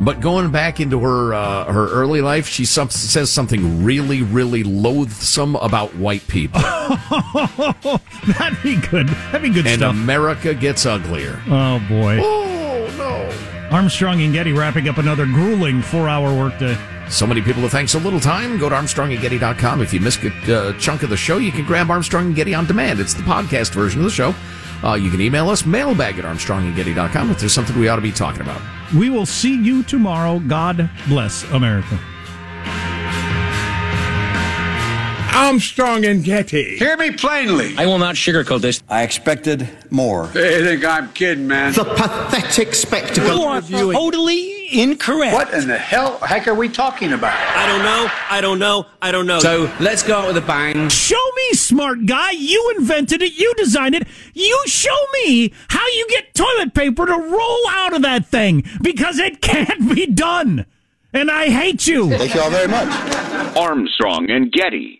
But 0.00 0.20
going 0.20 0.50
back 0.50 0.80
into 0.80 0.98
her 1.00 1.34
uh, 1.34 1.70
her 1.70 1.88
early 1.90 2.22
life, 2.22 2.46
she 2.48 2.64
some, 2.64 2.88
says 2.88 3.30
something 3.30 3.84
really, 3.84 4.22
really 4.22 4.62
loathsome 4.62 5.56
about 5.56 5.94
white 5.94 6.26
people, 6.26 6.60
That'd 8.38 8.62
be 8.62 8.76
good. 8.76 9.08
That'd 9.08 9.42
be 9.42 9.50
good 9.50 9.66
and 9.66 9.80
stuff. 9.80 9.94
America 9.94 10.54
gets 10.54 10.86
uglier. 10.86 11.38
Oh, 11.48 11.78
boy. 11.88 12.18
Oh 12.22 12.90
no. 12.96 13.76
Armstrong 13.76 14.22
and 14.22 14.32
Getty 14.32 14.52
wrapping 14.52 14.88
up 14.88 14.96
another 14.96 15.26
grueling 15.26 15.82
four 15.82 16.08
hour 16.08 16.34
workday. 16.34 16.78
So 17.10 17.26
many 17.26 17.42
people 17.42 17.62
to 17.62 17.68
thank 17.68 17.88
so 17.88 17.98
little 17.98 18.20
time. 18.20 18.56
Go 18.58 18.68
to 18.68 18.74
ArmstrongandGetty.com. 18.74 19.82
If 19.82 19.92
you 19.92 20.00
missed 20.00 20.22
a 20.22 20.56
uh, 20.56 20.72
chunk 20.78 21.02
of 21.02 21.10
the 21.10 21.16
show, 21.16 21.38
you 21.38 21.50
can 21.52 21.66
grab 21.66 21.90
Armstrong 21.90 22.26
and 22.26 22.36
Getty 22.36 22.54
on 22.54 22.66
demand. 22.66 23.00
It's 23.00 23.14
the 23.14 23.22
podcast 23.22 23.72
version 23.72 24.00
of 24.00 24.04
the 24.04 24.10
show. 24.10 24.34
Uh, 24.82 24.94
you 24.94 25.10
can 25.10 25.20
email 25.20 25.50
us, 25.50 25.66
mailbag 25.66 26.18
at 26.18 26.24
ArmstrongandGetty.com 26.24 27.30
if 27.30 27.40
there's 27.40 27.52
something 27.52 27.78
we 27.78 27.88
ought 27.88 27.96
to 27.96 28.02
be 28.02 28.12
talking 28.12 28.40
about. 28.40 28.60
We 28.94 29.10
will 29.10 29.26
see 29.26 29.54
you 29.62 29.82
tomorrow. 29.82 30.38
God 30.40 30.88
bless 31.08 31.44
America. 31.50 31.98
Armstrong 35.32 36.04
and 36.04 36.22
Getty. 36.24 36.76
Hear 36.76 36.96
me 36.96 37.12
plainly. 37.12 37.76
I 37.76 37.86
will 37.86 37.98
not 37.98 38.14
sugarcoat 38.14 38.60
this. 38.60 38.82
I 38.88 39.02
expected 39.02 39.68
more. 39.90 40.26
They 40.28 40.62
think 40.62 40.84
I'm 40.84 41.12
kidding, 41.12 41.46
man. 41.46 41.72
The 41.72 41.84
pathetic 41.84 42.74
spectacle. 42.74 43.36
You 43.36 43.90
are 43.90 43.92
totally 43.92 44.68
incorrect. 44.72 45.34
What 45.34 45.52
in 45.54 45.68
the 45.68 45.78
hell 45.78 46.18
heck 46.18 46.46
are 46.48 46.54
we 46.54 46.68
talking 46.68 47.12
about? 47.12 47.36
I 47.56 47.66
don't 47.66 47.82
know. 47.82 48.10
I 48.30 48.40
don't 48.40 48.58
know. 48.58 48.86
I 49.02 49.12
don't 49.12 49.26
know. 49.26 49.40
So 49.40 49.72
let's 49.80 50.02
go 50.02 50.18
out 50.18 50.28
with 50.28 50.36
a 50.36 50.46
bang. 50.46 50.88
Show 50.88 51.32
me, 51.36 51.52
smart 51.54 52.06
guy. 52.06 52.32
You 52.32 52.74
invented 52.78 53.22
it. 53.22 53.38
You 53.38 53.52
designed 53.56 53.94
it. 53.94 54.06
You 54.34 54.62
show 54.66 54.96
me 55.24 55.52
how 55.68 55.86
you 55.86 56.06
get 56.08 56.34
toilet 56.34 56.74
paper 56.74 57.06
to 57.06 57.12
roll 57.12 57.68
out 57.70 57.94
of 57.94 58.02
that 58.02 58.26
thing 58.26 58.64
because 58.82 59.18
it 59.18 59.40
can't 59.40 59.94
be 59.94 60.06
done. 60.06 60.66
And 61.12 61.30
I 61.30 61.46
hate 61.50 61.86
you. 61.88 62.08
Thank 62.10 62.34
you 62.34 62.40
all 62.40 62.50
very 62.50 62.68
much. 62.68 62.88
Armstrong 63.56 64.30
and 64.30 64.52
Getty. 64.52 64.99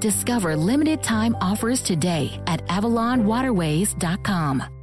Discover 0.00 0.56
limited 0.56 1.02
time 1.02 1.36
offers 1.40 1.82
today 1.82 2.40
at 2.46 2.64
AvalonWaterways.com. 2.66 4.77